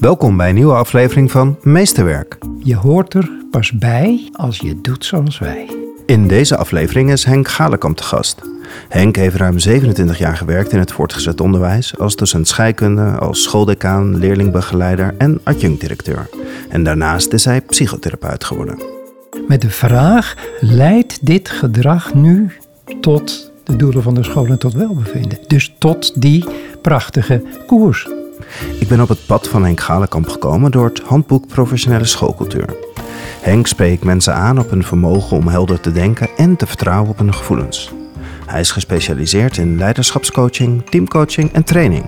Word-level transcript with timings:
Welkom 0.00 0.36
bij 0.36 0.48
een 0.48 0.54
nieuwe 0.54 0.74
aflevering 0.74 1.30
van 1.30 1.58
Meesterwerk. 1.62 2.38
Je 2.62 2.76
hoort 2.76 3.14
er 3.14 3.30
pas 3.50 3.72
bij 3.72 4.28
als 4.32 4.58
je 4.58 4.80
doet 4.80 5.04
zoals 5.04 5.38
wij. 5.38 5.70
In 6.06 6.28
deze 6.28 6.56
aflevering 6.56 7.10
is 7.10 7.24
Henk 7.24 7.48
Galenkamp 7.48 7.96
te 7.96 8.02
gast. 8.02 8.42
Henk 8.88 9.16
heeft 9.16 9.36
ruim 9.36 9.58
27 9.58 10.18
jaar 10.18 10.36
gewerkt 10.36 10.72
in 10.72 10.78
het 10.78 10.92
voortgezet 10.92 11.40
onderwijs 11.40 11.98
als 11.98 12.16
docent 12.16 12.48
scheikunde, 12.48 13.18
als 13.18 13.42
schooldecaan, 13.42 14.16
leerlingbegeleider 14.16 15.14
en 15.18 15.40
adjunct-directeur. 15.42 16.28
En 16.68 16.84
daarnaast 16.84 17.32
is 17.32 17.44
hij 17.44 17.60
psychotherapeut 17.60 18.44
geworden. 18.44 18.82
Met 19.48 19.60
de 19.60 19.70
vraag: 19.70 20.34
leidt 20.60 21.26
dit 21.26 21.48
gedrag 21.48 22.14
nu 22.14 22.52
tot 23.00 23.52
de 23.64 23.76
doelen 23.76 24.02
van 24.02 24.14
de 24.14 24.22
school 24.22 24.46
en 24.46 24.58
tot 24.58 24.74
welbevinden? 24.74 25.38
Dus 25.46 25.74
tot 25.78 26.20
die 26.20 26.44
prachtige 26.82 27.42
koers. 27.66 28.08
Ik 28.80 28.88
ben 28.88 29.00
op 29.00 29.08
het 29.08 29.26
pad 29.26 29.48
van 29.48 29.64
Henk 29.64 29.80
Galenkamp 29.80 30.28
gekomen 30.28 30.70
door 30.70 30.84
het 30.84 31.00
handboek 31.00 31.46
Professionele 31.46 32.04
Schoolcultuur. 32.04 32.76
Henk 33.40 33.66
spreekt 33.66 34.04
mensen 34.04 34.34
aan 34.34 34.58
op 34.58 34.70
hun 34.70 34.84
vermogen 34.84 35.36
om 35.36 35.48
helder 35.48 35.80
te 35.80 35.92
denken 35.92 36.28
en 36.36 36.56
te 36.56 36.66
vertrouwen 36.66 37.10
op 37.10 37.18
hun 37.18 37.34
gevoelens. 37.34 37.92
Hij 38.46 38.60
is 38.60 38.70
gespecialiseerd 38.70 39.56
in 39.56 39.78
leiderschapscoaching, 39.78 40.90
teamcoaching 40.90 41.52
en 41.52 41.64
training. 41.64 42.04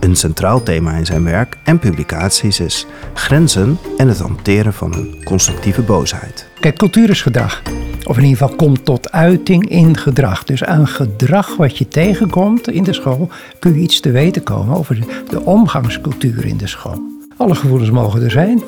Een 0.00 0.16
centraal 0.16 0.62
thema 0.62 0.92
in 0.92 1.06
zijn 1.06 1.24
werk 1.24 1.56
en 1.64 1.78
publicaties 1.78 2.60
is 2.60 2.86
grenzen 3.14 3.78
en 3.96 4.08
het 4.08 4.18
hanteren 4.18 4.72
van 4.72 4.94
een 4.94 5.20
constructieve 5.24 5.82
boosheid. 5.82 6.48
Kijk, 6.60 6.76
cultuur 6.76 7.10
is 7.10 7.22
gedrag. 7.22 7.62
Of 8.04 8.16
in 8.16 8.22
ieder 8.22 8.38
geval 8.38 8.56
komt 8.56 8.84
tot 8.84 9.12
uiting 9.12 9.68
in 9.68 9.96
gedrag. 9.96 10.44
Dus 10.44 10.64
aan 10.64 10.86
gedrag 10.86 11.56
wat 11.56 11.78
je 11.78 11.88
tegenkomt 11.88 12.70
in 12.70 12.82
de 12.82 12.92
school 12.92 13.28
kun 13.58 13.74
je 13.74 13.80
iets 13.80 14.00
te 14.00 14.10
weten 14.10 14.42
komen 14.42 14.76
over 14.76 15.04
de, 15.30 15.44
omgangscultuur 15.44 16.44
in 16.44 16.56
de 16.56 16.66
school. 16.66 16.98
Alle 17.36 17.54
gevoelens 17.54 17.90
mogen 17.90 18.22
er 18.22 18.30
zijn, 18.30 18.62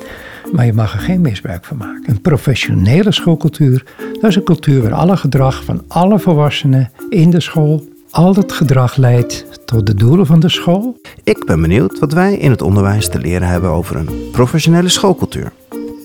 maar 0.51 0.65
je 0.65 0.73
mag 0.73 0.93
er 0.93 0.99
geen 0.99 1.21
misbruik 1.21 1.65
van 1.65 1.77
maken. 1.77 2.09
Een 2.09 2.21
professionele 2.21 3.11
schoolcultuur, 3.11 3.83
dat 4.13 4.29
is 4.29 4.35
een 4.35 4.43
cultuur 4.43 4.81
waar 4.81 4.93
alle 4.93 5.17
gedrag 5.17 5.63
van 5.63 5.83
alle 5.87 6.19
volwassenen 6.19 6.91
in 7.09 7.29
de 7.29 7.39
school, 7.39 7.83
al 8.09 8.33
dat 8.33 8.51
gedrag 8.51 8.95
leidt 8.95 9.45
tot 9.65 9.85
de 9.85 9.95
doelen 9.95 10.25
van 10.25 10.39
de 10.39 10.49
school. 10.49 10.97
Ik 11.23 11.45
ben 11.45 11.61
benieuwd 11.61 11.99
wat 11.99 12.13
wij 12.13 12.35
in 12.35 12.51
het 12.51 12.61
onderwijs 12.61 13.09
te 13.09 13.19
leren 13.19 13.47
hebben 13.47 13.69
over 13.69 13.95
een 13.95 14.09
professionele 14.31 14.89
schoolcultuur. 14.89 15.51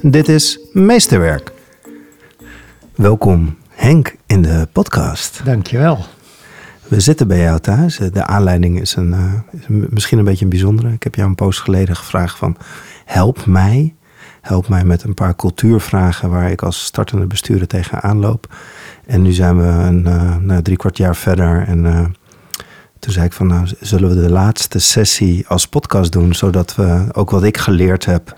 Dit 0.03 0.29
is 0.29 0.59
Meesterwerk. 0.73 1.57
Welkom 2.99 3.57
Henk 3.69 4.17
in 4.27 4.43
de 4.43 4.69
podcast. 4.73 5.41
Dankjewel. 5.45 6.05
We 6.89 7.01
zitten 7.01 7.29
bij 7.29 7.41
jou 7.41 7.59
thuis. 7.59 7.97
De 7.97 8.25
aanleiding 8.25 8.81
is, 8.81 8.97
een, 8.97 9.09
uh, 9.09 9.35
is 9.61 9.67
een, 9.69 9.87
misschien 9.91 10.19
een 10.19 10.25
beetje 10.25 10.45
een 10.45 10.51
bijzondere. 10.51 10.93
Ik 10.93 11.03
heb 11.03 11.15
jou 11.15 11.29
een 11.29 11.35
poos 11.35 11.59
geleden 11.59 11.97
gevraagd 11.97 12.39
van 12.39 12.57
help 13.05 13.47
mij. 13.47 13.95
Help 14.41 14.69
mij 14.69 14.85
met 14.85 15.03
een 15.03 15.15
paar 15.15 15.37
cultuurvragen 15.37 16.31
waar 16.31 16.51
ik 16.51 16.63
als 16.63 16.85
startende 16.85 17.27
bestuurder 17.27 17.67
tegenaan 17.67 18.19
loop. 18.19 18.55
En 19.07 19.23
nu 19.23 19.33
zijn 19.33 19.59
we 19.59 19.67
een 19.67 20.07
uh, 20.07 20.37
nou, 20.37 20.63
drie 20.63 20.77
kwart 20.77 20.97
jaar 20.97 21.17
verder 21.17 21.67
en 21.67 21.85
uh, 21.85 22.01
toen 22.99 23.13
zei 23.13 23.27
ik 23.27 23.33
van 23.33 23.47
nou 23.47 23.69
zullen 23.81 24.09
we 24.09 24.15
de 24.15 24.31
laatste 24.31 24.79
sessie 24.79 25.49
als 25.49 25.69
podcast 25.69 26.13
doen, 26.13 26.35
zodat 26.35 26.75
we 26.75 27.07
ook 27.13 27.31
wat 27.31 27.45
ik 27.45 27.57
geleerd 27.57 28.05
heb 28.05 28.37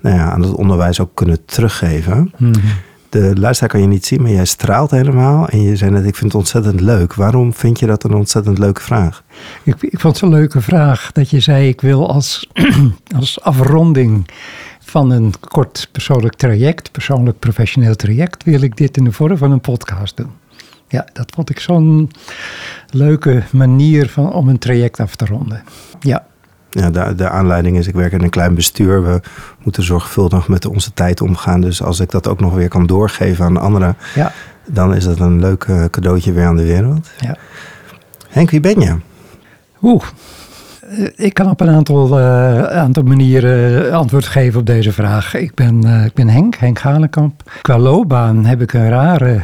nou 0.00 0.16
ja, 0.16 0.30
aan 0.30 0.42
het 0.42 0.54
onderwijs 0.54 1.00
ook 1.00 1.14
kunnen 1.14 1.44
teruggeven. 1.44 2.32
Mm 2.36 2.52
-hmm. 2.52 2.86
De 3.08 3.32
luisteraar 3.38 3.70
kan 3.70 3.80
je 3.80 3.86
niet 3.86 4.06
zien, 4.06 4.22
maar 4.22 4.30
jij 4.30 4.44
straalt 4.44 4.90
helemaal. 4.90 5.48
En 5.48 5.62
je 5.62 5.76
zei 5.76 5.90
net, 5.90 6.06
ik 6.06 6.16
vind 6.16 6.32
het 6.32 6.40
ontzettend 6.40 6.80
leuk. 6.80 7.14
Waarom 7.14 7.54
vind 7.54 7.78
je 7.78 7.86
dat 7.86 8.04
een 8.04 8.14
ontzettend 8.14 8.58
leuke 8.58 8.80
vraag? 8.80 9.22
Ik, 9.62 9.74
ik 9.80 10.00
vond 10.00 10.14
het 10.14 10.22
een 10.22 10.36
leuke 10.36 10.60
vraag 10.60 11.12
dat 11.12 11.30
je 11.30 11.40
zei, 11.40 11.68
ik 11.68 11.80
wil 11.80 12.12
als, 12.12 12.48
als 13.18 13.40
afronding 13.40 14.30
van 14.80 15.10
een 15.10 15.34
kort 15.40 15.88
persoonlijk 15.92 16.34
traject, 16.34 16.92
persoonlijk 16.92 17.38
professioneel 17.38 17.94
traject, 17.94 18.44
wil 18.44 18.60
ik 18.60 18.76
dit 18.76 18.96
in 18.96 19.04
de 19.04 19.12
vorm 19.12 19.36
van 19.36 19.50
een 19.50 19.60
podcast 19.60 20.16
doen. 20.16 20.30
Ja, 20.88 21.06
dat 21.12 21.32
vond 21.34 21.50
ik 21.50 21.60
zo'n 21.60 22.10
leuke 22.90 23.42
manier 23.50 24.08
van, 24.08 24.32
om 24.32 24.48
een 24.48 24.58
traject 24.58 25.00
af 25.00 25.16
te 25.16 25.26
ronden. 25.26 25.62
Ja. 26.00 26.26
Ja, 26.70 26.90
de, 26.90 27.14
de 27.14 27.28
aanleiding 27.28 27.78
is, 27.78 27.86
ik 27.86 27.94
werk 27.94 28.12
in 28.12 28.22
een 28.22 28.30
klein 28.30 28.54
bestuur. 28.54 29.02
We 29.02 29.20
moeten 29.62 29.82
zorgvuldig 29.82 30.48
met 30.48 30.66
onze 30.66 30.92
tijd 30.94 31.20
omgaan. 31.20 31.60
Dus 31.60 31.82
als 31.82 32.00
ik 32.00 32.10
dat 32.10 32.28
ook 32.28 32.40
nog 32.40 32.54
weer 32.54 32.68
kan 32.68 32.86
doorgeven 32.86 33.44
aan 33.44 33.56
anderen, 33.56 33.96
ja. 34.14 34.32
dan 34.66 34.94
is 34.94 35.04
dat 35.04 35.18
een 35.18 35.40
leuk 35.40 35.66
cadeautje 35.90 36.32
weer 36.32 36.46
aan 36.46 36.56
de 36.56 36.66
wereld. 36.66 37.10
Ja. 37.20 37.36
Henk, 38.28 38.50
wie 38.50 38.60
ben 38.60 38.80
je? 38.80 38.96
Oeh, 39.82 40.04
ik 41.16 41.34
kan 41.34 41.50
op 41.50 41.60
een 41.60 41.68
aantal, 41.68 42.18
uh, 42.18 42.62
aantal 42.62 43.02
manieren 43.02 43.92
antwoord 43.92 44.26
geven 44.26 44.60
op 44.60 44.66
deze 44.66 44.92
vraag. 44.92 45.34
Ik 45.34 45.54
ben, 45.54 45.86
uh, 45.86 46.04
ik 46.04 46.14
ben 46.14 46.28
Henk, 46.28 46.56
Henk 46.56 46.78
Galenkamp. 46.78 47.42
Qua 47.62 47.78
loopbaan 47.78 48.44
heb 48.44 48.60
ik 48.62 48.72
een 48.72 48.88
rare 48.88 49.40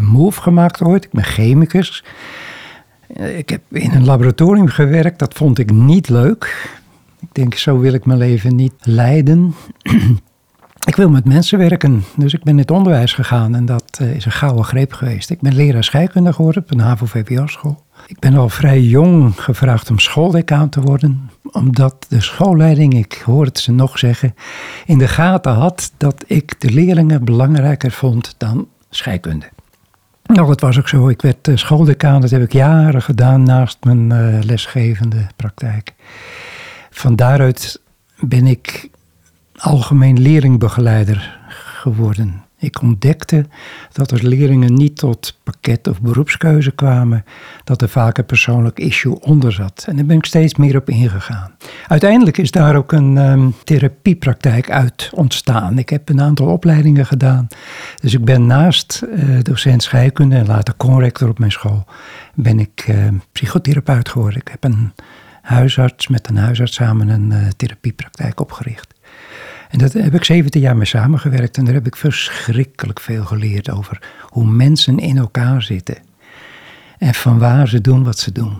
move 0.00 0.40
gemaakt 0.40 0.82
ooit. 0.82 1.04
Ik 1.04 1.12
ben 1.12 1.24
chemicus. 1.24 2.04
Ik 3.18 3.48
heb 3.48 3.62
in 3.70 3.92
een 3.92 4.04
laboratorium 4.04 4.66
gewerkt, 4.66 5.18
dat 5.18 5.34
vond 5.34 5.58
ik 5.58 5.70
niet 5.70 6.08
leuk. 6.08 6.70
Ik 7.20 7.28
denk, 7.32 7.54
zo 7.54 7.78
wil 7.78 7.92
ik 7.92 8.06
mijn 8.06 8.18
leven 8.18 8.54
niet 8.54 8.72
leiden. 8.80 9.54
ik 10.90 10.96
wil 10.96 11.10
met 11.10 11.24
mensen 11.24 11.58
werken, 11.58 12.04
dus 12.16 12.34
ik 12.34 12.42
ben 12.42 12.52
in 12.52 12.58
het 12.58 12.70
onderwijs 12.70 13.12
gegaan 13.12 13.54
en 13.54 13.64
dat 13.64 14.00
is 14.14 14.24
een 14.24 14.32
gouden 14.32 14.64
greep 14.64 14.92
geweest. 14.92 15.30
Ik 15.30 15.40
ben 15.40 15.54
leraar 15.54 15.84
scheikunde 15.84 16.32
geworden 16.32 16.62
op 16.62 16.70
een 16.70 16.80
HAVO-VWO-school. 16.80 17.84
Ik 18.06 18.18
ben 18.18 18.34
al 18.34 18.48
vrij 18.48 18.80
jong 18.80 19.32
gevraagd 19.42 19.90
om 19.90 19.98
schooldecaan 19.98 20.68
te 20.68 20.80
worden, 20.80 21.30
omdat 21.52 22.06
de 22.08 22.20
schoolleiding, 22.20 22.94
ik 22.94 23.22
hoor 23.24 23.44
het 23.44 23.58
ze 23.58 23.72
nog 23.72 23.98
zeggen, 23.98 24.34
in 24.86 24.98
de 24.98 25.08
gaten 25.08 25.52
had 25.52 25.92
dat 25.96 26.24
ik 26.26 26.60
de 26.60 26.70
leerlingen 26.70 27.24
belangrijker 27.24 27.90
vond 27.90 28.34
dan 28.38 28.68
scheikunde. 28.90 29.46
Nou, 30.26 30.46
dat 30.46 30.60
was 30.60 30.78
ook 30.78 30.88
zo. 30.88 31.08
Ik 31.08 31.22
werd 31.22 31.50
schooldecaan, 31.54 32.20
dat 32.20 32.30
heb 32.30 32.42
ik 32.42 32.52
jaren 32.52 33.02
gedaan 33.02 33.42
naast 33.42 33.78
mijn 33.84 34.10
uh, 34.10 34.42
lesgevende 34.42 35.26
praktijk. 35.36 35.94
Van 36.90 37.16
daaruit 37.16 37.80
ben 38.20 38.46
ik 38.46 38.90
algemeen 39.56 40.20
leerlingbegeleider 40.20 41.38
geworden. 41.48 42.45
Ik 42.58 42.82
ontdekte 42.82 43.46
dat 43.92 44.10
er 44.10 44.26
leerlingen 44.26 44.74
niet 44.74 44.96
tot 44.96 45.38
pakket 45.42 45.88
of 45.88 46.00
beroepskeuze 46.00 46.70
kwamen, 46.70 47.24
dat 47.64 47.82
er 47.82 47.88
vaak 47.88 48.18
een 48.18 48.26
persoonlijk 48.26 48.78
issue 48.78 49.20
onder 49.20 49.52
zat. 49.52 49.84
En 49.88 49.96
daar 49.96 50.04
ben 50.04 50.16
ik 50.16 50.24
steeds 50.24 50.54
meer 50.54 50.76
op 50.76 50.88
ingegaan. 50.88 51.54
Uiteindelijk 51.86 52.38
is 52.38 52.50
daar 52.50 52.76
ook 52.76 52.92
een 52.92 53.16
um, 53.16 53.54
therapiepraktijk 53.64 54.70
uit 54.70 55.10
ontstaan. 55.14 55.78
Ik 55.78 55.88
heb 55.88 56.08
een 56.08 56.20
aantal 56.20 56.46
opleidingen 56.46 57.06
gedaan. 57.06 57.46
Dus 58.00 58.14
ik 58.14 58.24
ben 58.24 58.46
naast 58.46 59.02
uh, 59.08 59.42
docent 59.42 59.82
scheikunde 59.82 60.36
en 60.36 60.46
later 60.46 60.76
conrector 60.76 61.28
op 61.28 61.38
mijn 61.38 61.52
school, 61.52 61.84
ben 62.34 62.58
ik 62.58 62.86
uh, 62.88 63.08
psychotherapeut 63.32 64.08
geworden. 64.08 64.40
Ik 64.40 64.48
heb 64.48 64.64
een 64.64 64.92
huisarts 65.42 66.08
met 66.08 66.28
een 66.28 66.36
huisarts 66.36 66.74
samen 66.74 67.08
een 67.08 67.30
uh, 67.30 67.48
therapiepraktijk 67.56 68.40
opgericht. 68.40 68.94
En 69.76 69.88
daar 69.88 70.02
heb 70.02 70.14
ik 70.14 70.24
17 70.24 70.60
jaar 70.60 70.76
mee 70.76 70.86
samengewerkt 70.86 71.56
en 71.56 71.64
daar 71.64 71.74
heb 71.74 71.86
ik 71.86 71.96
verschrikkelijk 71.96 73.00
veel 73.00 73.24
geleerd 73.24 73.70
over 73.70 74.02
hoe 74.22 74.46
mensen 74.46 74.98
in 74.98 75.16
elkaar 75.16 75.62
zitten. 75.62 75.96
En 76.98 77.14
van 77.14 77.38
waar 77.38 77.68
ze 77.68 77.80
doen 77.80 78.04
wat 78.04 78.18
ze 78.18 78.32
doen. 78.32 78.56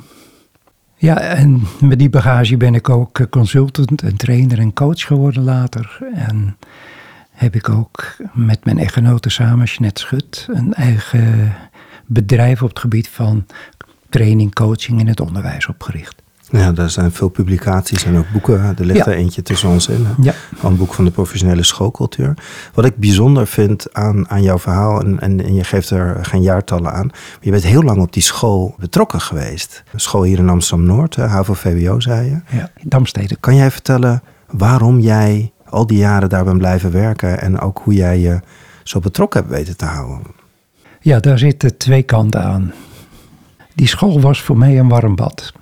Ja, 0.97 1.21
en 1.21 1.63
met 1.81 1.99
die 1.99 2.11
bagage 2.11 2.57
ben 2.57 2.75
ik 2.75 2.89
ook 2.89 3.27
consultant 3.31 4.03
en 4.03 4.17
trainer 4.17 4.59
en 4.59 4.73
coach 4.73 5.01
geworden 5.01 5.43
later. 5.43 5.99
En 6.15 6.57
heb 7.31 7.55
ik 7.55 7.69
ook 7.69 8.17
met 8.33 8.65
mijn 8.65 8.79
echtgenote 8.79 9.29
samen, 9.29 9.67
Jeanette 9.67 10.01
Schut, 10.01 10.49
een 10.53 10.75
eigen 10.75 11.55
bedrijf 12.07 12.63
op 12.63 12.69
het 12.69 12.79
gebied 12.79 13.09
van 13.09 13.47
training, 14.09 14.55
coaching 14.55 15.01
in 15.01 15.09
het 15.09 15.21
onderwijs 15.21 15.67
opgericht. 15.67 16.25
Ja, 16.51 16.73
daar 16.73 16.91
zijn 16.91 17.13
veel 17.13 17.29
publicaties 17.29 18.05
en 18.05 18.17
ook 18.17 18.31
boeken. 18.33 18.75
Er 18.79 18.85
ligt 18.85 19.05
Ja. 19.05 19.13
er 19.13 19.17
eentje 19.19 19.43
tussen 19.43 19.69
ons 19.69 19.89
in. 19.89 20.07
Ja. 20.21 20.35
Een 20.63 20.77
boek 20.77 20.95
van 20.95 21.05
de 21.05 21.11
professionele 21.11 21.63
schoolcultuur. 21.63 22.35
Wat 22.75 22.85
ik 22.85 22.97
bijzonder 22.97 23.47
vind 23.47 23.95
aan, 23.95 24.31
aan 24.31 24.43
jouw 24.43 24.59
verhaal, 24.59 25.01
en, 25.01 25.21
en, 25.21 25.45
en 25.45 25.55
je 25.55 25.65
geeft 25.65 25.91
er 25.91 26.19
geen 26.25 26.43
jaartallen 26.43 26.93
aan. 26.93 27.07
Maar 27.07 27.39
je 27.41 27.51
bent 27.51 27.63
heel 27.63 27.83
lang 27.83 28.01
op 28.01 28.13
die 28.13 28.23
school 28.23 28.75
betrokken 28.79 29.21
geweest. 29.21 29.83
Een 29.93 30.01
school 30.01 30.23
hier 30.23 30.39
in 30.39 30.49
Amsterdam-Noord, 30.49 31.17
HAVO-VWO 31.17 32.01
zei 32.01 32.29
je. 32.31 32.57
Ja, 32.57 32.71
Damstede. 32.83 33.37
Kan 33.41 33.55
jij 33.55 33.71
vertellen 33.71 34.23
waarom 34.51 35.01
jij 35.01 35.53
al 35.69 35.87
die 35.87 35.99
jaren 35.99 36.29
daar 36.29 36.45
bent 36.45 36.59
blijven 36.59 36.93
werken... 36.93 37.41
en 37.41 37.61
ook 37.61 37.81
hoe 37.85 37.95
jij 37.95 38.19
je 38.19 38.41
zo 38.83 39.01
betrokken 39.01 39.41
hebt 39.41 39.53
weten 39.53 39.77
te 39.77 39.85
houden? 39.85 40.21
Ja, 41.01 41.21
daar 41.21 41.39
zitten 41.39 41.77
twee 41.77 42.03
kanten 42.03 42.43
aan. 42.43 42.73
Die 43.75 43.87
school 43.89 44.21
was 44.21 44.43
voor 44.43 44.59
mij 44.59 44.79
een 44.79 44.89
warm 44.89 45.15
bad. 45.17 45.53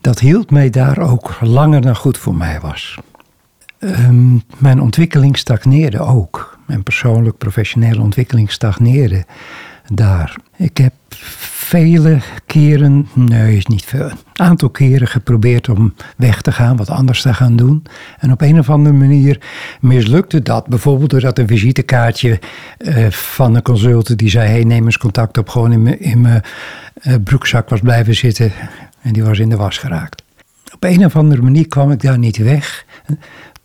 Dat 0.00 0.18
hield 0.18 0.50
mij 0.50 0.70
daar 0.70 0.98
ook 0.98 1.38
langer 1.40 1.80
dan 1.80 1.96
goed 1.96 2.18
voor 2.18 2.34
mij 2.34 2.60
was. 2.60 2.98
Ehm, 3.78 4.34
mijn 4.58 4.80
ontwikkeling 4.80 5.38
stagneerde 5.38 5.98
ook. 5.98 6.58
Mijn 6.66 6.82
persoonlijk 6.82 7.38
professionele 7.38 8.00
ontwikkeling 8.00 8.50
stagneerde 8.52 9.24
daar. 9.94 10.36
Ik 10.56 10.76
heb 10.76 10.92
vele 11.70 12.18
keren, 12.46 13.08
nee, 13.14 13.56
is 13.56 13.66
niet 13.66 13.84
veel, 13.84 14.04
een 14.04 14.16
aantal 14.32 14.70
keren 14.70 15.08
geprobeerd 15.08 15.68
om 15.68 15.94
weg 16.16 16.42
te 16.42 16.52
gaan, 16.52 16.76
wat 16.76 16.90
anders 16.90 17.22
te 17.22 17.34
gaan 17.34 17.56
doen. 17.56 17.82
En 18.18 18.32
op 18.32 18.40
een 18.40 18.58
of 18.58 18.70
andere 18.70 18.96
manier 18.96 19.40
mislukte 19.80 20.42
dat. 20.42 20.66
Bijvoorbeeld 20.66 21.10
doordat 21.10 21.38
een 21.38 21.46
visitekaartje 21.46 22.38
uh, 22.78 23.10
van 23.10 23.54
een 23.54 23.62
consultant 23.62 24.18
die 24.18 24.30
zei: 24.30 24.48
hey, 24.48 24.64
neem 24.64 24.84
eens 24.84 24.98
contact 24.98 25.38
op, 25.38 25.48
gewoon 25.48 25.72
in 25.98 26.20
mijn, 26.20 26.42
uh, 27.02 27.14
broekzak 27.24 27.68
was 27.68 27.80
blijven 27.80 28.14
zitten. 28.14 28.52
En 29.00 29.12
die 29.12 29.24
was 29.24 29.38
in 29.38 29.48
de 29.48 29.56
was 29.56 29.78
geraakt. 29.78 30.22
Op 30.74 30.84
een 30.84 31.04
of 31.04 31.16
andere 31.16 31.42
manier 31.42 31.68
kwam 31.68 31.90
ik 31.90 32.02
daar 32.02 32.18
niet 32.18 32.36
weg. 32.36 32.84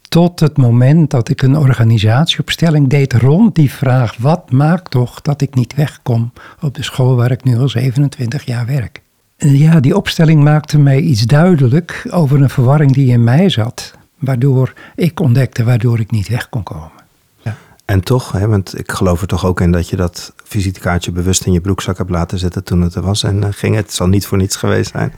Tot 0.09 0.39
het 0.39 0.57
moment 0.57 1.11
dat 1.11 1.29
ik 1.29 1.41
een 1.41 1.57
organisatieopstelling 1.57 2.89
deed 2.89 3.13
rond 3.13 3.55
die 3.55 3.71
vraag: 3.71 4.17
wat 4.17 4.51
maakt 4.51 4.91
toch 4.91 5.21
dat 5.21 5.41
ik 5.41 5.55
niet 5.55 5.75
wegkom 5.75 6.33
op 6.61 6.75
de 6.75 6.83
school 6.83 7.15
waar 7.15 7.31
ik 7.31 7.43
nu 7.43 7.57
al 7.57 7.69
27 7.69 8.45
jaar 8.45 8.65
werk? 8.65 9.01
Ja, 9.37 9.79
die 9.79 9.95
opstelling 9.95 10.43
maakte 10.43 10.79
mij 10.79 10.99
iets 10.99 11.21
duidelijk 11.21 12.07
over 12.09 12.41
een 12.41 12.49
verwarring 12.49 12.93
die 12.93 13.11
in 13.11 13.23
mij 13.23 13.49
zat, 13.49 13.93
waardoor 14.19 14.73
ik 14.95 15.19
ontdekte 15.19 15.63
waardoor 15.63 15.99
ik 15.99 16.11
niet 16.11 16.27
weg 16.27 16.49
kon 16.49 16.63
komen. 16.63 16.94
En 17.85 18.01
toch, 18.01 18.31
hè, 18.31 18.47
want 18.47 18.79
ik 18.79 18.91
geloof 18.91 19.21
er 19.21 19.27
toch 19.27 19.45
ook 19.45 19.61
in 19.61 19.71
dat 19.71 19.89
je 19.89 19.95
dat 19.95 20.33
visitekaartje 20.43 21.11
bewust 21.11 21.45
in 21.45 21.51
je 21.51 21.61
broekzak 21.61 21.97
hebt 21.97 22.09
laten 22.09 22.39
zitten 22.39 22.63
toen 22.63 22.81
het 22.81 22.95
er 22.95 23.01
was 23.01 23.23
en 23.23 23.37
uh, 23.37 23.47
ging. 23.51 23.75
Het 23.75 23.93
zal 23.93 24.07
niet 24.07 24.25
voor 24.25 24.37
niets 24.37 24.55
geweest 24.55 24.91
zijn. 24.91 25.13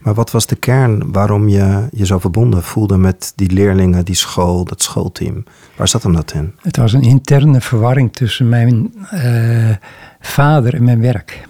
Maar 0.00 0.14
wat 0.14 0.30
was 0.30 0.46
de 0.46 0.56
kern 0.56 1.12
waarom 1.12 1.48
je 1.48 1.88
je 1.92 2.06
zo 2.06 2.18
verbonden 2.18 2.62
voelde 2.62 2.96
met 2.96 3.32
die 3.36 3.50
leerlingen, 3.50 4.04
die 4.04 4.14
school, 4.14 4.64
dat 4.64 4.82
schoolteam? 4.82 5.44
Waar 5.76 5.88
zat 5.88 6.02
hem 6.02 6.12
dat 6.12 6.32
in? 6.32 6.54
Het 6.60 6.76
was 6.76 6.92
een 6.92 7.02
interne 7.02 7.60
verwarring 7.60 8.12
tussen 8.12 8.48
mijn 8.48 8.94
uh, 9.14 9.70
vader 10.20 10.74
en 10.74 10.84
mijn 10.84 11.00
werk. 11.00 11.48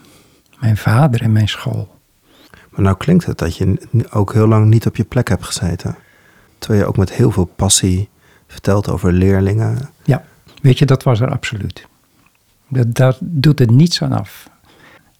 Mijn 0.60 0.76
vader 0.76 1.22
en 1.22 1.32
mijn 1.32 1.48
school. 1.48 1.94
Maar 2.70 2.80
nou 2.80 2.96
klinkt 2.96 3.26
het 3.26 3.38
dat 3.38 3.56
je 3.56 3.88
ook 4.10 4.32
heel 4.32 4.46
lang 4.46 4.66
niet 4.66 4.86
op 4.86 4.96
je 4.96 5.04
plek 5.04 5.28
hebt 5.28 5.44
gezeten. 5.44 5.96
Terwijl 6.58 6.82
je 6.82 6.88
ook 6.88 6.96
met 6.96 7.12
heel 7.12 7.30
veel 7.30 7.50
passie 7.56 8.08
vertelt 8.46 8.88
over 8.90 9.12
leerlingen. 9.12 9.90
Ja. 10.04 10.24
Weet 10.62 10.78
je, 10.78 10.86
dat 10.86 11.02
was 11.02 11.20
er 11.20 11.30
absoluut. 11.30 11.86
Dat, 12.68 12.94
daar 12.94 13.16
doet 13.20 13.58
het 13.58 13.70
niets 13.70 14.02
aan 14.02 14.12
af. 14.12 14.50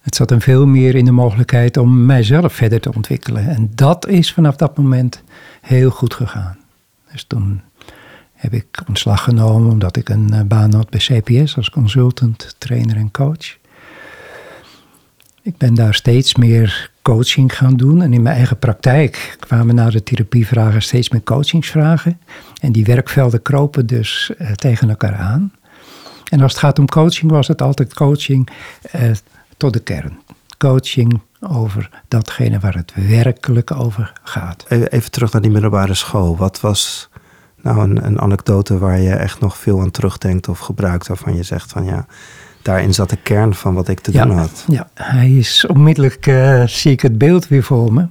Het 0.01 0.15
zat 0.15 0.31
hem 0.31 0.41
veel 0.41 0.67
meer 0.67 0.95
in 0.95 1.05
de 1.05 1.11
mogelijkheid 1.11 1.77
om 1.77 2.07
mijzelf 2.07 2.53
verder 2.53 2.81
te 2.81 2.95
ontwikkelen. 2.95 3.49
En 3.49 3.71
dat 3.75 4.07
is 4.07 4.33
vanaf 4.33 4.57
dat 4.57 4.77
moment 4.77 5.23
heel 5.61 5.91
goed 5.91 6.15
gegaan. 6.15 6.57
Dus 7.13 7.25
toen 7.25 7.61
heb 8.33 8.53
ik 8.53 8.83
ontslag 8.89 9.23
genomen 9.25 9.71
omdat 9.71 9.97
ik 9.97 10.09
een 10.09 10.33
eh, 10.33 10.41
baan 10.41 10.75
had 10.75 10.91
bij 10.91 11.01
CPS 11.01 11.57
als 11.57 11.71
consultant, 11.71 12.55
trainer 12.59 12.97
en 12.97 13.11
coach. 13.11 13.57
Ik 15.43 15.57
ben 15.57 15.75
daar 15.75 15.95
steeds 15.95 16.35
meer 16.35 16.91
coaching 17.03 17.57
gaan 17.57 17.77
doen. 17.77 18.03
En 18.03 18.13
in 18.13 18.23
mijn 18.23 18.37
eigen 18.37 18.59
praktijk 18.59 19.37
kwamen 19.41 19.75
na 19.75 19.91
de 19.91 20.03
therapievragen 20.03 20.83
steeds 20.83 21.09
meer 21.09 21.23
coachingsvragen. 21.23 22.21
En 22.63 22.73
die 22.73 22.85
werkvelden 22.85 23.43
kropen 23.43 23.87
dus 23.87 24.33
uh, 24.39 24.51
tegen 24.51 24.89
elkaar 24.89 25.15
aan. 25.17 25.53
En 26.31 26.41
als 26.41 26.53
het 26.53 26.61
gaat 26.61 26.79
om 26.79 26.87
coaching, 26.87 27.31
was 27.31 27.49
het 27.49 27.63
altijd 27.63 27.95
coaching 27.95 28.49
uh, 28.95 29.11
tot 29.57 29.73
de 29.73 29.81
kern. 29.81 30.19
Coaching 30.59 31.21
over 31.41 31.91
datgene 32.09 32.59
waar 32.59 32.75
het 32.75 32.93
werkelijk 32.95 33.71
over 33.71 34.13
gaat. 34.23 34.65
Even 34.69 35.11
terug 35.11 35.33
naar 35.33 35.43
die 35.43 35.51
middelbare 35.51 35.95
school. 35.95 36.37
Wat 36.37 36.61
was 36.61 37.09
nou 37.63 37.79
een, 37.79 38.07
een 38.07 38.21
anekdote 38.21 38.79
waar 38.79 39.01
je 39.01 39.11
echt 39.11 39.41
nog 39.41 39.59
veel 39.59 39.81
aan 39.81 39.91
terugdenkt 39.91 40.49
of 40.49 40.59
gebruikt, 40.59 41.07
waarvan 41.07 41.37
je 41.37 41.43
zegt 41.43 41.73
van 41.73 41.85
ja, 41.85 42.07
daarin 42.63 42.95
zat 42.95 43.11
de 43.11 43.17
kern 43.17 43.55
van 43.55 43.75
wat 43.75 43.89
ik 43.89 44.01
te 44.01 44.11
doen 44.11 44.31
had. 44.31 44.65
Ja, 44.69 44.89
hij 44.95 45.31
is 45.31 45.67
onmiddellijk, 45.67 46.27
uh, 46.27 46.67
zie 46.67 46.93
ik 46.93 47.01
het 47.01 47.19
beeld 47.19 47.49
weer 47.49 47.63
voor 47.63 47.93
me. 47.93 48.07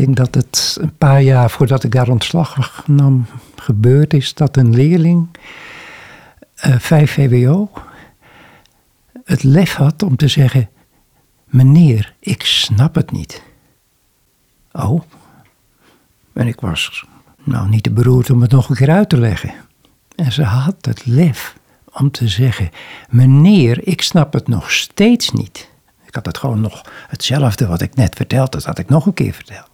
Ik 0.00 0.06
denk 0.06 0.18
dat 0.18 0.34
het 0.34 0.76
een 0.80 0.96
paar 0.96 1.22
jaar 1.22 1.50
voordat 1.50 1.84
ik 1.84 1.92
daar 1.92 2.08
ontslag 2.08 2.86
nam 2.86 3.26
gebeurd 3.56 4.14
is 4.14 4.34
dat 4.34 4.56
een 4.56 4.74
leerling, 4.74 5.28
uh, 6.66 6.78
5 6.78 7.12
VWO, 7.12 7.70
het 9.24 9.42
lef 9.42 9.74
had 9.74 10.02
om 10.02 10.16
te 10.16 10.28
zeggen: 10.28 10.68
Meneer, 11.44 12.14
ik 12.20 12.42
snap 12.42 12.94
het 12.94 13.10
niet. 13.10 13.42
Oh, 14.72 15.02
en 16.32 16.46
ik 16.46 16.60
was 16.60 17.04
nou 17.44 17.68
niet 17.68 17.82
te 17.82 17.90
beroerd 17.90 18.30
om 18.30 18.42
het 18.42 18.50
nog 18.50 18.68
een 18.68 18.76
keer 18.76 18.90
uit 18.90 19.08
te 19.08 19.18
leggen. 19.18 19.52
En 20.14 20.32
ze 20.32 20.42
had 20.42 20.76
het 20.80 21.06
lef 21.06 21.56
om 21.92 22.10
te 22.10 22.28
zeggen: 22.28 22.70
Meneer, 23.08 23.86
ik 23.86 24.02
snap 24.02 24.32
het 24.32 24.48
nog 24.48 24.70
steeds 24.70 25.30
niet. 25.30 25.70
Ik 26.06 26.14
had 26.14 26.26
het 26.26 26.38
gewoon 26.38 26.60
nog 26.60 26.82
hetzelfde 27.08 27.66
wat 27.66 27.80
ik 27.80 27.94
net 27.94 28.14
verteld, 28.14 28.52
dat 28.52 28.64
had 28.64 28.78
ik 28.78 28.88
nog 28.88 29.06
een 29.06 29.14
keer 29.14 29.32
verteld. 29.32 29.69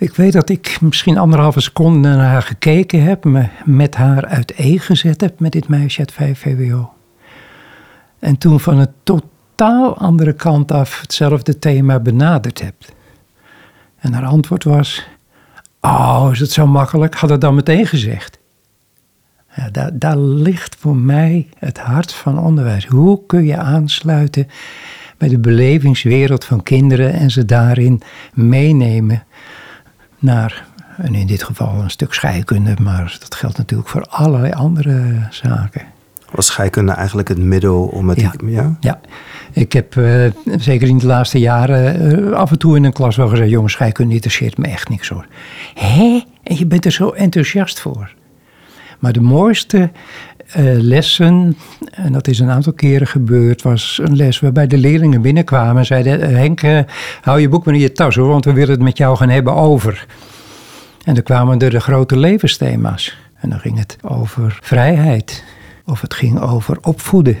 Ik 0.00 0.14
weet 0.14 0.32
dat 0.32 0.48
ik 0.48 0.78
misschien 0.80 1.18
anderhalve 1.18 1.60
seconde 1.60 2.08
naar 2.08 2.26
haar 2.26 2.42
gekeken 2.42 3.02
heb, 3.02 3.24
me 3.24 3.48
met 3.64 3.94
haar 3.96 4.26
uiteengezet 4.26 5.20
heb 5.20 5.40
met 5.40 5.52
dit 5.52 5.68
meisje 5.68 5.98
uit 5.98 6.12
5 6.12 6.38
VWO. 6.38 6.92
En 8.18 8.38
toen 8.38 8.60
van 8.60 8.78
een 8.78 8.92
totaal 9.02 9.98
andere 9.98 10.32
kant 10.32 10.72
af 10.72 11.00
hetzelfde 11.00 11.58
thema 11.58 12.00
benaderd 12.00 12.62
heb. 12.62 12.74
En 13.98 14.12
haar 14.12 14.24
antwoord 14.24 14.64
was: 14.64 15.08
Oh, 15.80 16.28
is 16.32 16.40
het 16.40 16.50
zo 16.50 16.66
makkelijk? 16.66 17.14
Had 17.14 17.30
het 17.30 17.40
dan 17.40 17.54
meteen 17.54 17.86
gezegd. 17.86 18.38
Ja, 19.54 19.70
daar, 19.70 19.90
daar 19.98 20.18
ligt 20.18 20.76
voor 20.78 20.96
mij 20.96 21.48
het 21.58 21.78
hart 21.78 22.12
van 22.12 22.38
onderwijs. 22.38 22.86
Hoe 22.86 23.26
kun 23.26 23.44
je 23.44 23.56
aansluiten 23.56 24.48
bij 25.16 25.28
de 25.28 25.38
belevingswereld 25.38 26.44
van 26.44 26.62
kinderen 26.62 27.12
en 27.12 27.30
ze 27.30 27.44
daarin 27.44 28.02
meenemen 28.34 29.22
naar, 30.18 30.66
en 30.96 31.14
in 31.14 31.26
dit 31.26 31.42
geval 31.42 31.80
een 31.80 31.90
stuk 31.90 32.12
scheikunde, 32.12 32.76
maar 32.82 33.16
dat 33.20 33.34
geldt 33.34 33.56
natuurlijk 33.56 33.88
voor 33.88 34.06
allerlei 34.08 34.52
andere 34.52 35.26
zaken. 35.30 35.82
Was 36.30 36.46
scheikunde 36.46 36.92
eigenlijk 36.92 37.28
het 37.28 37.38
middel 37.38 37.82
om 37.82 38.08
het... 38.08 38.20
Ja, 38.20 38.32
ja? 38.44 38.76
ja. 38.80 39.00
ik 39.52 39.72
heb 39.72 39.94
uh, 39.94 40.30
zeker 40.58 40.88
in 40.88 40.98
de 40.98 41.06
laatste 41.06 41.38
jaren 41.38 42.18
uh, 42.20 42.32
af 42.32 42.50
en 42.50 42.58
toe 42.58 42.76
in 42.76 42.84
een 42.84 42.92
klas 42.92 43.16
wel 43.16 43.28
gezegd... 43.28 43.50
jongens, 43.50 43.72
scheikunde 43.72 44.14
interesseert 44.14 44.58
me 44.58 44.66
echt 44.66 44.88
niks 44.88 45.08
hoor. 45.08 45.26
Hé? 45.74 46.24
En 46.42 46.56
je 46.56 46.66
bent 46.66 46.84
er 46.84 46.92
zo 46.92 47.10
enthousiast 47.10 47.80
voor. 47.80 48.14
Maar 48.98 49.12
de 49.12 49.20
mooiste 49.20 49.90
uh, 50.56 50.80
lessen, 50.80 51.56
en 51.90 52.12
dat 52.12 52.28
is 52.28 52.38
een 52.38 52.50
aantal 52.50 52.72
keren 52.72 53.06
gebeurd, 53.06 53.62
was 53.62 54.00
een 54.02 54.16
les 54.16 54.40
waarbij 54.40 54.66
de 54.66 54.78
leerlingen 54.78 55.22
binnenkwamen 55.22 55.76
en 55.76 55.86
zeiden: 55.86 56.34
Henk, 56.36 56.62
uh, 56.62 56.80
hou 57.20 57.40
je 57.40 57.48
boek 57.48 57.64
maar 57.64 57.74
in 57.74 57.80
je 57.80 57.92
tas 57.92 58.14
hoor, 58.14 58.28
want 58.28 58.44
we 58.44 58.52
willen 58.52 58.70
het 58.70 58.82
met 58.82 58.98
jou 58.98 59.16
gaan 59.16 59.28
hebben 59.28 59.54
over. 59.54 60.06
En 61.04 61.14
dan 61.14 61.22
kwamen 61.22 61.58
er 61.58 61.70
de 61.70 61.80
grote 61.80 62.18
levensthema's. 62.18 63.16
En 63.34 63.50
dan 63.50 63.58
ging 63.58 63.78
het 63.78 63.96
over 64.02 64.58
vrijheid, 64.62 65.44
of 65.84 66.00
het 66.00 66.14
ging 66.14 66.40
over 66.40 66.78
opvoeden, 66.82 67.36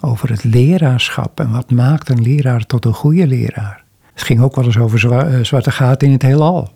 over 0.00 0.30
het 0.30 0.44
leraarschap 0.44 1.40
en 1.40 1.50
wat 1.52 1.70
maakt 1.70 2.08
een 2.08 2.22
leraar 2.22 2.66
tot 2.66 2.84
een 2.84 2.94
goede 2.94 3.26
leraar. 3.26 3.84
Het 4.14 4.22
ging 4.22 4.40
ook 4.40 4.56
wel 4.56 4.64
eens 4.64 4.78
over 4.78 4.98
zwa 4.98 5.42
zwarte 5.42 5.70
gaten 5.70 6.06
in 6.06 6.12
het 6.12 6.22
heelal. 6.22 6.75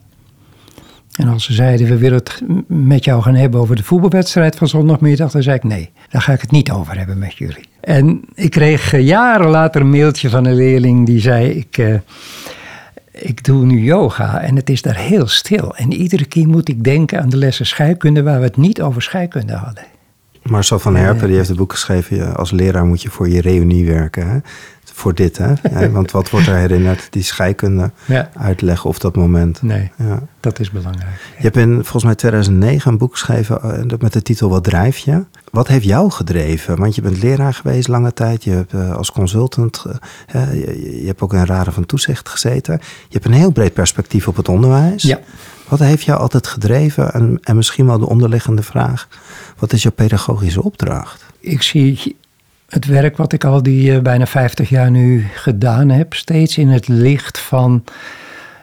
En 1.20 1.28
als 1.28 1.44
ze 1.44 1.52
zeiden, 1.52 1.86
we 1.86 1.96
willen 1.96 2.18
het 2.18 2.42
met 2.66 3.04
jou 3.04 3.22
gaan 3.22 3.34
hebben 3.34 3.60
over 3.60 3.76
de 3.76 3.84
voetbalwedstrijd 3.84 4.56
van 4.56 4.68
zondagmiddag, 4.68 5.30
dan 5.30 5.42
zei 5.42 5.56
ik 5.56 5.64
nee, 5.64 5.90
daar 6.08 6.22
ga 6.22 6.32
ik 6.32 6.40
het 6.40 6.50
niet 6.50 6.70
over 6.70 6.98
hebben 6.98 7.18
met 7.18 7.36
jullie. 7.36 7.68
En 7.80 8.20
ik 8.34 8.50
kreeg 8.50 8.92
eh, 8.92 9.06
jaren 9.06 9.48
later 9.48 9.80
een 9.80 9.90
mailtje 9.90 10.30
van 10.30 10.44
een 10.44 10.54
leerling 10.54 11.06
die 11.06 11.20
zei, 11.20 11.48
ik, 11.50 11.78
uh, 11.78 11.94
ik 13.12 13.44
doe 13.44 13.64
nu 13.64 13.80
yoga 13.80 14.40
en 14.40 14.56
het 14.56 14.70
is 14.70 14.82
daar 14.82 14.96
heel 14.96 15.26
stil. 15.26 15.76
En 15.76 15.92
iedere 15.92 16.24
keer 16.24 16.48
moet 16.48 16.68
ik 16.68 16.84
denken 16.84 17.20
aan 17.20 17.28
de 17.28 17.36
lessen 17.36 17.66
scheikunde 17.66 18.22
waar 18.22 18.38
we 18.38 18.44
het 18.44 18.56
niet 18.56 18.82
over 18.82 19.02
scheikunde 19.02 19.54
hadden. 19.54 19.84
Marcel 20.42 20.78
van 20.78 20.96
Herpen 20.96 21.26
die 21.26 21.36
heeft 21.36 21.48
het 21.48 21.58
boek 21.58 21.72
geschreven, 21.72 22.36
als 22.36 22.50
leraar 22.50 22.84
moet 22.84 23.02
je 23.02 23.10
voor 23.10 23.28
je 23.28 23.40
reunie 23.40 23.86
werken. 23.86 24.30
Hè? 24.30 24.38
Voor 25.00 25.14
dit, 25.14 25.38
hè? 25.38 25.52
ja, 25.80 25.90
want 25.90 26.10
wat 26.10 26.30
wordt 26.30 26.46
er 26.46 26.56
herinnerd? 26.56 27.06
Die 27.10 27.22
scheikunde 27.22 27.90
ja. 28.04 28.30
uitleggen 28.36 28.90
of 28.90 28.98
dat 28.98 29.16
moment. 29.16 29.62
Nee, 29.62 29.90
ja. 29.96 30.22
dat 30.40 30.60
is 30.60 30.70
belangrijk. 30.70 31.20
Je 31.36 31.42
hebt 31.42 31.56
in 31.56 31.72
volgens 31.72 32.04
mij 32.04 32.14
2009 32.14 32.92
een 32.92 32.98
boek 32.98 33.12
geschreven 33.12 33.60
uh, 33.64 33.98
met 33.98 34.12
de 34.12 34.22
titel 34.22 34.48
Wat 34.48 34.64
drijf 34.64 34.98
je? 34.98 35.24
Wat 35.50 35.68
heeft 35.68 35.84
jou 35.84 36.10
gedreven? 36.10 36.78
Want 36.78 36.94
je 36.94 37.02
bent 37.02 37.22
leraar 37.22 37.54
geweest 37.54 37.88
lange 37.88 38.12
tijd. 38.12 38.44
Je 38.44 38.50
hebt 38.50 38.72
uh, 38.72 38.96
als 38.96 39.12
consultant, 39.12 39.84
uh, 40.34 40.52
je, 40.52 41.00
je, 41.00 41.06
hebt 41.06 41.20
ook 41.20 41.32
in 41.32 41.46
raden 41.46 41.72
van 41.72 41.86
toezicht 41.86 42.28
gezeten. 42.28 42.78
Je 42.82 43.12
hebt 43.14 43.24
een 43.24 43.32
heel 43.32 43.50
breed 43.50 43.72
perspectief 43.72 44.28
op 44.28 44.36
het 44.36 44.48
onderwijs. 44.48 45.02
Ja. 45.02 45.18
Wat 45.68 45.78
heeft 45.78 46.04
jou 46.04 46.20
altijd 46.20 46.46
gedreven? 46.46 47.12
En, 47.12 47.38
en 47.42 47.56
misschien 47.56 47.86
wel 47.86 47.98
de 47.98 48.08
onderliggende 48.08 48.62
vraag. 48.62 49.08
Wat 49.58 49.72
is 49.72 49.82
jouw 49.82 49.92
pedagogische 49.92 50.62
opdracht? 50.62 51.24
Ik 51.40 51.62
zie 51.62 52.16
het 52.70 52.86
werk 52.86 53.16
wat 53.16 53.32
ik 53.32 53.44
al 53.44 53.62
die 53.62 53.92
uh, 53.92 54.00
bijna 54.00 54.26
50 54.26 54.68
jaar 54.68 54.90
nu 54.90 55.26
gedaan 55.34 55.88
heb, 55.88 56.14
steeds 56.14 56.58
in 56.58 56.68
het 56.68 56.88
licht 56.88 57.38
van 57.38 57.84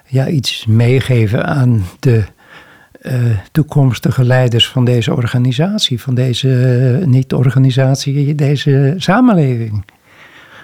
ja, 0.06 0.28
iets 0.28 0.66
meegeven 0.66 1.46
aan 1.46 1.84
de 2.00 2.24
uh, 3.02 3.14
toekomstige 3.52 4.24
leiders 4.24 4.70
van 4.70 4.86
deze 4.86 5.16
organisatie, 5.16 6.02
van 6.02 6.16
deze 6.16 6.48
uh, 7.00 7.06
niet-organisatie, 7.08 8.36
deze 8.36 8.94
samenleving. 8.98 9.86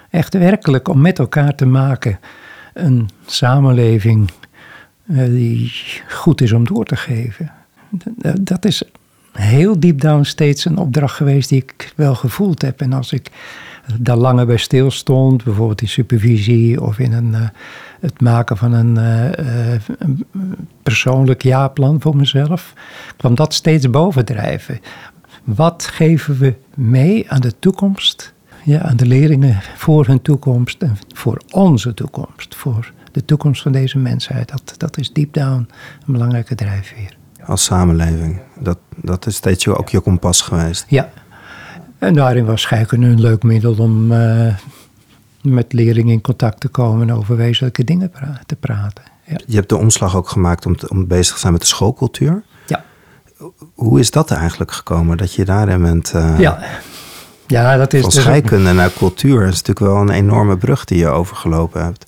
Echt 0.09 0.33
werkelijk 0.33 0.87
om 0.87 1.01
met 1.01 1.19
elkaar 1.19 1.55
te 1.55 1.65
maken 1.65 2.19
een 2.73 3.09
samenleving 3.25 4.31
eh, 5.07 5.25
die 5.25 5.71
goed 6.09 6.41
is 6.41 6.51
om 6.51 6.65
door 6.65 6.85
te 6.85 6.95
geven. 6.95 7.51
Dat 8.39 8.65
is 8.65 8.83
heel 9.33 9.79
diep 9.79 10.01
down 10.01 10.23
steeds 10.23 10.65
een 10.65 10.77
opdracht 10.77 11.15
geweest 11.15 11.49
die 11.49 11.61
ik 11.61 11.93
wel 11.95 12.15
gevoeld 12.15 12.61
heb. 12.61 12.81
En 12.81 12.93
als 12.93 13.11
ik 13.11 13.31
daar 13.99 14.17
langer 14.17 14.45
bij 14.45 14.57
stilstond, 14.57 15.43
bijvoorbeeld 15.43 15.81
in 15.81 15.87
supervisie 15.87 16.81
of 16.81 16.99
in 16.99 17.13
een, 17.13 17.31
uh, 17.31 17.47
het 17.99 18.21
maken 18.21 18.57
van 18.57 18.73
een, 18.73 18.95
uh, 18.95 19.73
een, 19.97 20.25
persoonlijk 20.83 21.43
jaarplan 21.43 22.01
voor 22.01 22.15
mezelf, 22.15 22.73
kwam 23.17 23.35
dat 23.35 23.53
steeds 23.53 23.89
bovendrijven. 23.89 24.79
Wat 25.43 25.85
geven 25.85 26.37
we 26.37 26.53
mee 26.75 27.29
aan 27.31 27.41
de 27.41 27.59
toekomst, 27.59 28.33
ja, 28.63 28.81
aan 28.81 28.97
de 28.97 29.05
leerlingen 29.05 29.59
voor 29.75 30.05
hun 30.05 30.21
toekomst 30.21 30.81
en 30.81 30.97
voor 31.13 31.41
onze 31.51 31.93
toekomst, 31.93 32.55
voor 32.55 32.91
de 33.11 33.25
toekomst 33.25 33.61
van 33.61 33.71
deze 33.71 33.97
mensheid? 33.97 34.49
Dat, 34.49 34.73
dat 34.77 34.97
is 34.97 35.13
deep 35.13 35.33
down 35.33 35.67
een 36.05 36.13
belangrijke 36.13 36.55
drijfveer. 36.55 37.21
Als 37.45 37.63
samenleving, 37.63 38.39
dat, 38.59 38.77
dat 38.95 39.25
is 39.25 39.35
steeds 39.35 39.67
ook 39.67 39.89
je 39.89 39.99
kompas 39.99 40.41
geweest. 40.41 40.85
Ja, 40.87 41.09
en 41.97 42.13
daarin 42.13 42.45
was 42.45 42.61
scheikunde 42.61 43.07
een 43.07 43.21
leuk 43.21 43.43
middel 43.43 43.75
om 43.77 44.11
uh, 44.11 44.55
met 45.41 45.73
leerlingen 45.73 46.13
in 46.13 46.21
contact 46.21 46.59
te 46.59 46.67
komen 46.67 47.09
en 47.09 47.15
over 47.15 47.35
wezenlijke 47.35 47.83
dingen 47.83 48.09
pra 48.09 48.39
te 48.45 48.55
praten. 48.55 49.03
Ja. 49.25 49.39
Je 49.45 49.55
hebt 49.55 49.69
de 49.69 49.77
omslag 49.77 50.15
ook 50.15 50.29
gemaakt 50.29 50.65
om, 50.65 50.77
te, 50.77 50.89
om 50.89 51.07
bezig 51.07 51.33
te 51.33 51.39
zijn 51.39 51.51
met 51.51 51.61
de 51.61 51.67
schoolcultuur. 51.67 52.43
Ja. 52.65 52.83
Hoe 53.73 53.99
is 53.99 54.11
dat 54.11 54.31
eigenlijk 54.31 54.71
gekomen, 54.71 55.17
dat 55.17 55.33
je 55.33 55.45
daarin 55.45 55.81
bent... 55.81 56.13
Uh, 56.15 56.39
ja. 56.39 56.59
Ja, 57.47 57.77
dat 57.77 57.93
is 57.93 58.01
van 58.01 58.09
dus 58.09 58.21
scheikunde 58.21 58.73
naar 58.73 58.91
cultuur 58.97 59.41
is 59.41 59.61
natuurlijk 59.61 59.79
wel 59.79 59.95
een 59.95 60.09
enorme 60.09 60.57
brug 60.57 60.85
die 60.85 60.97
je 60.97 61.07
overgelopen 61.07 61.83
hebt. 61.83 62.05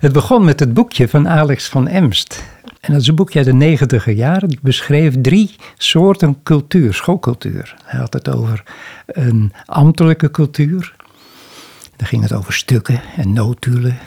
Het 0.00 0.12
begon 0.12 0.44
met 0.44 0.60
het 0.60 0.74
boekje 0.74 1.08
van 1.08 1.28
Alex 1.28 1.68
van 1.68 1.88
Emst. 1.88 2.44
En 2.80 2.92
dat 2.92 3.00
is 3.02 3.08
een 3.08 3.14
boekje 3.14 3.38
uit 3.38 3.46
de 3.46 3.54
negentiger 3.54 4.12
jaren. 4.12 4.48
Die 4.48 4.58
beschreef 4.62 5.14
drie 5.20 5.56
soorten 5.76 6.42
cultuur, 6.42 6.94
schoolcultuur. 6.94 7.74
Hij 7.84 8.00
had 8.00 8.12
het 8.12 8.28
over 8.28 8.62
een 9.06 9.52
ambtelijke 9.66 10.30
cultuur. 10.30 10.94
Dan 11.96 12.06
ging 12.06 12.22
het 12.22 12.32
over 12.32 12.52
stukken 12.52 13.00
en 13.16 13.32
notulen 13.32 13.98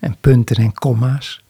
en 0.00 0.16
punten 0.20 0.56
en 0.56 0.72
komma's. 0.72 1.42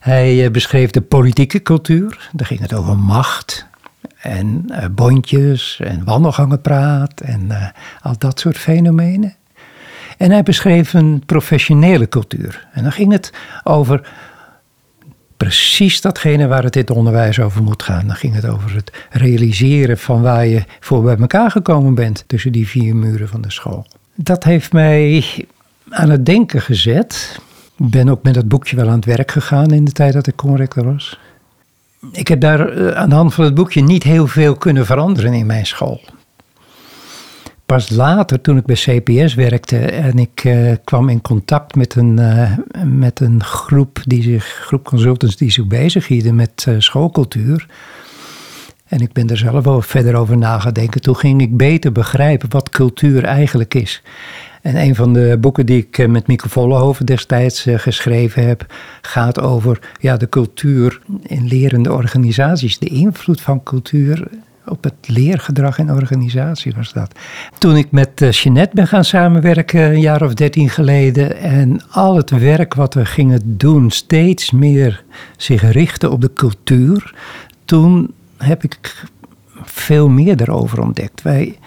Hij 0.00 0.44
eh, 0.44 0.50
beschreef 0.50 0.90
de 0.90 1.00
politieke 1.00 1.62
cultuur. 1.62 2.30
Daar 2.32 2.46
ging 2.46 2.60
het 2.60 2.74
over 2.74 2.96
macht 2.96 3.66
en 4.18 4.64
uh, 4.68 4.84
bondjes 4.90 5.80
en 5.84 6.04
wandelgangenpraat 6.04 7.20
en 7.20 7.44
uh, 7.50 7.66
al 8.00 8.18
dat 8.18 8.40
soort 8.40 8.58
fenomenen. 8.58 9.34
En 10.16 10.30
hij 10.30 10.42
beschreef 10.42 10.94
een 10.94 11.22
professionele 11.26 12.08
cultuur. 12.08 12.66
En 12.72 12.82
dan 12.82 12.92
ging 12.92 13.12
het 13.12 13.32
over 13.64 14.08
precies 15.42 16.00
datgene 16.00 16.46
waar 16.46 16.62
het 16.62 16.74
het 16.74 16.90
onderwijs 16.90 17.40
over 17.40 17.62
moet 17.62 17.82
gaan. 17.82 18.06
Dan 18.06 18.16
ging 18.16 18.34
het 18.34 18.46
over 18.46 18.74
het 18.74 18.92
realiseren 19.10 19.98
van 19.98 20.22
waar 20.22 20.46
je 20.46 20.64
voor 20.80 21.02
bij 21.02 21.16
elkaar 21.16 21.50
gekomen 21.50 21.94
bent 21.94 22.24
tussen 22.26 22.52
die 22.52 22.68
vier 22.68 22.96
muren 22.96 23.28
van 23.28 23.40
de 23.40 23.50
school. 23.50 23.86
Dat 24.14 24.44
heeft 24.44 24.72
mij 24.72 25.24
aan 25.90 26.10
het 26.10 26.26
denken 26.26 26.60
gezet. 26.60 27.40
Ik 27.78 27.90
ben 27.90 28.08
ook 28.08 28.22
met 28.22 28.34
dat 28.34 28.48
boekje 28.48 28.76
wel 28.76 28.88
aan 28.88 28.94
het 28.94 29.04
werk 29.04 29.30
gegaan 29.30 29.70
in 29.70 29.84
de 29.84 29.92
tijd 29.92 30.12
dat 30.12 30.26
ik 30.26 30.36
conrector 30.36 30.84
was. 30.84 31.18
Ik 32.12 32.28
heb 32.28 32.40
daar 32.40 32.68
eh, 32.68 32.90
aan 32.90 33.08
de 33.08 33.14
hand 33.14 33.34
van 33.34 33.44
het 33.44 33.54
boekje 33.54 33.82
niet 33.82 34.02
heel 34.02 34.26
veel 34.26 34.56
kunnen 34.56 34.86
veranderen 34.86 35.32
in 35.32 35.46
mijn 35.46 35.66
school 35.66 36.00
pas 37.72 37.90
later, 37.90 38.40
toen 38.40 38.56
ik 38.56 38.64
bij 38.64 38.76
CPS 38.76 39.34
werkte 39.34 39.78
en 39.78 40.18
ik 40.18 40.44
uh, 40.44 40.72
kwam 40.84 41.08
in 41.08 41.20
contact 41.20 41.74
met 41.74 41.94
een, 41.94 42.18
uh, 42.20 42.52
met 42.84 43.20
een 43.20 43.44
groep, 43.44 43.98
die 44.04 44.22
zich, 44.22 44.44
groep 44.44 44.84
consultants 44.84 45.36
die 45.36 45.50
zich 45.50 45.66
bezighielden 45.66 46.34
met 46.34 46.66
uh, 46.68 46.74
schoolcultuur. 46.78 47.66
En 48.86 49.00
ik 49.00 49.12
ben 49.12 49.28
er 49.28 49.36
zelf 49.36 49.64
wel 49.64 49.82
verder 49.82 50.14
over 50.14 50.36
nagedenken. 50.36 51.00
Toen 51.00 51.16
ging 51.16 51.40
ik 51.40 51.56
beter 51.56 51.92
begrijpen 51.92 52.50
wat 52.50 52.70
cultuur 52.70 53.24
eigenlijk 53.24 53.74
is. 53.74 54.02
En 54.62 54.76
een 54.76 54.94
van 54.94 55.12
de 55.12 55.36
boeken 55.40 55.66
die 55.66 55.86
ik 55.88 56.08
met 56.08 56.26
Mieke 56.26 56.48
Vollehoven 56.48 57.06
destijds 57.06 57.66
geschreven 57.76 58.46
heb, 58.46 58.66
gaat 59.02 59.40
over 59.40 59.78
ja, 60.00 60.16
de 60.16 60.28
cultuur 60.28 61.00
in 61.22 61.46
lerende 61.46 61.92
organisaties. 61.92 62.78
De 62.78 62.88
invloed 62.88 63.40
van 63.40 63.62
cultuur 63.62 64.28
op 64.66 64.84
het 64.84 64.94
leergedrag 65.06 65.78
in 65.78 65.90
organisatie 65.90 66.72
was 66.76 66.92
dat. 66.92 67.18
Toen 67.58 67.76
ik 67.76 67.90
met 67.90 68.20
uh, 68.20 68.30
Jeanette 68.30 68.74
ben 68.74 68.86
gaan 68.86 69.04
samenwerken, 69.04 69.82
een 69.82 70.00
jaar 70.00 70.22
of 70.22 70.34
dertien 70.34 70.70
geleden, 70.70 71.36
en 71.36 71.80
al 71.90 72.16
het 72.16 72.30
werk 72.30 72.74
wat 72.74 72.94
we 72.94 73.04
gingen 73.04 73.40
doen 73.44 73.90
steeds 73.90 74.50
meer 74.50 75.04
zich 75.36 75.70
richtte 75.70 76.10
op 76.10 76.20
de 76.20 76.32
cultuur, 76.32 77.14
toen 77.64 78.12
heb 78.36 78.64
ik 78.64 79.04
veel 79.62 80.08
meer 80.08 80.36
daarover 80.36 80.80
ontdekt. 80.80 81.22
Wij, 81.22 81.58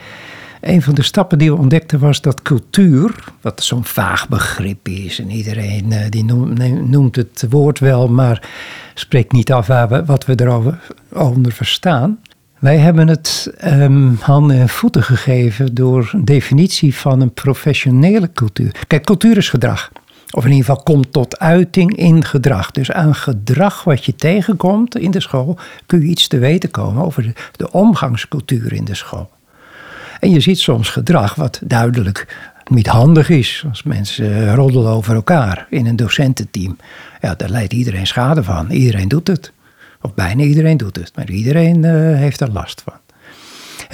een 0.61 0.81
van 0.81 0.93
de 0.93 1.03
stappen 1.03 1.37
die 1.37 1.51
we 1.51 1.57
ontdekten 1.57 1.99
was 1.99 2.21
dat 2.21 2.41
cultuur, 2.41 3.15
wat 3.41 3.63
zo'n 3.63 3.85
vaag 3.85 4.29
begrip 4.29 4.87
is, 4.87 5.19
en 5.19 5.29
iedereen 5.29 5.91
uh, 5.91 5.99
die 6.09 6.23
noemt, 6.23 7.15
het 7.15 7.45
woord 7.49 7.79
wel, 7.79 8.07
maar 8.07 8.49
spreekt 8.93 9.31
niet 9.31 9.51
af 9.51 9.67
wat 10.05 10.25
we 10.25 10.39
erover 10.39 10.79
onder 11.13 11.51
verstaan. 11.51 12.19
Wij 12.65 12.77
hebben 12.77 13.07
het 13.07 13.53
um, 13.65 14.17
handen 14.21 14.57
en 14.57 14.69
voeten 14.69 15.03
gegeven 15.03 15.75
door 15.75 16.09
een 16.13 16.25
definitie 16.25 16.95
van 16.95 17.21
een 17.21 17.33
professionele 17.33 18.31
cultuur. 18.33 18.75
Kijk, 18.87 19.05
cultuur 19.05 19.37
is 19.37 19.49
gedrag. 19.49 19.91
Of 20.31 20.43
in 20.43 20.51
ieder 20.51 20.65
geval 20.65 20.83
komt 20.83 21.13
tot 21.13 21.39
uiting 21.39 21.95
in 21.95 22.23
gedrag. 22.23 22.71
Dus 22.71 22.91
aan 22.91 23.15
gedrag 23.15 23.83
wat 23.83 24.05
je 24.05 24.15
tegenkomt 24.15 24.97
in 24.97 25.11
de 25.11 25.19
school 25.19 25.57
kun 25.85 25.99
je 25.99 26.05
iets 26.05 26.27
te 26.27 26.37
weten 26.37 26.71
komen 26.71 27.05
over 27.05 27.23
de, 27.23 27.33
de 27.51 27.71
omgangscultuur 27.71 28.73
in 28.73 28.85
de 28.85 28.95
school. 28.95 29.29
En 30.19 30.29
je 30.29 30.39
ziet 30.39 30.59
soms 30.59 30.89
gedrag 30.89 31.35
wat 31.35 31.61
duidelijk 31.63 32.37
niet 32.69 32.87
handig 32.87 33.29
is. 33.29 33.65
Als 33.69 33.83
mensen 33.83 34.55
roddelen 34.55 34.91
over 34.91 35.15
elkaar 35.15 35.67
in 35.69 35.85
een 35.85 35.95
docententeam. 35.95 36.77
Ja, 37.21 37.35
daar 37.35 37.49
leidt 37.49 37.73
iedereen 37.73 38.07
schade 38.07 38.43
van. 38.43 38.69
Iedereen 38.69 39.07
doet 39.07 39.27
het. 39.27 39.53
Of 40.05 40.13
bijna 40.13 40.43
iedereen 40.43 40.77
doet 40.77 40.95
het, 40.95 41.11
maar 41.15 41.29
iedereen 41.29 41.83
uh, 41.83 41.91
heeft 42.17 42.41
er 42.41 42.51
last 42.51 42.83
van. 42.83 42.93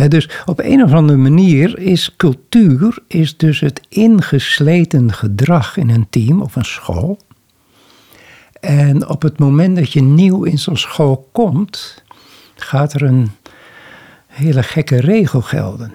dus 0.09 0.29
op 0.45 0.59
een 0.59 0.83
of 0.83 0.91
andere 0.93 1.17
manier 1.17 1.79
is 1.79 2.15
cultuur 2.17 2.97
is 3.07 3.37
dus 3.37 3.59
het 3.59 3.81
ingesleten 3.89 5.13
gedrag 5.13 5.77
in 5.77 5.89
een 5.89 6.09
team 6.09 6.41
of 6.41 6.55
een 6.55 6.65
school. 6.65 7.19
En 8.59 9.07
op 9.07 9.21
het 9.21 9.39
moment 9.39 9.75
dat 9.75 9.91
je 9.91 10.01
nieuw 10.01 10.43
in 10.43 10.57
zo'n 10.59 10.77
school 10.77 11.29
komt, 11.31 12.03
gaat 12.55 12.93
er 12.93 13.03
een 13.03 13.31
hele 14.27 14.63
gekke 14.63 14.99
regel 14.99 15.41
gelden. 15.41 15.91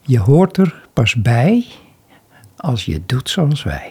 Je 0.00 0.18
hoort 0.18 0.56
er 0.56 0.88
pas 0.92 1.14
bij 1.14 1.66
als 2.56 2.84
je 2.84 3.02
doet 3.06 3.30
zoals 3.30 3.62
wij. 3.62 3.90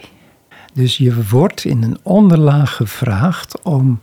Dus 0.74 0.96
je 0.96 1.28
wordt 1.28 1.64
in 1.64 1.82
een 1.82 1.98
onderlaag 2.02 2.76
gevraagd 2.76 3.62
om 3.62 4.00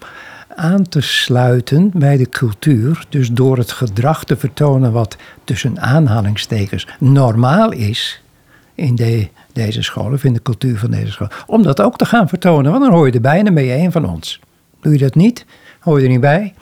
aan 0.58 0.90
te 0.90 1.02
sluiten 1.02 1.92
bij 1.94 2.18
de 2.18 2.30
cultuur. 2.30 3.06
Dus 3.10 3.32
door 3.32 3.58
het 3.58 3.72
gedrag 3.72 4.24
te 4.24 4.38
vertonen 4.38 4.92
wat 4.92 5.18
tussen 5.44 5.82
aanhalingstekens 5.82 6.88
normaal 7.00 7.72
is 7.72 8.22
in 8.76 8.96
de, 8.96 9.30
deze 9.54 9.82
school 9.82 10.12
of 10.12 10.24
in 10.24 10.34
de 10.34 10.42
cultuur 10.42 10.78
van 10.78 10.92
deze 10.92 11.12
school. 11.12 11.28
Om 11.46 11.64
dat 11.64 11.82
ook 11.82 11.98
te 11.98 12.06
gaan 12.06 12.28
vertonen, 12.28 12.72
want 12.72 12.84
dan 12.84 12.94
hoor 12.94 13.06
je 13.08 13.14
erbij 13.14 13.38
en 13.38 13.46
dan 13.46 13.54
ben 13.54 13.64
je 13.64 13.76
een 13.76 13.92
van 13.92 14.10
ons. 14.10 14.40
Doe 14.82 14.94
je 14.94 15.00
dat 15.00 15.16
niet, 15.16 15.46
hoor 15.80 15.98
je 15.98 16.04
er 16.06 16.12
niet 16.12 16.22
bij, 16.22 16.54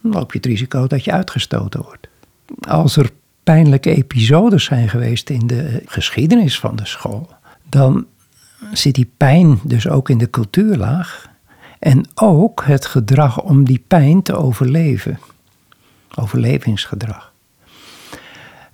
dan 0.00 0.12
loop 0.12 0.32
je 0.32 0.38
het 0.38 0.46
risico 0.46 0.86
dat 0.86 1.04
je 1.04 1.12
uitgestoten 1.12 1.82
wordt. 1.82 2.08
Als 2.68 2.96
er 2.96 3.10
pijnlijke 3.42 3.94
episodes 3.94 4.64
zijn 4.64 4.88
geweest 4.88 5.30
in 5.30 5.46
de 5.46 5.82
geschiedenis 5.86 6.58
van 6.58 6.76
de 6.76 6.86
school, 6.86 7.28
dan 7.68 8.06
zit 8.72 8.94
die 8.94 9.10
pijn 9.16 9.60
dus 9.62 9.88
ook 9.88 10.08
in 10.08 10.18
de 10.18 10.30
cultuurlaag. 10.30 11.29
En 11.80 12.04
ook 12.14 12.64
het 12.64 12.86
gedrag 12.86 13.42
om 13.42 13.64
die 13.64 13.84
pijn 13.86 14.22
te 14.22 14.36
overleven. 14.36 15.18
Overlevingsgedrag. 16.14 17.32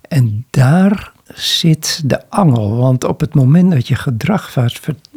En 0.01 0.45
daar 0.49 1.11
zit 1.33 2.01
de 2.05 2.29
angel. 2.29 2.75
Want 2.75 3.03
op 3.03 3.19
het 3.19 3.33
moment 3.33 3.71
dat 3.71 3.87
je 3.87 3.95
gedrag 3.95 4.53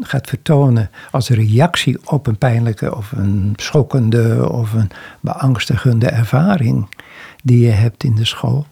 gaat 0.00 0.28
vertonen 0.28 0.90
als 1.10 1.28
reactie 1.28 1.98
op 2.04 2.26
een 2.26 2.38
pijnlijke 2.38 2.96
of 2.96 3.12
een 3.12 3.52
schokkende 3.56 4.50
of 4.50 4.72
een 4.72 4.90
beangstigende 5.20 6.08
ervaring 6.08 6.86
die 7.42 7.60
je 7.64 7.70
hebt 7.70 8.04
in 8.04 8.14
de 8.14 8.24
school, 8.24 8.66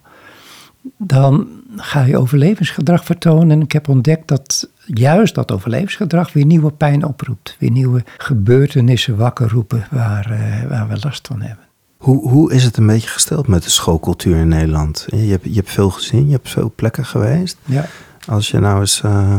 dan 0.96 1.48
ga 1.76 2.02
je 2.02 2.18
overlevingsgedrag 2.18 3.04
vertonen. 3.04 3.50
En 3.50 3.60
ik 3.60 3.72
heb 3.72 3.88
ontdekt 3.88 4.28
dat 4.28 4.68
juist 4.84 5.34
dat 5.34 5.52
overlevingsgedrag 5.52 6.32
weer 6.32 6.44
nieuwe 6.44 6.70
pijn 6.70 7.04
oproept. 7.04 7.56
Weer 7.58 7.70
nieuwe 7.70 8.04
gebeurtenissen 8.16 9.16
wakker 9.16 9.48
roepen 9.48 9.86
waar, 9.90 10.30
uh, 10.32 10.68
waar 10.68 10.88
we 10.88 10.98
last 11.00 11.26
van 11.26 11.40
hebben. 11.40 11.64
Hoe, 11.96 12.28
hoe 12.28 12.52
is 12.52 12.64
het 12.64 12.76
een 12.76 12.86
beetje 12.86 13.08
gesteld 13.08 13.46
met 13.46 13.62
de 13.62 13.70
schoolcultuur 13.70 14.36
in 14.36 14.48
Nederland? 14.48 15.06
Je 15.06 15.16
hebt, 15.16 15.44
je 15.44 15.54
hebt 15.54 15.70
veel 15.70 15.90
gezien, 15.90 16.26
je 16.26 16.32
hebt 16.32 16.50
veel 16.50 16.72
plekken 16.76 17.04
geweest. 17.04 17.56
Ja. 17.64 17.86
Als 18.26 18.50
je 18.50 18.58
nou 18.58 18.80
eens 18.80 19.02
uh, 19.04 19.36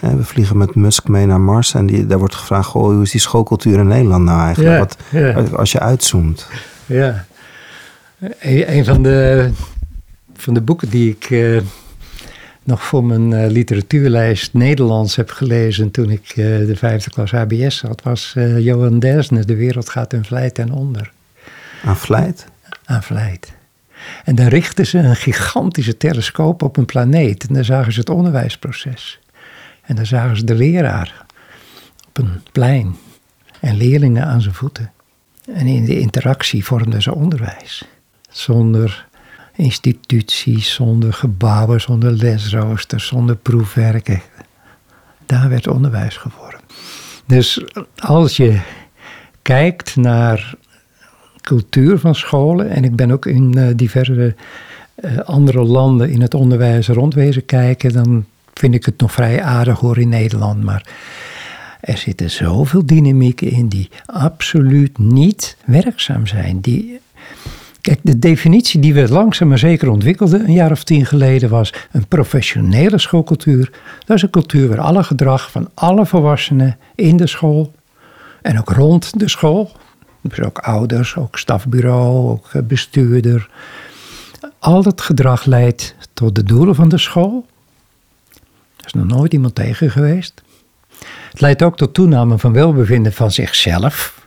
we 0.00 0.24
vliegen 0.24 0.56
met 0.56 0.74
Musk 0.74 1.08
mee 1.08 1.26
naar 1.26 1.40
Mars 1.40 1.74
en 1.74 1.86
die, 1.86 2.06
daar 2.06 2.18
wordt 2.18 2.34
gevraagd: 2.34 2.68
goh, 2.68 2.82
hoe 2.82 3.02
is 3.02 3.10
die 3.10 3.20
schoolcultuur 3.20 3.78
in 3.78 3.86
Nederland 3.86 4.24
nou 4.24 4.40
eigenlijk? 4.40 4.78
Wat, 4.78 4.96
ja. 5.10 5.42
Als 5.56 5.72
je 5.72 5.80
uitzoomt. 5.80 6.48
Ja. 6.86 7.24
Een, 8.18 8.76
een 8.76 8.84
van, 8.84 9.02
de, 9.02 9.50
van 10.42 10.54
de 10.54 10.60
boeken 10.60 10.88
die 10.88 11.10
ik 11.10 11.30
eh, 11.30 11.60
nog 12.62 12.82
voor 12.82 13.04
mijn 13.04 13.32
eh, 13.32 13.50
literatuurlijst 13.50 14.54
Nederlands 14.54 15.16
heb 15.16 15.30
gelezen 15.30 15.90
toen 15.90 16.10
ik 16.10 16.28
eh, 16.28 16.36
de 16.36 16.76
vijfde 16.76 17.10
klas 17.10 17.30
HBS 17.30 17.82
had, 17.82 18.02
was 18.02 18.34
Johan 18.58 18.98
Dersne, 18.98 19.44
De 19.44 19.56
wereld 19.56 19.88
gaat 19.88 20.12
in 20.12 20.24
vlijt 20.24 20.54
ten 20.54 20.70
onder. 20.70 21.12
Aan 21.84 21.96
vlijt? 21.96 22.46
Aan 22.84 23.02
vlijt. 23.02 23.52
En 24.24 24.34
daar 24.34 24.48
richtten 24.48 24.86
ze 24.86 24.98
een 24.98 25.16
gigantische 25.16 25.96
telescoop 25.96 26.62
op 26.62 26.76
een 26.76 26.86
planeet 26.86 27.46
en 27.48 27.54
daar 27.54 27.64
zagen 27.64 27.92
ze 27.92 28.00
het 28.00 28.10
onderwijsproces. 28.10 29.20
En 29.82 29.96
daar 29.96 30.06
zagen 30.06 30.36
ze 30.36 30.44
de 30.44 30.54
leraar 30.54 31.24
op 32.08 32.18
een 32.18 32.42
plein 32.52 32.96
en 33.60 33.76
leerlingen 33.76 34.24
aan 34.24 34.40
zijn 34.40 34.54
voeten. 34.54 34.92
En 35.54 35.66
in 35.66 35.84
de 35.84 35.98
interactie 35.98 36.64
vormden 36.64 37.02
ze 37.02 37.14
onderwijs. 37.14 37.84
Zonder 38.30 39.10
instituties, 39.56 40.74
zonder 40.74 41.12
gebouwen, 41.12 41.80
zonder 41.80 42.12
lesroosters, 42.12 43.06
zonder 43.06 43.36
proefwerken. 43.36 44.22
Daar 45.26 45.48
werd 45.48 45.68
onderwijs 45.68 46.16
gevormd. 46.16 46.62
Dus 47.26 47.64
als 47.96 48.36
je 48.36 48.60
kijkt 49.42 49.96
naar 49.96 50.54
cultuur 51.40 51.98
van 51.98 52.14
scholen, 52.14 52.70
en 52.70 52.84
ik 52.84 52.96
ben 52.96 53.10
ook 53.10 53.26
in 53.26 53.54
uh, 53.56 53.68
diverse 53.76 54.34
uh, 54.96 55.18
andere 55.18 55.62
landen 55.62 56.10
in 56.10 56.20
het 56.20 56.34
onderwijs 56.34 56.88
rondwezen 56.88 57.44
kijken, 57.44 57.92
dan 57.92 58.24
vind 58.54 58.74
ik 58.74 58.84
het 58.84 59.00
nog 59.00 59.12
vrij 59.12 59.42
aardig 59.42 59.78
hoor 59.78 59.98
in 59.98 60.08
Nederland. 60.08 60.64
Maar 60.64 60.86
er 61.80 61.98
zitten 61.98 62.30
zoveel 62.30 62.86
dynamieken 62.86 63.50
in 63.50 63.68
die 63.68 63.90
absoluut 64.06 64.98
niet 64.98 65.56
werkzaam 65.64 66.26
zijn. 66.26 66.60
Die, 66.60 67.00
kijk, 67.82 68.00
de 68.02 68.18
definitie 68.18 68.80
die 68.80 68.94
we 68.94 69.08
langzaam 69.08 69.48
maar 69.48 69.58
zeker 69.58 69.88
ontwikkelden 69.88 70.44
een 70.44 70.52
jaar 70.52 70.70
of 70.70 70.84
tien 70.84 71.06
geleden 71.06 71.48
was 71.48 71.74
een 71.90 72.06
professionele 72.06 72.98
schoolcultuur. 72.98 73.70
Dat 74.06 74.16
is 74.16 74.22
een 74.22 74.30
cultuur 74.30 74.68
waar 74.68 74.80
alle 74.80 75.04
gedrag 75.04 75.50
van 75.50 75.70
alle 75.74 76.06
volwassenen 76.06 76.78
in 76.94 77.16
de 77.16 77.26
school 77.26 77.72
en 78.42 78.58
ook 78.58 78.70
rond 78.70 79.18
de 79.18 79.28
school, 79.28 79.70
dus 80.20 80.40
ook 80.40 80.58
ouders, 80.58 81.16
ook 81.16 81.38
stafbureau, 81.38 82.30
ook 82.30 82.66
bestuurder, 82.68 83.48
al 84.58 84.82
dat 84.82 85.00
gedrag 85.00 85.44
leidt 85.44 85.94
tot 86.12 86.34
de 86.34 86.42
doelen 86.42 86.74
van 86.74 86.88
de 86.88 86.98
school. 86.98 87.46
Er 88.76 88.86
is 88.86 88.92
nog 88.92 89.06
nooit 89.06 89.32
iemand 89.32 89.54
tegen 89.54 89.90
geweest. 89.90 90.42
Het 91.30 91.40
leidt 91.40 91.62
ook 91.62 91.76
tot 91.76 91.94
toename 91.94 92.38
van 92.38 92.52
welbevinden 92.52 93.12
van 93.12 93.30
zichzelf. 93.30 94.21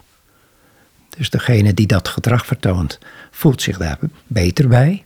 Dus 1.17 1.29
degene 1.29 1.74
die 1.74 1.88
dat 1.88 2.07
gedrag 2.07 2.45
vertoont, 2.45 3.00
voelt 3.31 3.62
zich 3.62 3.77
daar 3.77 3.98
beter 4.27 4.67
bij. 4.67 5.03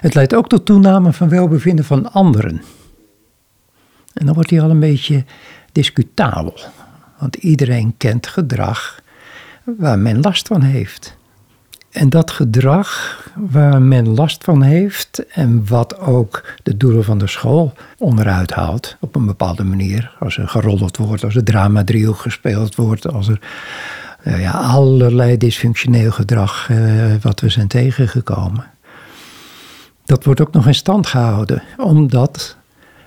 Het 0.00 0.14
leidt 0.14 0.34
ook 0.34 0.48
tot 0.48 0.66
toename 0.66 1.12
van 1.12 1.28
welbevinden 1.28 1.84
van 1.84 2.12
anderen. 2.12 2.62
En 4.12 4.26
dan 4.26 4.34
wordt 4.34 4.50
hij 4.50 4.60
al 4.60 4.70
een 4.70 4.80
beetje 4.80 5.24
discutabel. 5.72 6.58
Want 7.18 7.36
iedereen 7.36 7.94
kent 7.96 8.26
gedrag 8.26 9.00
waar 9.64 9.98
men 9.98 10.20
last 10.20 10.46
van 10.46 10.62
heeft. 10.62 11.16
En 11.90 12.08
dat 12.08 12.30
gedrag 12.30 13.20
waar 13.36 13.82
men 13.82 14.08
last 14.08 14.44
van 14.44 14.62
heeft 14.62 15.26
en 15.26 15.66
wat 15.68 15.98
ook 15.98 16.54
de 16.62 16.76
doelen 16.76 17.04
van 17.04 17.18
de 17.18 17.26
school 17.26 17.72
onderuit 17.98 18.50
haalt 18.50 18.96
op 19.00 19.14
een 19.14 19.26
bepaalde 19.26 19.64
manier. 19.64 20.16
Als 20.18 20.36
er 20.36 20.48
geroddeld 20.48 20.96
wordt, 20.96 21.24
als 21.24 21.36
er 21.36 21.44
drama 21.44 21.84
driehoek 21.84 22.18
gespeeld 22.18 22.74
wordt, 22.74 23.08
als 23.12 23.28
er 23.28 23.38
ja, 24.24 24.50
allerlei 24.50 25.36
dysfunctioneel 25.36 26.10
gedrag 26.10 26.68
uh, 26.70 27.14
wat 27.20 27.40
we 27.40 27.48
zijn 27.48 27.68
tegengekomen. 27.68 28.70
Dat 30.04 30.24
wordt 30.24 30.40
ook 30.40 30.52
nog 30.52 30.66
in 30.66 30.74
stand 30.74 31.06
gehouden, 31.06 31.62
omdat 31.76 32.56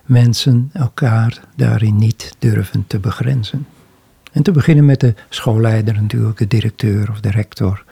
mensen 0.05 0.69
elkaar 0.73 1.39
daarin 1.55 1.95
niet 1.95 2.35
durven 2.39 2.83
te 2.87 2.99
begrenzen. 2.99 3.67
En 4.31 4.43
te 4.43 4.51
beginnen 4.51 4.85
met 4.85 4.99
de 4.99 5.13
schoolleider 5.29 5.93
natuurlijk, 5.93 6.37
de 6.37 6.47
directeur 6.47 7.09
of 7.11 7.19
de 7.19 7.31
rector. 7.31 7.83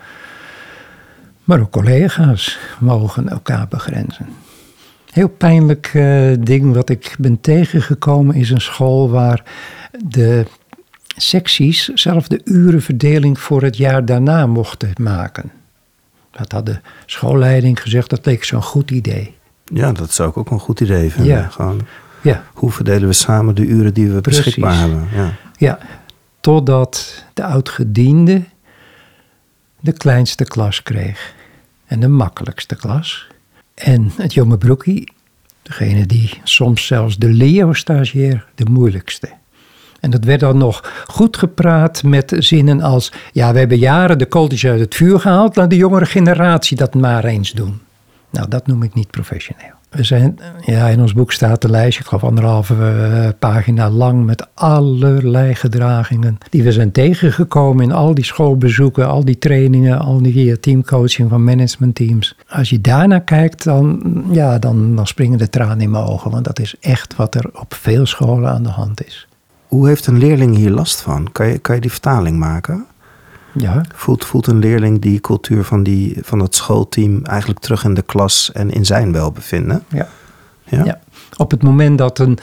Maar 1.44 1.60
ook 1.60 1.72
collega's 1.72 2.60
mogen 2.80 3.30
elkaar 3.30 3.68
begrenzen. 3.68 4.28
Heel 5.12 5.28
pijnlijk 5.28 5.92
uh, 5.94 6.34
ding 6.40 6.74
wat 6.74 6.90
ik 6.90 7.16
ben 7.20 7.42
tegengekomen 7.42 8.36
is 8.36 8.50
een 8.50 8.62
school 8.62 9.10
waar 9.10 9.44
de 10.06 10.46
secties 11.16 11.88
zelf 11.88 12.28
de 12.28 12.42
urenverdeling 12.44 13.40
voor 13.40 13.62
het 13.62 13.78
jaar 13.78 14.06
daarna 14.06 14.48
mochten 14.48 14.92
maken. 15.02 15.52
Dat 16.32 16.52
had 16.52 16.66
de 16.66 16.80
schoolleiding 17.06 17.82
gezegd, 17.82 18.10
dat 18.10 18.26
leek 18.26 18.44
zo'n 18.44 18.64
goed 18.64 18.92
idee. 18.92 19.36
Ja, 19.66 19.92
dat 19.92 20.12
zou 20.12 20.30
ik 20.30 20.38
ook 20.38 20.52
een 20.52 20.60
goed 20.60 20.80
idee 20.80 21.12
vinden. 21.12 21.36
Ja. 21.36 21.48
Gewoon, 21.48 21.82
Ja, 22.22 22.44
hoe 22.54 22.72
verdelen 22.72 23.08
we 23.08 23.14
samen 23.14 23.56
de 23.56 23.66
uren 23.66 23.94
die 23.94 24.10
we 24.12 24.22
Precies. 24.22 24.44
beschikbaar 24.44 24.80
hebben? 24.80 25.08
Ja. 25.16 25.34
ja. 25.58 25.78
totdat 26.40 27.26
de 27.34 27.44
oudgediende 27.44 28.44
de 29.80 29.92
kleinste 29.94 30.44
klas 30.44 30.84
kreeg. 30.84 31.34
En 31.86 32.00
de 32.00 32.08
makkelijkste 32.08 32.76
klas. 32.76 33.28
En 33.74 34.12
het 34.18 34.34
jonge 34.34 34.58
broekie, 34.58 35.12
degene 35.62 36.06
die 36.06 36.40
soms 36.44 36.86
zelfs 36.86 37.18
de 37.18 37.30
Leo-stagiair, 37.30 38.46
de 38.56 38.66
moeilijkste. 38.66 39.30
En 40.04 40.10
dat 40.10 40.24
werd 40.24 40.40
dan 40.40 40.58
nog 40.58 41.04
goed 41.08 41.38
gepraat 41.38 42.04
met 42.04 42.34
zinnen 42.38 42.82
als... 42.82 43.12
ja, 43.32 43.54
we 43.54 43.60
hebben 43.60 43.78
jaren 43.78 44.18
de 44.18 44.26
kooltjes 44.26 44.66
uit 44.66 44.80
het 44.80 44.96
vuur 44.96 45.20
gehaald... 45.20 45.56
laat 45.56 45.70
de 45.70 45.76
jongere 45.76 46.06
generatie 46.06 46.78
dat 46.78 46.94
maar 46.94 47.26
eens 47.26 47.52
doen. 47.52 47.82
Nou, 48.30 48.48
dat 48.48 48.68
noem 48.68 48.84
ik 48.84 48.94
niet 48.94 49.12
professioneel. 49.12 49.72
We 49.90 50.04
zijn, 50.04 50.40
ja, 50.66 50.88
in 50.88 51.02
ons 51.02 51.14
boek 51.14 51.32
staat 51.32 51.64
een 51.64 51.70
lijstje, 51.70 52.02
ik 52.02 52.08
geloof 52.08 52.24
anderhalve 52.24 52.74
uh, 52.74 53.30
pagina 53.40 53.90
lang... 53.90 54.26
met 54.26 54.48
allerlei 54.54 55.56
gedragingen 55.56 56.38
die 56.50 56.64
we 56.64 56.72
zijn 56.72 56.92
tegengekomen... 56.92 57.84
in 57.84 57.92
al 57.92 58.14
die 58.14 58.26
schoolbezoeken, 58.26 59.08
al 59.08 59.26
die 59.26 59.38
trainingen... 59.38 60.00
al 60.00 60.22
die 60.22 60.60
teamcoaching 60.60 61.30
van 61.30 61.44
managementteams. 61.44 62.36
Als 62.50 62.70
je 62.70 62.82
daarnaar 62.82 63.24
kijkt, 63.24 63.64
dan, 63.64 64.24
ja, 64.32 64.60
dan, 64.60 64.96
dan 64.96 65.08
springen 65.08 65.38
de 65.38 65.50
tranen 65.50 65.82
in 65.82 65.92
mijn 65.92 66.06
ogen... 66.06 66.32
want 66.32 66.46
dat 66.46 66.60
is 66.60 66.76
echt 66.80 67.16
wat 67.16 67.36
er 67.36 67.50
op 67.54 67.74
veel 67.74 68.06
scholen 68.06 68.50
aan 68.50 68.64
de 68.64 68.70
hand 68.70 69.06
is. 69.06 69.28
Hoe 69.74 69.88
heeft 69.88 70.08
een 70.08 70.18
leerling 70.18 70.56
hier 70.56 70.70
last 70.70 71.02
van? 71.02 71.32
Kan 71.32 71.48
je, 71.48 71.58
kan 71.58 71.76
je 71.76 71.82
die 71.82 71.92
vertaling 71.92 72.38
maken? 72.38 72.86
Ja, 73.54 73.82
Voelt, 73.96 74.26
voelt 74.26 74.48
een 74.48 74.60
leerling 74.60 75.02
die 75.02 75.20
cultuur 75.20 75.64
van, 75.64 75.84
die, 75.84 76.18
van 76.22 76.40
dat 76.40 76.56
schoolteam 76.56 77.26
eigenlijk 77.26 77.60
terug 77.60 77.84
in 77.84 77.94
de 77.94 78.02
klas 78.02 78.52
en 78.52 78.70
in 78.72 78.86
zijn 78.86 79.12
welbevinden? 79.12 79.84
ja. 79.88 80.08
Ja? 80.64 80.84
Ja. 80.84 81.00
Op 81.38 81.52
het 81.52 81.64
moment 81.64 81.98
dat 81.98 82.20
een, 82.20 82.38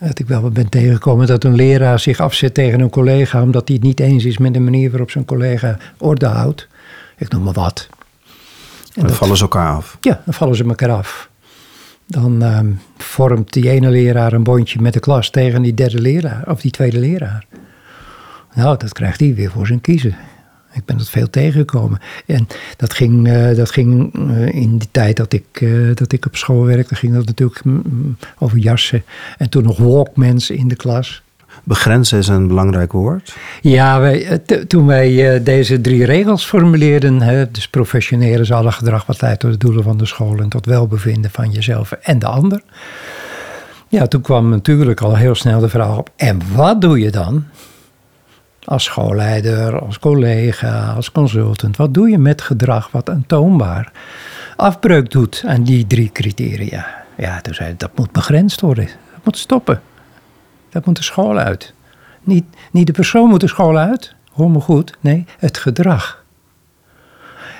dat 0.00 0.18
ik 0.18 0.26
wel 0.26 0.40
wat 0.40 0.52
ben 0.52 0.68
tegengekomen, 0.68 1.26
dat 1.26 1.44
een 1.44 1.54
leraar 1.54 1.98
zich 2.00 2.20
afzet 2.20 2.54
tegen 2.54 2.80
een 2.80 2.90
collega 2.90 3.42
omdat 3.42 3.68
hij 3.68 3.76
het 3.76 3.84
niet 3.86 4.00
eens 4.00 4.24
is 4.24 4.38
met 4.38 4.54
de 4.54 4.60
manier 4.60 4.90
waarop 4.90 5.10
zijn 5.10 5.24
collega 5.24 5.76
orde 5.98 6.26
houdt. 6.26 6.68
Ik 7.16 7.28
noem 7.32 7.42
maar 7.42 7.52
wat. 7.52 7.88
En 7.90 7.96
Dan 8.94 9.06
dat- 9.06 9.16
vallen 9.16 9.36
ze 9.36 9.42
elkaar 9.42 9.74
af. 9.76 9.96
Ja, 10.00 10.20
dan 10.24 10.34
vallen 10.34 10.56
ze 10.56 10.64
elkaar 10.64 10.90
af. 10.90 11.28
Dan 12.06 12.42
ehm, 12.42 12.72
vormt 12.96 13.52
die 13.52 13.70
ene 13.70 13.90
leraar 13.90 14.32
een 14.32 14.42
bondje 14.42 14.80
met 14.80 14.92
de 14.92 15.00
klas 15.00 15.30
tegen 15.30 15.62
die 15.62 15.74
derde 15.74 16.00
leraar, 16.00 16.50
of 16.50 16.60
die 16.60 16.70
tweede 16.70 16.98
leraar. 16.98 17.46
Nou, 18.54 18.76
dat 18.76 18.92
krijgt 18.92 19.20
hij 19.20 19.34
weer 19.34 19.50
voor 19.50 19.66
zijn 19.66 19.80
kiezen. 19.80 20.16
Ik 20.72 20.84
ben 20.84 20.98
dat 20.98 21.10
veel 21.10 21.30
tegengekomen. 21.30 22.00
En 22.26 22.46
dat 22.76 22.94
ging, 22.94 23.28
eh, 23.28 23.56
dat 23.56 23.70
ging 23.70 24.14
eh, 24.14 24.54
in 24.54 24.78
die 24.78 24.88
tijd 24.90 25.16
dat 25.16 25.32
ik, 25.32 25.46
eh, 25.52 25.70
dat 25.94 26.12
ik 26.12 26.26
op 26.26 26.36
school 26.36 26.64
werkte, 26.64 26.94
ging 26.94 27.14
dat 27.14 27.26
natuurlijk 27.26 27.64
mm, 27.64 27.82
mm, 27.84 28.16
over 28.38 28.58
jassen. 28.58 29.04
En 29.38 29.50
toen 29.50 29.62
nog 29.62 29.78
walkmans 29.78 30.50
in 30.50 30.68
de 30.68 30.76
klas. 30.76 31.22
Begrenzen 31.66 32.18
is 32.18 32.28
een 32.28 32.46
belangrijk 32.46 32.92
woord. 32.92 33.36
Ja, 33.60 34.10
eh, 34.10 34.58
toen 34.58 34.86
wij 34.86 35.34
eh, 35.34 35.44
deze 35.44 35.80
drie 35.80 36.04
regels 36.04 36.46
formuleerden, 36.46 37.22
hè, 37.22 37.50
dus 37.50 37.68
professioneel 37.68 38.40
is 38.40 38.52
alle 38.52 38.72
gedrag 38.72 39.06
wat 39.06 39.20
leidt 39.20 39.40
tot 39.40 39.50
de 39.50 39.56
doelen 39.56 39.82
van 39.82 39.96
de 39.96 40.06
school 40.06 40.38
en 40.38 40.48
tot 40.48 40.66
welbevinden 40.66 41.30
van 41.30 41.50
jezelf 41.50 41.92
en 41.92 42.18
de 42.18 42.26
ander. 42.26 42.62
Ja, 43.88 44.06
toen 44.06 44.20
kwam 44.20 44.48
natuurlijk 44.48 45.00
al 45.00 45.16
heel 45.16 45.34
snel 45.34 45.60
de 45.60 45.68
vraag 45.68 45.96
op, 45.96 46.10
en 46.16 46.40
wat 46.54 46.80
doe 46.80 46.98
je 46.98 47.10
dan? 47.10 47.44
Als 48.64 48.84
schoolleider, 48.84 49.80
als 49.80 49.98
collega, 49.98 50.92
als 50.92 51.12
consultant, 51.12 51.76
wat 51.76 51.94
doe 51.94 52.10
je 52.10 52.18
met 52.18 52.42
gedrag 52.42 52.90
wat 52.90 53.10
aantoonbaar 53.10 53.92
afbreuk 54.56 55.10
doet 55.10 55.42
aan 55.46 55.62
die 55.62 55.86
drie 55.86 56.10
criteria? 56.12 56.86
Ja, 57.16 57.40
toen 57.40 57.54
zei 57.54 57.74
dat 57.76 57.90
moet 57.96 58.12
begrensd 58.12 58.60
worden, 58.60 58.84
dat 58.84 59.24
moet 59.24 59.38
stoppen. 59.38 59.80
Dat 60.76 60.86
moet 60.86 60.96
de 60.96 61.02
school 61.02 61.38
uit. 61.38 61.72
Niet, 62.22 62.44
niet 62.70 62.86
de 62.86 62.92
persoon 62.92 63.28
moet 63.28 63.40
de 63.40 63.48
school 63.48 63.78
uit, 63.78 64.14
hoor 64.32 64.50
me 64.50 64.60
goed. 64.60 64.96
Nee, 65.00 65.24
het 65.38 65.58
gedrag. 65.58 66.24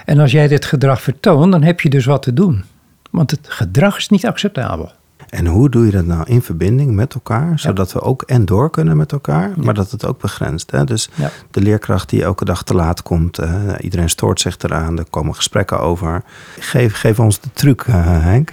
En 0.04 0.18
als 0.18 0.32
jij 0.32 0.48
dit 0.48 0.64
gedrag 0.64 1.02
vertoont, 1.02 1.52
dan 1.52 1.62
heb 1.62 1.80
je 1.80 1.88
dus 1.90 2.04
wat 2.04 2.22
te 2.22 2.32
doen. 2.32 2.64
Want 3.10 3.30
het 3.30 3.40
gedrag 3.48 3.96
is 3.96 4.08
niet 4.08 4.26
acceptabel. 4.26 4.92
En 5.28 5.46
hoe 5.46 5.70
doe 5.70 5.84
je 5.86 5.92
dat 5.92 6.04
nou 6.06 6.24
in 6.26 6.42
verbinding 6.42 6.90
met 6.94 7.14
elkaar, 7.14 7.58
zodat 7.58 7.92
we 7.92 8.00
ook 8.00 8.22
en 8.22 8.44
door 8.44 8.70
kunnen 8.70 8.96
met 8.96 9.12
elkaar, 9.12 9.50
maar 9.56 9.74
dat 9.74 9.90
het 9.90 10.06
ook 10.06 10.20
begrenst. 10.20 10.70
Hè? 10.70 10.84
Dus 10.84 11.08
Ja. 11.14 11.30
de 11.50 11.60
leerkracht 11.60 12.08
die 12.08 12.22
elke 12.22 12.44
dag 12.44 12.62
te 12.62 12.74
laat 12.74 13.02
komt, 13.02 13.38
eh, 13.38 13.72
iedereen 13.80 14.10
stoort 14.10 14.40
zich 14.40 14.58
eraan, 14.58 14.98
er 14.98 15.06
komen 15.10 15.34
gesprekken 15.34 15.80
over. 15.80 16.22
Geef, 16.58 16.94
geef 16.94 17.20
ons 17.20 17.40
de 17.40 17.48
truc, 17.52 17.80
eh, 17.86 17.94
Henk. 18.22 18.52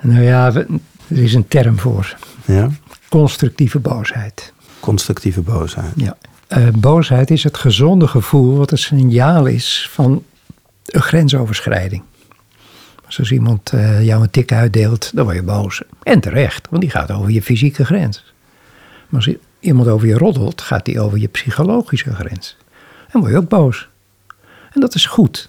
Nou 0.00 0.22
ja, 0.22 0.52
er 0.54 0.66
is 1.08 1.34
een 1.34 1.48
term 1.48 1.78
voor. 1.78 2.16
Ja? 2.44 2.68
Constructieve 3.08 3.78
boosheid. 3.78 4.52
Constructieve 4.80 5.40
boosheid. 5.40 5.92
Ja. 5.96 6.16
Eh, 6.46 6.68
boosheid 6.68 7.30
is 7.30 7.44
het 7.44 7.56
gezonde 7.56 8.06
gevoel 8.06 8.56
wat 8.56 8.70
een 8.70 8.78
signaal 8.78 9.46
is 9.46 9.88
van 9.90 10.24
een 10.86 11.02
grensoverschrijding. 11.02 12.02
Als 13.06 13.30
iemand 13.30 13.72
eh, 13.72 14.04
jou 14.04 14.22
een 14.22 14.30
tik 14.30 14.52
uitdeelt, 14.52 15.10
dan 15.14 15.24
word 15.24 15.36
je 15.36 15.42
boos. 15.42 15.82
En 16.02 16.20
terecht, 16.20 16.66
want 16.70 16.82
die 16.82 16.90
gaat 16.90 17.10
over 17.10 17.30
je 17.30 17.42
fysieke 17.42 17.84
grens. 17.84 18.34
Maar 19.08 19.24
als 19.26 19.34
iemand 19.60 19.88
over 19.88 20.06
je 20.06 20.18
roddelt, 20.18 20.60
gaat 20.60 20.84
die 20.84 21.00
over 21.00 21.18
je 21.18 21.28
psychologische 21.28 22.14
grens. 22.14 22.56
En 23.08 23.20
word 23.20 23.32
je 23.32 23.38
ook 23.38 23.48
boos. 23.48 23.88
En 24.72 24.80
dat 24.80 24.94
is 24.94 25.06
goed. 25.06 25.48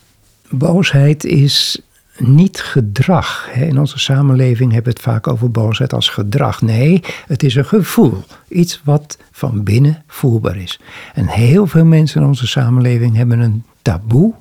Boosheid 0.50 1.24
is 1.24 1.82
niet 2.20 2.60
gedrag. 2.60 3.50
In 3.52 3.80
onze 3.80 4.00
samenleving 4.00 4.72
hebben 4.72 4.94
we 4.94 5.00
het 5.00 5.08
vaak 5.08 5.28
over 5.28 5.52
boosheid 5.52 5.94
als 5.94 6.10
gedrag. 6.10 6.62
Nee, 6.62 7.04
het 7.28 7.44
is 7.44 7.56
een 7.56 7.66
gevoel. 7.66 8.24
Iets 8.48 8.82
wat 8.84 9.18
van 9.32 9.64
binnen 9.64 10.04
voelbaar 10.08 10.58
is. 10.58 10.80
En 11.14 11.28
heel 11.28 11.68
veel 11.68 11.86
mensen 11.86 12.22
in 12.22 12.28
onze 12.28 12.48
samenleving 12.48 13.16
hebben 13.16 13.40
een 13.40 13.64
taboe 13.82 14.34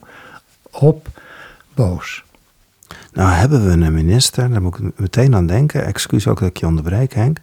op 0.70 1.08
boos. 1.74 2.24
Nou 3.12 3.30
hebben 3.30 3.64
we 3.64 3.70
een 3.70 3.94
minister, 3.94 4.50
daar 4.50 4.62
moet 4.62 4.78
ik 4.78 4.98
meteen 4.98 5.34
aan 5.34 5.46
denken. 5.46 5.84
Excuus 5.84 6.26
ook 6.26 6.40
dat 6.40 6.48
ik 6.48 6.56
je 6.56 6.66
onderbreek, 6.66 7.14
Henk. 7.14 7.38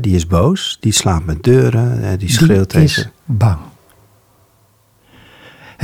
Die 0.00 0.14
is 0.14 0.26
boos, 0.26 0.76
die 0.80 0.92
slaat 0.92 1.24
met 1.24 1.42
deuren, 1.42 2.18
die 2.18 2.30
schreeuwt 2.30 2.70
Die 2.70 2.82
is 2.82 3.08
bang. 3.24 3.58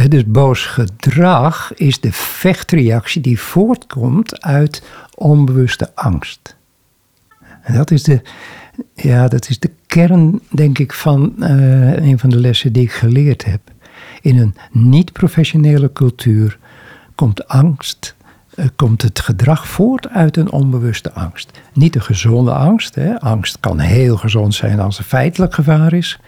Dus 0.08 0.26
boos 0.26 0.66
gedrag 0.66 1.74
is 1.74 2.00
de 2.00 2.12
vechtreactie 2.12 3.20
die 3.20 3.40
voortkomt 3.40 4.42
uit 4.42 4.82
onbewuste 5.14 5.90
angst. 5.94 6.56
En 7.62 7.74
dat 7.74 7.90
is 7.90 8.02
de, 8.02 8.22
ja, 8.94 9.28
dat 9.28 9.48
is 9.48 9.58
de 9.58 9.70
kern, 9.86 10.40
denk 10.48 10.78
ik, 10.78 10.92
van 10.92 11.34
eh, 11.42 11.92
een 11.96 12.18
van 12.18 12.30
de 12.30 12.40
lessen 12.40 12.72
die 12.72 12.82
ik 12.82 12.92
geleerd 12.92 13.44
heb. 13.44 13.60
In 14.20 14.38
een 14.38 14.54
niet-professionele 14.72 15.92
cultuur 15.92 16.58
komt 17.14 17.48
angst, 17.48 18.16
eh, 18.54 18.66
komt 18.76 19.02
het 19.02 19.20
gedrag 19.20 19.68
voort 19.68 20.08
uit 20.08 20.36
een 20.36 20.50
onbewuste 20.50 21.12
angst. 21.12 21.60
Niet 21.72 21.94
een 21.94 22.02
gezonde 22.02 22.52
angst. 22.52 22.94
Hè. 22.94 23.20
Angst 23.20 23.60
kan 23.60 23.78
heel 23.78 24.16
gezond 24.16 24.54
zijn 24.54 24.80
als 24.80 24.98
er 24.98 25.04
feitelijk 25.04 25.54
gevaar 25.54 25.92
is. 25.92 26.18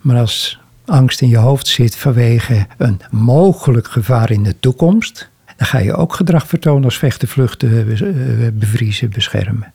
Maar 0.00 0.18
als 0.18 0.61
angst 0.84 1.20
in 1.20 1.28
je 1.28 1.36
hoofd 1.36 1.66
zit 1.66 1.96
vanwege 1.96 2.66
een 2.78 3.00
mogelijk 3.10 3.88
gevaar 3.88 4.30
in 4.30 4.42
de 4.42 4.60
toekomst, 4.60 5.30
dan 5.56 5.66
ga 5.66 5.78
je 5.78 5.94
ook 5.94 6.14
gedrag 6.14 6.46
vertonen 6.46 6.84
als 6.84 6.98
vechten, 6.98 7.28
vluchten, 7.28 7.86
be- 7.86 8.46
eh, 8.46 8.48
bevriezen, 8.52 9.10
beschermen. 9.10 9.72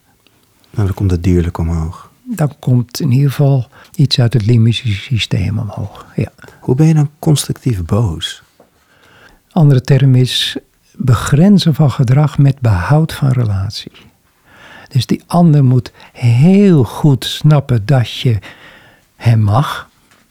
Nou, 0.70 0.86
dan 0.86 0.94
komt 0.94 1.12
het 1.12 1.24
dierlijk 1.24 1.58
omhoog. 1.58 2.12
Dan 2.24 2.54
komt 2.60 3.00
in 3.00 3.12
ieder 3.12 3.30
geval 3.30 3.68
iets 3.96 4.20
uit 4.20 4.34
het 4.34 4.46
limbische 4.46 4.88
systeem 4.88 5.60
omhoog. 5.60 6.06
Ja. 6.16 6.32
Hoe 6.60 6.76
ben 6.76 6.88
je 6.88 6.94
dan 6.94 7.10
constructief 7.20 7.86
boos? 7.86 8.42
Andere 9.52 9.82
term 9.82 10.16
is 10.16 10.58
begrenzen 10.96 11.74
van 11.74 11.92
gedrag 11.92 12.38
met 12.38 12.60
behoud 12.60 13.14
van 13.14 13.32
relatie. 13.32 13.92
Dus 14.88 15.06
die 15.06 15.24
ander 15.28 15.64
moet 15.64 15.92
heel 16.14 16.84
goed 16.84 17.26
snappen 17.26 17.86
dat 17.86 18.12
je 18.12 18.40
hem 19.16 19.40
mag 19.40 19.87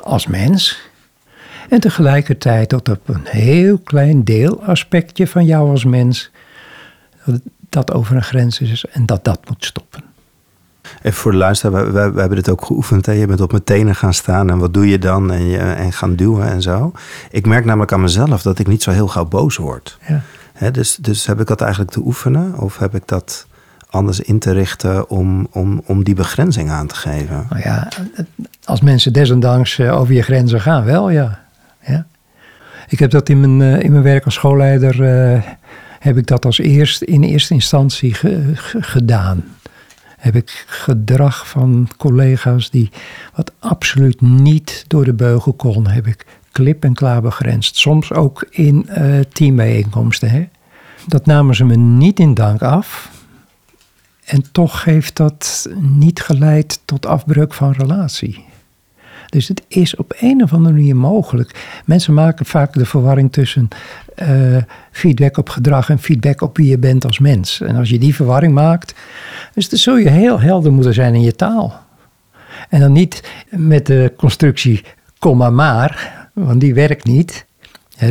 als 0.06 0.26
mens. 0.26 0.88
En 1.68 1.80
tegelijkertijd 1.80 2.68
tot 2.68 2.88
op 2.88 3.08
een 3.08 3.24
heel 3.26 3.78
klein 3.78 4.24
deelaspectje 4.24 5.26
van 5.26 5.44
jou 5.44 5.70
als 5.70 5.84
mens 5.84 6.30
dat- 7.24 7.40
dat 7.68 7.92
over 7.92 8.16
een 8.16 8.22
grens 8.22 8.60
is 8.60 8.84
en 8.92 9.06
dat 9.06 9.24
dat 9.24 9.40
moet 9.48 9.64
stoppen. 9.64 10.04
Even 11.02 11.18
voor 11.18 11.30
de 11.30 11.36
luisteraar, 11.36 11.84
we, 11.86 11.90
we, 11.92 12.10
we 12.12 12.20
hebben 12.20 12.36
dit 12.38 12.48
ook 12.48 12.64
geoefend. 12.64 13.06
Hè? 13.06 13.12
Je 13.12 13.26
bent 13.26 13.40
op 13.40 13.50
mijn 13.50 13.64
tenen 13.64 13.94
gaan 13.94 14.14
staan 14.14 14.50
en 14.50 14.58
wat 14.58 14.74
doe 14.74 14.88
je 14.88 14.98
dan? 14.98 15.32
En, 15.32 15.46
je, 15.48 15.58
en 15.58 15.92
gaan 15.92 16.14
duwen 16.14 16.46
en 16.50 16.62
zo. 16.62 16.92
Ik 17.30 17.46
merk 17.46 17.64
namelijk 17.64 17.92
aan 17.92 18.00
mezelf 18.00 18.42
dat 18.42 18.58
ik 18.58 18.66
niet 18.66 18.82
zo 18.82 18.90
heel 18.90 19.08
gauw 19.08 19.24
boos 19.24 19.56
word. 19.56 19.98
Ja. 20.08 20.22
Hè, 20.52 20.70
dus, 20.70 20.96
dus 20.96 21.26
heb 21.26 21.40
ik 21.40 21.46
dat 21.46 21.60
eigenlijk 21.60 21.90
te 21.90 22.00
oefenen? 22.00 22.58
Of 22.58 22.78
heb 22.78 22.94
ik 22.94 23.02
dat 23.06 23.46
anders 23.96 24.20
in 24.20 24.38
te 24.38 24.52
richten 24.52 25.08
om, 25.10 25.48
om, 25.52 25.82
om 25.86 26.04
die 26.04 26.14
begrenzing 26.14 26.70
aan 26.70 26.86
te 26.86 26.94
geven? 26.94 27.46
Nou 27.50 27.62
ja, 27.62 27.88
als 28.64 28.80
mensen 28.80 29.12
desondanks 29.12 29.78
eh, 29.78 30.00
over 30.00 30.14
je 30.14 30.22
grenzen 30.22 30.60
gaan, 30.60 30.84
wel 30.84 31.10
ja. 31.10 31.40
ja. 31.86 32.06
Ik 32.88 32.98
heb 32.98 33.10
dat 33.10 33.28
in 33.28 33.40
mijn, 33.40 33.74
eh, 33.76 33.82
in 33.84 33.90
mijn 33.90 34.02
werk 34.02 34.24
als 34.24 34.34
schoolleider, 34.34 35.02
eh, 35.04 35.42
heb 35.98 36.16
ik 36.16 36.26
dat 36.26 36.44
als 36.44 36.58
eerst 36.58 37.02
in 37.02 37.22
eerste 37.22 37.54
instantie 37.54 38.14
ge- 38.14 38.50
ge- 38.54 38.82
gedaan. 38.82 39.44
Heb 40.16 40.34
ik 40.36 40.64
gedrag 40.66 41.48
van 41.48 41.88
collega's 41.96 42.70
die 42.70 42.90
wat 43.34 43.52
absoluut 43.58 44.20
niet 44.20 44.84
door 44.86 45.04
de 45.04 45.12
beugel 45.14 45.52
kon, 45.52 45.86
heb 45.88 46.06
ik 46.06 46.26
klip 46.52 46.84
en 46.84 46.94
klaar 46.94 47.22
begrensd. 47.22 47.76
Soms 47.76 48.12
ook 48.12 48.46
in 48.50 48.88
eh 48.88 49.18
teambijeenkomsten. 49.32 50.30
Hè. 50.30 50.48
Dat 51.06 51.26
namen 51.26 51.54
ze 51.54 51.64
me 51.64 51.76
niet 51.76 52.20
in 52.20 52.34
dank 52.34 52.62
af. 52.62 53.10
En 54.26 54.44
toch 54.52 54.84
heeft 54.84 55.16
dat 55.16 55.70
niet 55.78 56.20
geleid 56.20 56.80
tot 56.84 57.06
afbreuk 57.06 57.54
van 57.54 57.72
relatie. 57.72 58.44
Dus 59.26 59.48
het 59.48 59.62
is 59.68 59.96
op 59.96 60.14
een 60.18 60.42
of 60.42 60.52
andere 60.52 60.74
manier 60.74 60.96
mogelijk. 60.96 61.80
Mensen 61.84 62.14
maken 62.14 62.46
vaak 62.46 62.72
de 62.72 62.86
verwarring 62.86 63.32
tussen 63.32 63.68
eh, 64.14 64.56
feedback 64.90 65.36
op 65.36 65.48
gedrag 65.48 65.90
en 65.90 65.98
feedback 65.98 66.40
op 66.40 66.56
wie 66.56 66.68
je 66.68 66.78
bent 66.78 67.04
als 67.04 67.18
mens. 67.18 67.60
En 67.60 67.76
als 67.76 67.88
je 67.88 67.98
die 67.98 68.14
verwarring 68.14 68.54
maakt, 68.54 68.94
dus 69.54 69.68
dan 69.68 69.78
zul 69.78 69.96
je 69.96 70.08
heel 70.08 70.40
helder 70.40 70.72
moeten 70.72 70.94
zijn 70.94 71.14
in 71.14 71.22
je 71.22 71.36
taal. 71.36 71.84
En 72.68 72.80
dan 72.80 72.92
niet 72.92 73.22
met 73.48 73.86
de 73.86 74.12
constructie 74.16 74.84
komma 75.18 75.50
maar, 75.50 76.28
want 76.32 76.60
die 76.60 76.74
werkt 76.74 77.04
niet. 77.04 77.46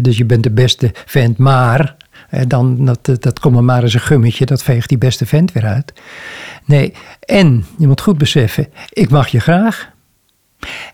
Dus 0.01 0.17
je 0.17 0.25
bent 0.25 0.43
de 0.43 0.51
beste 0.51 0.91
vent, 1.05 1.37
maar 1.37 1.95
dan 2.47 2.85
dat, 2.85 3.09
dat 3.19 3.39
komma 3.39 3.61
maar 3.61 3.83
is 3.83 3.93
een 3.93 3.99
gummetje, 3.99 4.45
dat 4.45 4.63
veegt 4.63 4.89
die 4.89 4.97
beste 4.97 5.25
vent 5.25 5.51
weer 5.51 5.65
uit. 5.65 5.93
Nee, 6.65 6.93
en 7.19 7.65
je 7.77 7.87
moet 7.87 8.01
goed 8.01 8.17
beseffen, 8.17 8.67
ik 8.89 9.09
mag 9.09 9.27
je 9.27 9.39
graag. 9.39 9.89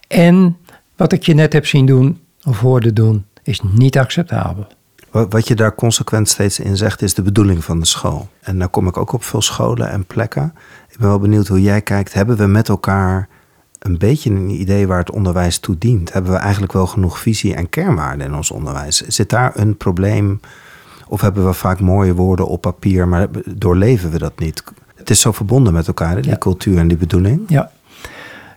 En 0.08 0.58
wat 0.96 1.12
ik 1.12 1.24
je 1.24 1.34
net 1.34 1.54
heb 1.54 1.66
zien 1.66 1.86
doen 1.86 2.20
of 2.44 2.60
hoorde 2.60 2.94
doen, 2.94 3.26
is 3.44 3.62
niet 3.62 3.98
acceptabel. 3.98 4.68
Wat 5.12 5.48
je 5.48 5.56
daar 5.56 5.76
consequent 5.76 6.30
steeds 6.30 6.60
in 6.60 6.78
zegt, 6.78 7.02
is 7.02 7.14
de 7.14 7.22
bedoeling 7.22 7.64
van 7.64 7.80
de 7.80 7.86
school. 7.86 8.30
En 8.42 8.60
daar 8.60 8.70
kom 8.70 8.88
ik 8.88 8.98
ook 8.98 9.12
op 9.14 9.24
veel 9.24 9.42
scholen 9.42 9.90
en 9.90 10.06
plekken. 10.06 10.54
Ik 10.90 10.98
ben 10.98 11.08
wel 11.08 11.20
benieuwd 11.20 11.48
hoe 11.48 11.62
jij 11.62 11.82
kijkt. 11.82 12.14
Hebben 12.14 12.38
we 12.38 12.46
met 12.46 12.70
elkaar 12.70 13.28
een 13.80 13.98
beetje 13.98 14.30
een 14.30 14.50
idee 14.50 14.88
waar 14.88 15.00
het 15.00 15.12
onderwijs 15.12 15.60
toe 15.60 15.78
dient? 15.78 16.14
Hebben 16.14 16.32
we 16.32 16.38
eigenlijk 16.38 16.74
wel 16.74 16.88
genoeg 16.88 17.20
visie 17.20 17.56
en 17.56 17.70
kernwaarden 17.70 18.28
in 18.28 18.36
ons 18.36 18.52
onderwijs? 18.52 19.02
Zit 19.02 19.30
daar 19.30 19.52
een 19.56 19.78
probleem? 19.78 20.40
Of 21.12 21.22
hebben 21.22 21.46
we 21.46 21.54
vaak 21.54 21.80
mooie 21.80 22.14
woorden 22.14 22.48
op 22.48 22.62
papier, 22.62 23.08
maar 23.08 23.28
doorleven 23.56 24.12
we 24.12 24.18
dat 24.18 24.40
niet? 24.40 24.64
Het 24.96 25.10
is 25.10 25.20
zo 25.22 25.32
verbonden 25.32 25.74
met 25.74 25.88
elkaar, 25.88 26.22
die 26.22 26.32
Ja. 26.32 26.38
cultuur 26.38 26.78
en 26.78 26.88
die 26.88 26.98
bedoeling. 26.98 27.42
Ja, 27.48 27.72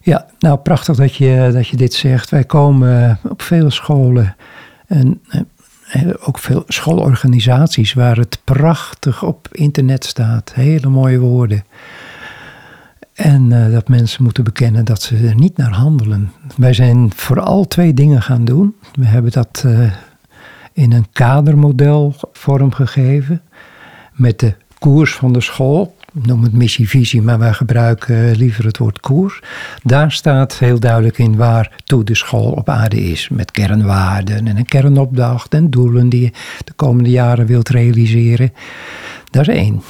ja 0.01 0.27
nou 0.39 0.59
prachtig 0.59 0.97
dat 0.97 1.15
je, 1.15 1.51
dat 1.53 1.69
je 1.69 1.77
dit 1.77 1.95
zegt. 1.95 2.31
Wij 2.31 2.45
komen 2.45 3.19
op 3.29 3.43
veel 3.43 3.71
scholen 3.71 4.37
en 4.87 5.21
eh, 5.89 6.03
ook 6.21 6.39
veel 6.39 6.63
schoolorganisaties 6.67 7.93
waar 7.95 8.17
het 8.17 8.41
prachtig 8.45 9.23
op 9.23 9.49
internet 9.53 10.05
staat. 10.05 10.53
Hele 10.55 10.89
mooie 10.89 11.19
woorden. 11.19 11.65
En 13.15 13.53
eh, 13.65 13.73
dat 13.73 13.89
mensen 13.89 14.23
moeten 14.23 14.45
bekennen 14.45 14.85
dat 14.85 15.03
ze 15.03 15.17
er 15.17 15.35
niet 15.35 15.57
naar 15.57 15.73
handelen. 15.73 16.33
Wij 16.57 16.73
zijn 16.73 17.13
vooral 17.17 17.67
twee 17.67 17.95
dingen 17.95 18.23
gaan 18.23 18.45
doen. 18.45 18.75
We 18.93 19.07
hebben 19.07 19.33
dat 19.33 19.63
eh, 19.67 19.91
in 20.75 20.93
een 20.93 21.07
kadermodel 21.13 22.15
vormgegeven. 22.33 23.43
Met 24.13 24.41
de 24.41 24.55
koers 24.79 25.15
van 25.15 25.33
de 25.33 25.41
school. 25.41 25.95
Noem 26.13 26.43
het 26.43 26.53
missie-visie, 26.53 27.23
maar 27.23 27.39
wij 27.39 27.53
gebruiken 27.53 28.37
liever 28.37 28.65
het 28.65 28.79
woord 28.79 29.01
koers. 29.01 29.41
Daar 29.83 30.13
staat 30.13 30.59
heel 30.59 30.81
duidelijk 30.81 31.19
in 31.19 31.37
waartoe 31.37 32.05
de 32.05 32.15
school 32.15 32.51
op 32.51 32.69
aarde 32.69 33.11
is. 33.11 33.29
Met 33.29 33.51
kernwaarden 33.51 34.47
en 34.47 34.57
een 34.57 34.65
kernopdracht 34.65 35.55
en 35.55 35.71
doelen 35.71 36.09
die 36.09 36.21
je 36.21 36.31
de 36.65 36.73
komende 36.73 37.11
jaren 37.11 37.47
wilt 37.47 37.69
realiseren. 37.69 38.53
Dat 39.31 39.49
is 39.49 39.55
één. 39.55 39.83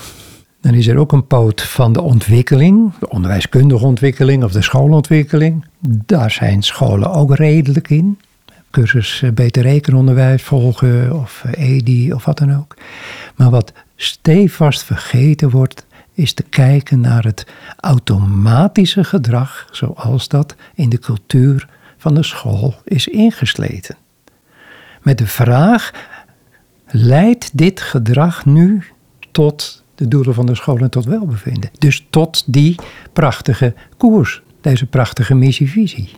Dan 0.60 0.74
is 0.74 0.86
er 0.86 0.98
ook 0.98 1.12
een 1.12 1.26
poot 1.26 1.62
van 1.62 1.92
de 1.92 2.02
ontwikkeling, 2.02 2.92
de 2.98 3.08
onderwijskundige 3.08 3.84
ontwikkeling 3.84 4.44
of 4.44 4.52
de 4.52 4.62
schoolontwikkeling. 4.62 5.64
Daar 6.06 6.30
zijn 6.30 6.62
scholen 6.62 7.12
ook 7.12 7.34
redelijk 7.34 7.90
in. 7.90 8.18
Cursus 8.74 9.22
eh, 9.22 9.30
beter 9.30 9.62
rekenonderwijs 9.62 10.42
volgen 10.42 11.20
of 11.20 11.44
eh, 11.44 11.76
EDI 11.76 12.12
of 12.12 12.24
wat 12.24 12.38
dan 12.38 12.56
ook. 12.56 12.76
Maar 13.34 13.50
wat 13.50 13.72
stevast 13.96 14.82
vergeten 14.82 15.50
wordt, 15.50 15.86
is 16.12 16.32
te 16.32 16.42
kijken 16.42 17.00
naar 17.00 17.24
het 17.24 17.46
automatische 17.80 19.04
gedrag 19.04 19.68
zoals 19.70 20.28
dat 20.28 20.54
in 20.74 20.88
de 20.88 20.98
cultuur 20.98 21.68
van 21.96 22.14
de 22.14 22.22
school 22.22 22.74
is 22.84 23.08
ingesleten. 23.08 23.96
Met 25.02 25.18
de 25.18 25.26
vraag: 25.26 25.90
leidt 26.86 27.58
dit 27.58 27.80
gedrag 27.80 28.44
nu 28.44 28.82
tot 29.30 29.84
de 29.94 30.08
doelen 30.08 30.34
van 30.34 30.46
de 30.46 30.54
school 30.54 30.78
en 30.78 30.90
tot 30.90 31.04
welbevinden? 31.04 31.70
Dus 31.78 32.06
tot 32.10 32.42
die 32.46 32.74
prachtige 33.12 33.74
koers, 33.96 34.42
deze 34.60 34.86
prachtige 34.86 35.34
missievisie. 35.34 36.10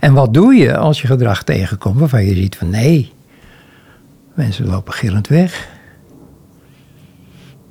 En 0.00 0.12
wat 0.12 0.34
doe 0.34 0.54
je 0.54 0.76
als 0.76 1.00
je 1.00 1.06
gedrag 1.06 1.42
tegenkomt 1.42 1.98
waarvan 1.98 2.24
je 2.24 2.34
ziet 2.34 2.56
van 2.56 2.70
nee, 2.70 3.12
mensen 4.34 4.66
lopen 4.66 4.92
gillend 4.92 5.28
weg. 5.28 5.72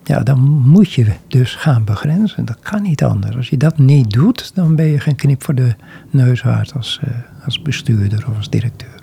Ja, 0.03 0.19
dan 0.19 0.39
moet 0.65 0.93
je 0.93 1.13
dus 1.27 1.55
gaan 1.55 1.83
begrenzen. 1.83 2.45
Dat 2.45 2.59
kan 2.59 2.81
niet 2.81 3.03
anders. 3.03 3.35
Als 3.35 3.49
je 3.49 3.57
dat 3.57 3.77
niet 3.77 4.11
doet, 4.11 4.55
dan 4.55 4.75
ben 4.75 4.85
je 4.85 4.99
geen 4.99 5.15
knip 5.15 5.43
voor 5.43 5.55
de 5.55 5.75
neus 6.09 6.41
waard 6.41 6.73
als, 6.73 6.99
uh, 7.03 7.13
als 7.45 7.61
bestuurder 7.61 8.25
of 8.29 8.37
als 8.37 8.49
directeur. 8.49 9.01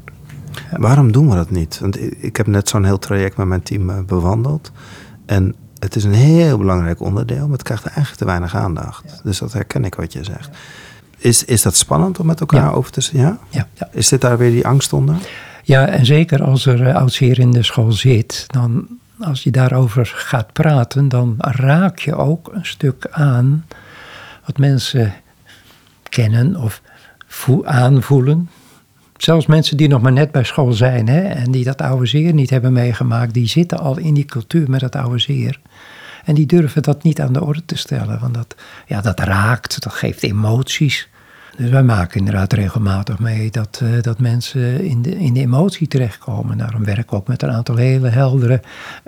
Waarom 0.71 1.13
doen 1.13 1.29
we 1.29 1.35
dat 1.35 1.51
niet? 1.51 1.79
Want 1.79 2.23
ik 2.23 2.37
heb 2.37 2.47
net 2.47 2.69
zo'n 2.69 2.85
heel 2.85 2.99
traject 2.99 3.37
met 3.37 3.47
mijn 3.47 3.63
team 3.63 3.91
eh, 3.91 4.03
bewandeld. 4.07 4.73
En 5.27 5.55
het 5.79 5.97
is 5.97 6.05
een 6.05 6.13
heel 6.13 6.59
belangrijk 6.59 7.01
onderdeel, 7.01 7.43
maar 7.43 7.53
het 7.53 7.63
krijgt 7.63 7.85
eigenlijk 7.85 8.17
te 8.17 8.25
weinig 8.25 8.57
aandacht. 8.57 9.21
Dus 9.23 9.39
dat 9.39 9.53
herken 9.53 9.85
ik 9.85 9.95
wat 9.95 10.13
je 10.13 10.25
zegt. 10.25 10.51
Is, 11.21 11.45
is 11.45 11.63
dat 11.63 11.77
spannend 11.77 12.19
om 12.21 12.27
met 12.27 12.41
elkaar 12.41 12.75
over 12.75 12.93
te 12.93 13.09
ja? 13.13 13.39
Ja, 13.51 13.69
ja? 13.75 13.89
Is 13.93 14.09
dit 14.09 14.21
daar 14.21 14.39
weer 14.39 14.51
die 14.51 14.67
angst 14.67 14.93
onder? 14.93 15.17
Ja, 15.63 15.87
en 15.87 16.07
zeker 16.07 16.43
als 16.43 16.67
er 16.67 16.81
uh, 16.81 16.95
oudseer 16.95 17.39
in 17.39 17.51
de 17.51 17.63
school 17.63 17.93
zit, 17.93 18.45
dan 18.47 18.87
als 19.21 19.43
je 19.43 19.51
daarover 19.51 20.13
gaat 20.15 20.53
praten, 20.53 21.09
dan 21.09 21.35
raak 21.39 21.99
je 21.99 22.15
ook 22.15 22.51
een 22.53 22.67
stuk 22.67 23.07
aan 23.11 23.67
wat 24.47 24.59
mensen 24.59 25.15
kennen 26.09 26.57
of 26.57 26.83
aanvoelen. 27.65 28.51
Zelfs 29.17 29.47
mensen 29.47 29.77
die 29.77 29.89
nog 29.89 30.03
maar 30.03 30.13
net 30.13 30.33
bij 30.33 30.45
school 30.45 30.73
zijn 30.73 31.09
hè, 31.09 31.21
en 31.21 31.51
die 31.51 31.65
dat 31.65 31.83
oude 31.83 32.07
zeer 32.07 32.33
niet 32.33 32.51
hebben 32.51 32.73
meegemaakt, 32.73 33.35
die 33.35 33.49
zitten 33.49 33.79
al 33.79 33.99
in 33.99 34.15
die 34.15 34.25
cultuur 34.25 34.71
met 34.71 34.81
dat 34.81 34.97
oude 34.97 35.19
zeer. 35.19 35.61
En 36.25 36.35
die 36.35 36.47
durven 36.47 36.83
dat 36.83 37.03
niet 37.03 37.21
aan 37.21 37.33
de 37.33 37.45
orde 37.45 37.65
te 37.65 37.77
stellen, 37.77 38.21
want 38.21 38.35
dat, 38.35 38.55
ja, 38.87 39.01
dat 39.01 39.21
raakt, 39.21 39.83
dat 39.83 39.93
geeft 39.93 40.23
emoties. 40.23 41.09
Dus 41.57 41.71
wij 41.71 41.83
maken 41.83 42.19
inderdaad 42.19 42.53
regelmatig 42.53 43.19
mee 43.19 43.51
dat, 43.51 43.81
uh, 43.83 44.03
dat 44.03 44.19
mensen 44.19 44.85
in 44.85 45.03
de, 45.03 45.17
in 45.17 45.35
de 45.35 45.41
emotie 45.41 45.89
terechtkomen. 45.89 46.59
Daarom 46.59 46.85
werken 46.85 47.11
we 47.11 47.17
ook 47.17 47.29
met 47.29 47.43
een 47.43 47.51
aantal 47.51 47.77
hele 47.77 48.09
heldere 48.09 48.61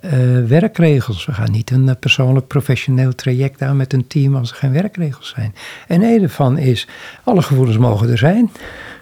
uh, 0.05 0.11
werkregels. 0.47 1.27
We 1.27 1.33
gaan 1.33 1.51
niet 1.51 1.71
een 1.71 1.87
uh, 1.87 1.93
persoonlijk 2.01 2.47
professioneel 2.47 3.15
traject 3.15 3.63
aan 3.63 3.77
met 3.77 3.93
een 3.93 4.07
team 4.07 4.37
als 4.37 4.51
er 4.51 4.57
geen 4.57 4.73
werkregels 4.73 5.29
zijn. 5.29 5.55
En 5.89 6.03
een 6.03 6.23
ervan 6.23 6.59
is, 6.59 6.89
alle 7.25 7.43
gevoelens 7.43 7.79
mogen 7.79 8.11
er 8.11 8.19
zijn, 8.19 8.51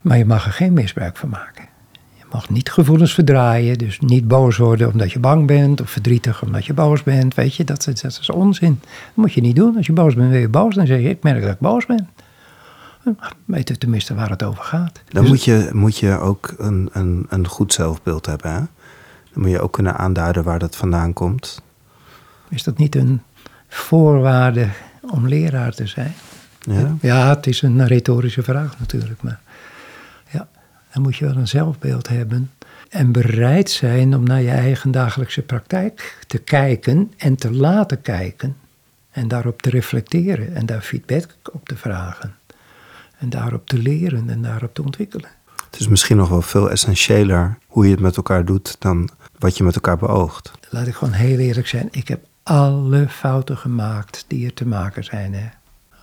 maar 0.03 0.19
je 0.19 0.25
mag 0.25 0.47
er 0.47 0.53
geen 0.53 0.73
misbruik 0.73 1.17
van 1.17 1.29
maken. 1.29 1.70
Je 2.31 2.37
mag 2.37 2.51
niet 2.51 2.71
gevoelens 2.71 3.15
verdraaien, 3.15 3.79
dus 3.79 4.01
niet 4.01 4.29
boos 4.29 4.57
worden 4.57 4.93
omdat 4.93 5.13
je 5.13 5.19
bang 5.19 5.47
bent 5.47 5.81
of 5.81 5.91
verdrietig 5.91 6.43
omdat 6.43 6.67
je 6.67 6.75
boos 6.75 7.03
bent. 7.03 7.35
Weet 7.35 7.55
je, 7.55 7.65
dat, 7.65 7.85
dat 7.85 8.05
is 8.05 8.31
onzin. 8.31 8.81
Dat 8.81 8.91
moet 9.15 9.33
je 9.33 9.41
niet 9.41 9.57
doen. 9.57 9.77
Als 9.77 9.87
je 9.87 9.93
boos 9.93 10.15
bent, 10.15 10.31
ben 10.31 10.41
je 10.41 10.49
boos. 10.49 10.75
Dan 10.75 10.87
zeg 10.87 11.01
je, 11.01 11.09
ik 11.09 11.23
merk 11.23 11.43
dat 11.43 11.53
ik 11.53 11.59
boos 11.59 11.87
ben 11.87 12.09
weten 13.45 13.79
tenminste 13.79 14.15
waar 14.15 14.31
het 14.31 14.43
over 14.43 14.65
gaat. 14.65 15.01
Dan 15.09 15.23
dus 15.23 15.31
moet, 15.31 15.45
je, 15.45 15.71
moet 15.73 15.99
je 15.99 16.19
ook 16.19 16.55
een, 16.59 16.89
een, 16.93 17.27
een 17.29 17.47
goed 17.47 17.73
zelfbeeld 17.73 18.27
hebben. 18.27 18.53
Hè? 18.53 18.61
Dan 19.33 19.43
moet 19.43 19.51
je 19.51 19.61
ook 19.61 19.73
kunnen 19.73 19.97
aanduiden 19.97 20.45
waar 20.45 20.59
dat 20.59 20.77
vandaan 20.77 21.13
komt. 21.13 21.63
Is 22.49 22.63
dat 22.63 22.79
niet 22.79 22.95
een 22.95 23.23
voorwaarde 23.69 24.69
om 25.01 25.29
leraar 25.29 25.75
te 25.75 25.87
zijn? 25.87 26.15
Ja, 26.61 26.97
ja 27.01 27.29
het 27.29 27.47
is 27.47 27.63
een 27.63 27.87
retorische 27.87 28.43
vraag 28.43 28.79
natuurlijk. 28.79 29.23
Maar 29.23 29.41
dan 30.93 31.03
moet 31.03 31.17
je 31.17 31.25
wel 31.25 31.37
een 31.37 31.49
zelfbeeld 31.49 32.09
hebben. 32.09 32.51
En 32.89 33.13
bereid 33.13 33.71
zijn 33.71 34.15
om 34.15 34.25
naar 34.25 34.43
je 34.43 34.51
eigen 34.51 34.91
dagelijkse 34.91 35.43
praktijk 35.43 36.25
te 36.27 36.39
kijken 36.39 37.13
en 37.17 37.37
te 37.37 37.53
laten 37.53 38.03
kijken. 38.03 38.57
En 39.11 39.29
daarop 39.29 39.63
te 39.63 39.71
reflecteren 39.71 40.55
en 40.55 40.67
daar 40.67 40.81
feedback 40.81 41.37
op 41.53 41.69
te 41.69 41.77
vragen. 41.77 42.35
En 43.19 43.31
daarop 43.31 43.67
te 43.67 43.79
leren 43.79 44.31
en 44.31 44.43
daarop 44.43 44.75
te 44.75 44.83
ontwikkelen. 44.83 45.31
Het 45.71 45.81
is 45.81 45.89
misschien 45.89 46.17
nog 46.17 46.29
wel 46.29 46.43
veel 46.43 46.71
essentiëler 46.71 47.59
hoe 47.67 47.85
je 47.85 47.91
het 47.91 48.01
met 48.01 48.17
elkaar 48.17 48.45
doet 48.45 48.77
dan 48.79 49.11
wat 49.39 49.57
je 49.57 49.65
met 49.65 49.75
elkaar 49.75 49.99
beoogt. 49.99 50.51
Laat 50.69 50.87
ik 50.87 50.95
gewoon 50.95 51.15
heel 51.15 51.39
eerlijk 51.39 51.67
zijn. 51.67 51.89
Ik 51.91 52.09
heb 52.09 52.25
alle 52.43 53.09
fouten 53.09 53.57
gemaakt 53.57 54.25
die 54.27 54.47
er 54.47 54.55
te 54.55 54.67
maken 54.67 55.05
zijn. 55.05 55.35
Hè. 55.35 55.49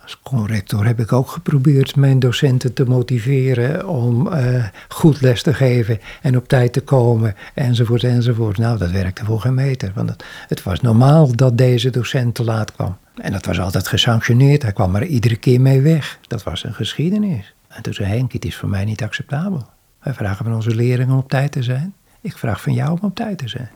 Als 0.08 0.18
corrector 0.22 0.86
heb 0.86 1.00
ik 1.00 1.12
ook 1.12 1.30
geprobeerd 1.30 1.96
mijn 1.96 2.18
docenten 2.18 2.72
te 2.72 2.84
motiveren 2.84 3.88
om 3.88 4.26
uh, 4.26 4.64
goed 4.88 5.20
les 5.20 5.42
te 5.42 5.54
geven 5.54 6.00
en 6.22 6.36
op 6.36 6.48
tijd 6.48 6.72
te 6.72 6.80
komen 6.80 7.34
enzovoort 7.54 8.04
enzovoort. 8.04 8.58
Nou, 8.58 8.78
dat 8.78 8.90
werkte 8.90 9.24
voor 9.24 9.40
geen 9.40 9.54
meter. 9.54 9.92
Want 9.94 10.08
het, 10.08 10.24
het 10.46 10.62
was 10.62 10.80
normaal 10.80 11.36
dat 11.36 11.58
deze 11.58 11.90
docent 11.90 12.34
te 12.34 12.44
laat 12.44 12.72
kwam. 12.72 12.96
En 13.14 13.32
dat 13.32 13.44
was 13.44 13.60
altijd 13.60 13.88
gesanctioneerd. 13.88 14.62
Hij 14.62 14.72
kwam 14.72 14.96
er 14.96 15.04
iedere 15.04 15.36
keer 15.36 15.60
mee 15.60 15.80
weg. 15.80 16.18
Dat 16.26 16.42
was 16.42 16.64
een 16.64 16.74
geschiedenis. 16.74 17.54
En 17.68 17.82
toen 17.82 17.94
zei 17.94 18.08
Henk, 18.08 18.32
het 18.32 18.44
is 18.44 18.56
voor 18.56 18.68
mij 18.68 18.84
niet 18.84 19.02
acceptabel. 19.02 19.66
Wij 20.02 20.14
vragen 20.14 20.44
van 20.44 20.54
onze 20.54 20.74
leerlingen 20.74 21.12
om 21.12 21.20
op 21.20 21.28
tijd 21.28 21.52
te 21.52 21.62
zijn. 21.62 21.94
Ik 22.20 22.36
vraag 22.36 22.60
van 22.60 22.72
jou 22.72 22.90
om 22.90 23.08
op 23.08 23.14
tijd 23.14 23.38
te 23.38 23.48
zijn. 23.48 23.70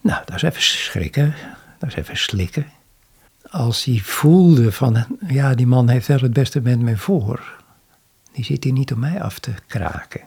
Nou, 0.00 0.22
dat 0.24 0.36
is 0.36 0.42
even 0.42 0.62
schrikken. 0.62 1.34
Dat 1.78 1.88
is 1.88 1.94
even 1.94 2.16
slikken. 2.16 2.66
Als 3.50 3.84
hij 3.84 4.00
voelde 4.02 4.72
van, 4.72 5.06
ja, 5.26 5.54
die 5.54 5.66
man 5.66 5.88
heeft 5.88 6.06
wel 6.06 6.18
het 6.18 6.32
beste 6.32 6.60
met 6.60 6.80
me 6.80 6.96
voor. 6.96 7.58
Die 8.32 8.44
zit 8.44 8.64
hier 8.64 8.72
niet 8.72 8.92
om 8.92 8.98
mij 8.98 9.22
af 9.22 9.38
te 9.38 9.50
kraken. 9.66 10.20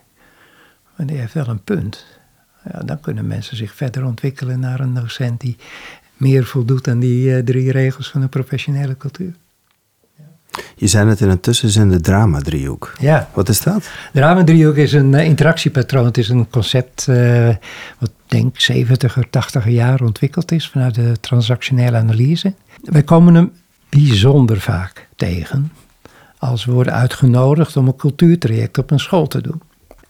Maar 0.96 1.06
die 1.06 1.16
heeft 1.16 1.34
wel 1.34 1.48
een 1.48 1.64
punt. 1.64 2.06
Ja, 2.72 2.80
dan 2.80 3.00
kunnen 3.00 3.26
mensen 3.26 3.56
zich 3.56 3.74
verder 3.74 4.04
ontwikkelen 4.04 4.60
naar 4.60 4.80
een 4.80 4.94
docent 4.94 5.40
die 5.40 5.56
meer 6.16 6.44
voldoet 6.44 6.88
aan 6.88 6.98
die 6.98 7.28
uh, 7.28 7.38
drie 7.38 7.70
regels 7.70 8.10
van 8.10 8.20
de 8.20 8.28
professionele 8.28 8.96
cultuur. 8.96 9.34
Je 10.76 10.86
zei 10.86 11.08
het 11.08 11.20
in 11.20 11.28
een 11.28 11.40
tussenzin 11.40 11.88
de 11.88 12.00
drama-driehoek. 12.00 12.92
Ja. 13.00 13.28
Wat 13.32 13.48
is 13.48 13.60
dat? 13.62 13.90
Drama-driehoek 14.12 14.76
is 14.76 14.92
een 14.92 15.12
uh, 15.12 15.24
interactiepatroon. 15.24 16.04
Het 16.04 16.18
is 16.18 16.28
een 16.28 16.50
concept 16.50 17.06
uh, 17.10 17.48
wat 17.98 18.10
denk 18.26 18.56
70er, 18.72 19.22
80er 19.26 19.68
jaar 19.68 20.02
ontwikkeld 20.02 20.52
is 20.52 20.68
vanuit 20.68 20.94
de 20.94 21.12
transactionele 21.20 21.96
analyse. 21.96 22.54
Wij 22.84 23.02
komen 23.02 23.34
hem 23.34 23.52
bijzonder 23.88 24.60
vaak 24.60 25.08
tegen 25.16 25.72
als 26.38 26.64
we 26.64 26.72
worden 26.72 26.92
uitgenodigd 26.92 27.76
om 27.76 27.86
een 27.86 27.96
cultuurtraject 27.96 28.78
op 28.78 28.90
een 28.90 29.00
school 29.00 29.26
te 29.26 29.40
doen. 29.40 29.62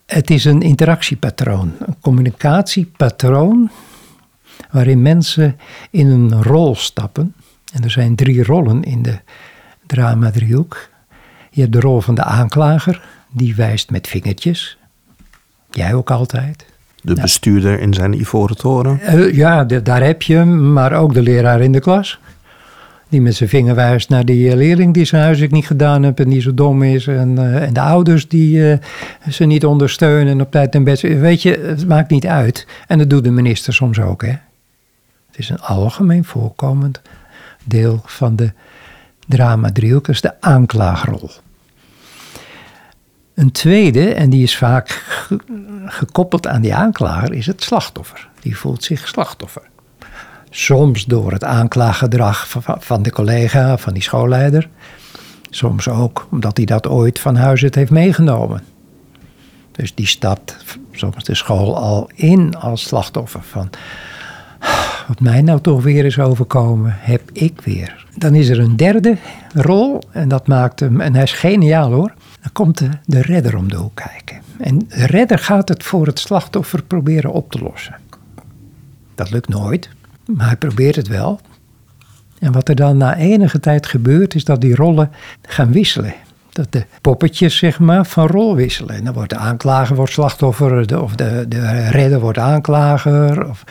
Het 0.07 0.31
is 0.31 0.45
een 0.45 0.63
interactiepatroon, 0.63 1.73
een 1.79 1.97
communicatiepatroon 2.01 3.71
waarin 4.71 5.03
mensen 5.03 5.57
in 5.91 6.07
een 6.07 6.43
rol 6.43 6.75
stappen. 6.75 7.35
En 7.73 7.85
er 7.85 7.91
zijn 7.91 8.15
drie 8.15 8.45
rollen 8.45 8.83
in 8.83 9.03
de 9.03 9.19
drama-driehoek. 9.87 10.89
Je 11.51 11.61
hebt 11.61 11.73
de 11.73 11.81
rol 11.81 12.01
van 12.01 12.15
de 12.15 12.25
aanklager, 12.25 13.03
die 13.31 13.55
wijst 13.55 13.91
met 13.91 14.07
vingertjes. 14.07 14.79
Jij 15.71 15.95
ook 15.95 16.11
altijd. 16.11 16.67
De 17.03 17.15
bestuurder 17.15 17.81
in 17.81 17.95
zijn 17.95 18.13
ivoren 18.13 18.57
toren. 18.57 19.01
Uh, 19.03 19.35
ja, 19.35 19.65
de, 19.65 19.83
daar 19.83 20.03
heb 20.03 20.23
je 20.23 20.35
hem, 20.35 20.73
maar 20.73 20.93
ook 20.93 21.15
de 21.15 21.23
leraar 21.23 21.61
in 21.61 21.73
de 21.73 21.81
klas. 21.81 22.19
Die 23.14 23.22
met 23.22 23.35
zijn 23.35 23.48
vinger 23.48 23.74
wijst 23.74 24.09
naar 24.09 24.24
die 24.24 24.48
uh, 24.48 24.55
leerling 24.55 24.94
die 24.94 25.05
zijn 25.05 25.22
huiswerk 25.22 25.50
niet 25.50 25.66
gedaan 25.66 26.05
heeft 26.05 26.20
en 26.20 26.29
die 26.29 26.40
zo 26.40 26.55
dom 26.55 26.83
is. 26.83 27.07
En, 27.07 27.31
uh, 27.38 27.62
en 27.62 27.72
de 27.72 27.81
ouders 27.81 28.29
die 28.29 28.79
ze 29.31 29.44
niet 29.44 29.64
ondersteunen 29.64 30.33
en 30.33 30.40
op 30.40 30.50
tijd 30.50 30.74
en 30.74 30.85
bed. 30.85 31.00
Weet 31.00 31.42
je, 31.42 31.59
het 31.59 31.88
maakt 31.88 32.11
niet 32.11 32.27
uit. 32.27 32.66
En 32.87 32.98
dat 32.98 33.11
doet 33.11 33.24
de 33.24 33.31
minister 33.31 33.74
soms 33.74 34.00
ook, 34.00 34.22
hè. 34.22 34.29
Het 35.27 35.38
is 35.38 35.48
een 35.48 35.61
algemeen 35.61 36.24
voorkomend 36.24 37.00
deel 37.64 38.03
van 38.05 38.37
de 38.37 38.53
drama-driehoek, 39.27 40.09
is 40.09 40.20
de 40.20 40.40
aanklaagrol. 40.40 41.31
Een 43.35 43.53
tweede, 43.53 44.14
en 44.14 44.31
die 44.31 44.42
is 44.42 44.57
vaak 44.57 44.88
gekoppeld 45.87 46.46
aan 46.46 46.62
die 46.62 46.74
aanklager, 46.74 47.33
is 47.33 47.46
het 47.46 47.62
slachtoffer. 47.62 48.29
Die 48.40 48.57
voelt 48.57 48.85
zich 48.85 49.09
slachtoffer. 49.09 49.62
Soms 50.57 51.05
door 51.05 51.33
het 51.33 51.45
aanklaaggedrag 51.45 52.49
van 52.79 53.03
de 53.03 53.11
collega, 53.11 53.77
van 53.77 53.93
die 53.93 54.03
schoolleider. 54.03 54.69
Soms 55.51 55.88
ook 55.88 56.27
omdat 56.31 56.57
hij 56.57 56.67
dat 56.67 56.87
ooit 56.87 57.19
van 57.19 57.37
huis 57.37 57.62
uit 57.62 57.75
heeft 57.75 57.90
meegenomen. 57.90 58.62
Dus 59.73 59.95
die 59.95 60.07
stapt 60.07 60.57
soms 60.93 61.25
de 61.25 61.35
school 61.35 61.77
al 61.77 62.11
in 62.14 62.57
als 62.57 62.83
slachtoffer 62.83 63.43
van 63.43 63.71
wat 65.09 65.21
mij 65.21 65.43
nou 65.43 65.61
toch 65.61 65.83
weer 65.83 66.05
is 66.05 66.19
overkomen, 66.19 66.97
heb 66.99 67.31
ik 67.33 67.61
weer. 67.61 68.07
Dan 68.17 68.35
is 68.35 68.49
er 68.49 68.59
een 68.59 68.77
derde 68.77 69.17
rol 69.55 70.03
en 70.11 70.29
dat 70.29 70.47
maakt 70.47 70.81
hem, 70.81 71.01
en 71.01 71.14
hij 71.14 71.23
is 71.23 71.33
geniaal 71.33 71.93
hoor. 71.93 72.14
Dan 72.40 72.53
komt 72.53 72.79
de, 72.79 72.88
de 73.07 73.23
redder 73.23 73.57
om 73.57 73.69
de 73.69 73.77
hoek 73.77 73.95
kijken. 73.95 74.43
En 74.59 74.79
de 74.79 75.07
redder 75.07 75.38
gaat 75.38 75.69
het 75.69 75.83
voor 75.83 76.07
het 76.07 76.19
slachtoffer 76.19 76.83
proberen 76.83 77.33
op 77.33 77.51
te 77.51 77.59
lossen. 77.59 77.97
Dat 79.14 79.31
lukt 79.31 79.49
nooit, 79.49 79.88
maar 80.27 80.47
hij 80.47 80.57
probeert 80.57 80.97
het 80.97 81.09
wel. 81.09 81.41
En 82.39 82.53
wat 82.53 82.69
er 82.69 82.75
dan 82.75 82.97
na 82.97 83.17
enige 83.17 83.61
tijd 83.61 83.87
gebeurt, 83.87 84.35
is 84.35 84.45
dat 84.45 84.61
die 84.61 84.75
rollen 84.75 85.11
gaan 85.43 85.73
wisselen. 85.73 86.15
Dat 86.53 86.73
de 86.73 86.85
poppetjes, 87.01 87.57
zeg 87.57 87.79
maar, 87.79 88.07
van 88.07 88.27
rol 88.27 88.57
wisselen. 88.57 88.95
En 88.95 89.05
dan 89.05 89.15
wordt 89.15 89.31
de 89.31 89.37
aanklager 89.37 89.97
wordt 89.97 90.13
slachtoffer, 90.13 91.03
of 91.03 91.15
de, 91.15 91.45
de 91.49 91.89
redder 91.89 92.21
wordt 92.21 92.39
aanklager, 92.39 93.49
of 93.49 93.65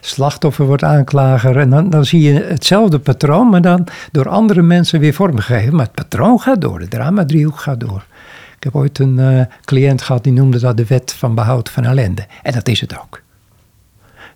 slachtoffer 0.00 0.66
wordt 0.66 0.84
aanklager. 0.84 1.58
En 1.58 1.70
dan, 1.70 1.90
dan 1.90 2.04
zie 2.04 2.20
je 2.20 2.42
hetzelfde 2.42 2.98
patroon, 2.98 3.48
maar 3.48 3.62
dan 3.62 3.86
door 4.12 4.28
andere 4.28 4.62
mensen 4.62 5.00
weer 5.00 5.14
vormgegeven. 5.14 5.76
Maar 5.76 5.86
het 5.86 5.94
patroon 5.94 6.40
gaat 6.40 6.60
door, 6.60 6.78
de 6.78 6.88
drama-driehoek 6.88 7.58
gaat 7.58 7.80
door. 7.80 8.04
Ik 8.56 8.64
heb 8.64 8.74
ooit 8.74 8.98
een 8.98 9.18
uh, 9.18 9.40
cliënt 9.64 10.02
gehad 10.02 10.24
die 10.24 10.32
noemde 10.32 10.58
dat 10.58 10.76
de 10.76 10.86
wet 10.86 11.12
van 11.12 11.34
behoud 11.34 11.70
van 11.70 11.84
ellende. 11.84 12.26
En 12.42 12.52
dat 12.52 12.68
is 12.68 12.80
het 12.80 12.98
ook. 12.98 13.22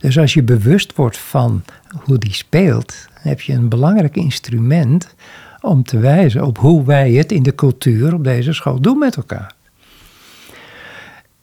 Dus 0.05 0.19
als 0.19 0.35
je 0.35 0.43
bewust 0.43 0.95
wordt 0.95 1.19
van 1.19 1.65
hoe 1.93 2.19
die 2.19 2.33
speelt, 2.33 3.07
heb 3.13 3.41
je 3.41 3.53
een 3.53 3.69
belangrijk 3.69 4.17
instrument 4.17 5.15
om 5.61 5.83
te 5.83 5.99
wijzen 5.99 6.47
op 6.47 6.59
hoe 6.59 6.85
wij 6.85 7.13
het 7.13 7.33
in 7.33 7.43
de 7.43 7.55
cultuur 7.55 8.15
op 8.15 8.25
deze 8.25 8.53
school 8.53 8.81
doen 8.81 8.99
met 8.99 9.17
elkaar. 9.17 9.55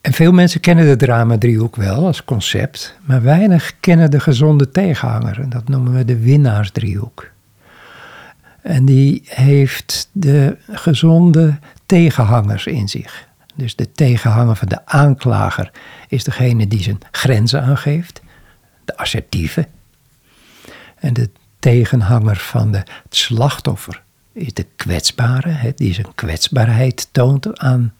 En 0.00 0.12
veel 0.12 0.32
mensen 0.32 0.60
kennen 0.60 0.86
de 0.86 0.96
drama-driehoek 0.96 1.76
wel 1.76 2.06
als 2.06 2.24
concept, 2.24 2.98
maar 3.04 3.22
weinig 3.22 3.72
kennen 3.80 4.10
de 4.10 4.20
gezonde 4.20 4.70
tegenhanger. 4.70 5.40
En 5.40 5.50
dat 5.50 5.68
noemen 5.68 5.92
we 5.92 6.04
de 6.04 6.18
winnaarsdriehoek. 6.18 7.30
En 8.60 8.84
die 8.84 9.22
heeft 9.24 10.08
de 10.12 10.56
gezonde 10.70 11.58
tegenhangers 11.86 12.66
in 12.66 12.88
zich. 12.88 13.28
Dus 13.54 13.76
de 13.76 13.92
tegenhanger 13.92 14.56
van 14.56 14.68
de 14.68 14.86
aanklager 14.86 15.70
is 16.08 16.24
degene 16.24 16.68
die 16.68 16.82
zijn 16.82 16.98
grenzen 17.10 17.62
aangeeft, 17.62 18.22
de 18.84 18.96
assertieve. 18.96 19.68
En 20.96 21.12
de 21.12 21.30
tegenhanger 21.58 22.36
van 22.36 22.72
de 22.72 22.82
slachtoffer 23.10 24.02
is 24.32 24.54
de 24.54 24.66
kwetsbare, 24.76 25.72
die 25.76 25.94
zijn 25.94 26.14
kwetsbaarheid 26.14 27.08
toont 27.12 27.58
aan 27.58 27.94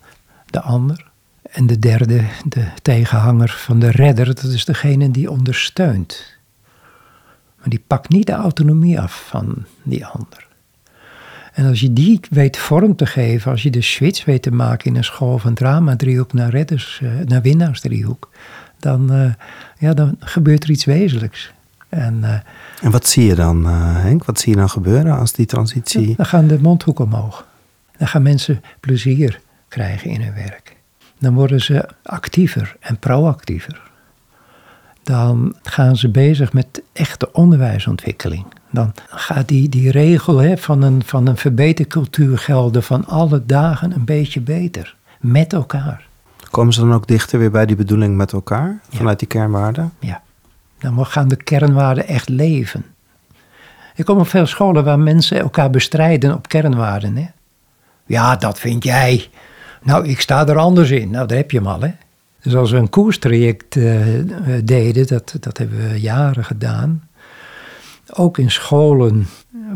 de 0.47 0.61
ander. 0.61 1.11
En 1.43 1.67
de 1.67 1.79
derde, 1.79 2.25
de 2.45 2.67
tegenhanger 2.83 3.51
van 3.51 3.79
de 3.79 3.91
redder, 3.91 4.27
dat 4.27 4.43
is 4.45 4.65
degene 4.65 5.11
die 5.11 5.31
ondersteunt. 5.31 6.37
Maar 7.59 7.69
die 7.69 7.85
pakt 7.87 8.09
niet 8.09 8.27
de 8.27 8.33
autonomie 8.33 9.01
af 9.01 9.27
van 9.29 9.65
die 9.83 10.07
ander. 10.07 10.47
En 11.53 11.67
als 11.67 11.81
je 11.81 11.93
die 11.93 12.21
weet 12.31 12.57
vorm 12.57 12.97
te 12.97 13.07
geven, 13.07 13.51
als 13.51 13.63
je 13.63 13.71
de 13.71 13.83
switch 13.83 14.25
weet 14.25 14.43
te 14.43 14.51
maken 14.51 14.91
in 14.91 14.97
een 14.97 15.05
school 15.05 15.39
van 15.39 15.55
drama-driehoek 15.55 16.33
naar, 16.33 16.51
redders, 16.51 17.01
uh, 17.03 17.11
naar 17.25 17.43
winnaarsdriehoek, 17.43 18.31
dan, 18.83 19.13
uh, 19.13 19.33
ja, 19.79 19.95
dan 19.95 20.17
gebeurt 20.19 20.65
er 20.65 20.71
iets 20.71 20.85
wezenlijks. 20.85 21.53
En, 21.89 22.19
uh, 22.23 22.35
en 22.81 22.91
wat 22.91 23.07
zie 23.07 23.27
je 23.27 23.35
dan, 23.35 23.67
Henk? 23.67 24.25
Wat 24.25 24.41
zie 24.41 24.53
je 24.53 24.59
dan 24.59 24.71
gebeuren 24.71 25.19
als 25.19 25.33
die 25.33 25.47
transitie... 25.47 26.17
Dan 26.17 26.27
gaan 26.27 26.47
de 26.47 26.59
mondhoeken 26.61 27.05
omhoog. 27.05 27.47
Dan 27.97 28.09
gaan 28.09 28.23
mensen 28.23 28.63
plezier 28.81 29.41
krijgen 29.69 30.11
in 30.11 30.23
hun 30.23 30.35
werk. 30.35 30.77
Dan 31.19 31.35
worden 31.35 31.61
ze 31.61 31.89
actiever 32.03 32.77
en 32.81 32.99
proactiever. 32.99 33.81
Dan 35.03 35.57
gaan 35.63 35.97
ze 35.97 36.09
bezig 36.09 36.53
met 36.53 36.83
echte 36.93 37.33
onderwijsontwikkeling 37.33 38.45
dan 38.73 38.93
gaat 39.09 39.49
die, 39.49 39.69
die 39.69 39.91
regel 39.91 40.39
hè, 40.39 40.57
van, 40.57 40.83
een, 40.83 41.03
van 41.05 41.27
een 41.27 41.37
verbetercultuur 41.37 42.39
gelden 42.39 42.83
van 42.83 43.07
alle 43.07 43.47
dagen 43.47 43.93
een 43.93 44.05
beetje 44.05 44.41
beter. 44.41 44.97
Met 45.21 45.53
elkaar. 45.53 46.09
Komen 46.53 46.73
ze 46.73 46.81
dan 46.81 46.93
ook 46.93 47.07
dichter 47.07 47.39
weer 47.39 47.51
bij 47.51 47.67
die 47.67 47.77
bedoeling 47.77 48.17
met 48.17 48.33
elkaar, 48.33 48.81
vanuit 48.91 49.19
die 49.19 49.29
kernwaarden? 49.29 49.93
Ja, 49.99 50.23
dan 50.79 51.07
gaan 51.07 51.29
de 51.29 51.37
kernwaarden 51.37 52.07
echt 52.07 52.29
leven. 52.29 52.85
Ik 53.95 54.05
kom 54.05 54.19
op 54.19 54.29
veel 54.29 54.47
scholen 54.47 54.85
waar 54.85 54.99
mensen 54.99 55.41
elkaar 55.41 55.71
bestrijden 55.71 56.35
op 56.35 56.49
kernwaarden. 56.49 57.17
Hè? 57.17 57.27
Ja, 58.07 58.37
dat 58.37 58.59
vind 58.59 58.85
jij. 58.85 59.29
Nou, 59.83 60.07
ik 60.07 60.21
sta 60.21 60.47
er 60.47 60.59
anders 60.59 60.91
in. 60.91 61.11
Nou, 61.11 61.27
daar 61.27 61.37
heb 61.37 61.51
je 61.51 61.57
hem 61.57 61.67
al, 61.67 61.81
hè. 61.81 61.91
Dus 62.43 62.55
als 62.55 62.71
we 62.71 62.77
een 62.77 62.91
koerstraject 62.91 63.77
uh, 63.77 64.05
deden, 64.65 65.07
dat, 65.07 65.37
dat 65.41 65.59
hebben 65.59 65.89
we 65.89 66.01
jaren 66.01 66.45
gedaan 66.45 67.09
ook 68.15 68.39
in 68.39 68.51
scholen 68.51 69.27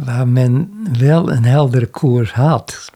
waar 0.05 0.29
men 0.29 0.87
wel 0.99 1.33
een 1.33 1.45
heldere 1.45 1.87
koers 1.87 2.33
had, 2.33 2.91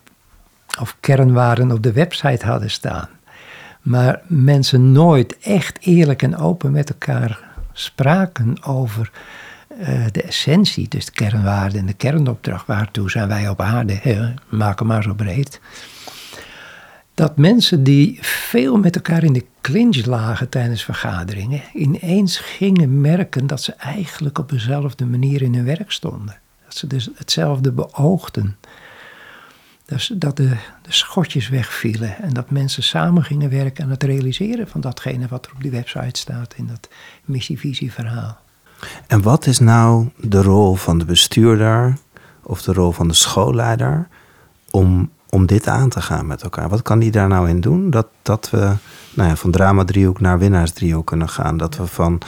of 0.80 0.96
kernwaarden 1.00 1.72
op 1.72 1.82
de 1.82 1.92
website 1.92 2.46
hadden 2.46 2.70
staan, 2.70 3.08
maar 3.80 4.20
mensen 4.26 4.92
nooit 4.92 5.38
echt 5.38 5.78
eerlijk 5.80 6.22
en 6.22 6.36
open 6.36 6.72
met 6.72 6.90
elkaar 6.90 7.48
spraken 7.72 8.64
over 8.64 9.10
uh, 9.80 10.04
de 10.12 10.22
essentie, 10.22 10.88
dus 10.88 11.04
de 11.04 11.12
kernwaarden 11.12 11.80
en 11.80 11.86
de 11.86 11.92
kernopdracht, 11.92 12.66
waartoe 12.66 13.10
zijn 13.10 13.28
wij 13.28 13.48
op 13.48 13.60
aarde, 13.60 13.98
hè, 14.02 14.34
maken 14.48 14.86
maar 14.86 15.02
zo 15.02 15.14
breed 15.14 15.60
dat 17.20 17.36
mensen 17.36 17.84
die 17.84 18.18
veel 18.20 18.78
met 18.78 18.94
elkaar 18.94 19.24
in 19.24 19.32
de 19.32 19.44
clinch 19.60 20.04
lagen 20.04 20.48
tijdens 20.48 20.84
vergaderingen, 20.84 21.62
ineens 21.74 22.38
gingen 22.38 23.00
merken 23.00 23.46
dat 23.46 23.62
ze 23.62 23.72
eigenlijk 23.72 24.38
op 24.38 24.48
dezelfde 24.48 25.06
manier 25.06 25.42
in 25.42 25.54
hun 25.54 25.64
werk 25.64 25.90
stonden. 25.90 26.38
Dat 26.64 26.76
ze 26.76 26.86
dus 26.86 27.08
hetzelfde 27.14 27.72
beoogden. 27.72 28.56
Dus 29.90 30.12
dat 30.14 30.36
de, 30.36 30.48
de 30.82 30.92
schotjes 30.92 31.48
wegvielen 31.48 32.22
en 32.22 32.32
dat 32.32 32.50
mensen 32.50 32.82
samen 32.82 33.24
gingen 33.24 33.50
werken 33.50 33.84
aan 33.84 33.90
het 33.90 34.02
realiseren 34.02 34.68
van 34.68 34.80
datgene 34.80 35.28
wat 35.28 35.46
er 35.46 35.52
op 35.54 35.62
die 35.62 35.70
website 35.70 36.20
staat 36.20 36.54
in 36.56 36.66
dat 36.66 36.88
missie-visie-verhaal. 37.24 38.38
En 39.06 39.22
wat 39.22 39.46
is 39.46 39.58
nou 39.58 40.08
de 40.16 40.42
rol 40.42 40.74
van 40.74 40.98
de 40.98 41.04
bestuurder 41.04 41.96
of 42.42 42.62
de 42.62 42.72
rol 42.72 42.92
van 42.92 43.08
de 43.08 43.14
schoolleider 43.14 44.08
om 44.70 45.10
om 45.28 45.46
dit 45.46 45.66
aan 45.66 45.88
te 45.88 46.00
gaan 46.00 46.26
met 46.26 46.42
elkaar? 46.42 46.68
Wat 46.68 46.82
kan 46.82 46.98
die 46.98 47.10
daar 47.10 47.28
nou 47.28 47.48
in 47.48 47.60
doen? 47.60 47.90
Dat, 47.90 48.06
dat 48.22 48.50
we 48.50 48.74
nou 49.14 49.28
ja, 49.28 49.36
van 49.36 49.50
drama-driehoek 49.50 50.20
naar 50.20 50.38
winnaarsdriehoek 50.38 51.06
kunnen 51.06 51.28
gaan. 51.28 51.56
Dat 51.56 51.76
we 51.76 51.86
van 51.86 52.20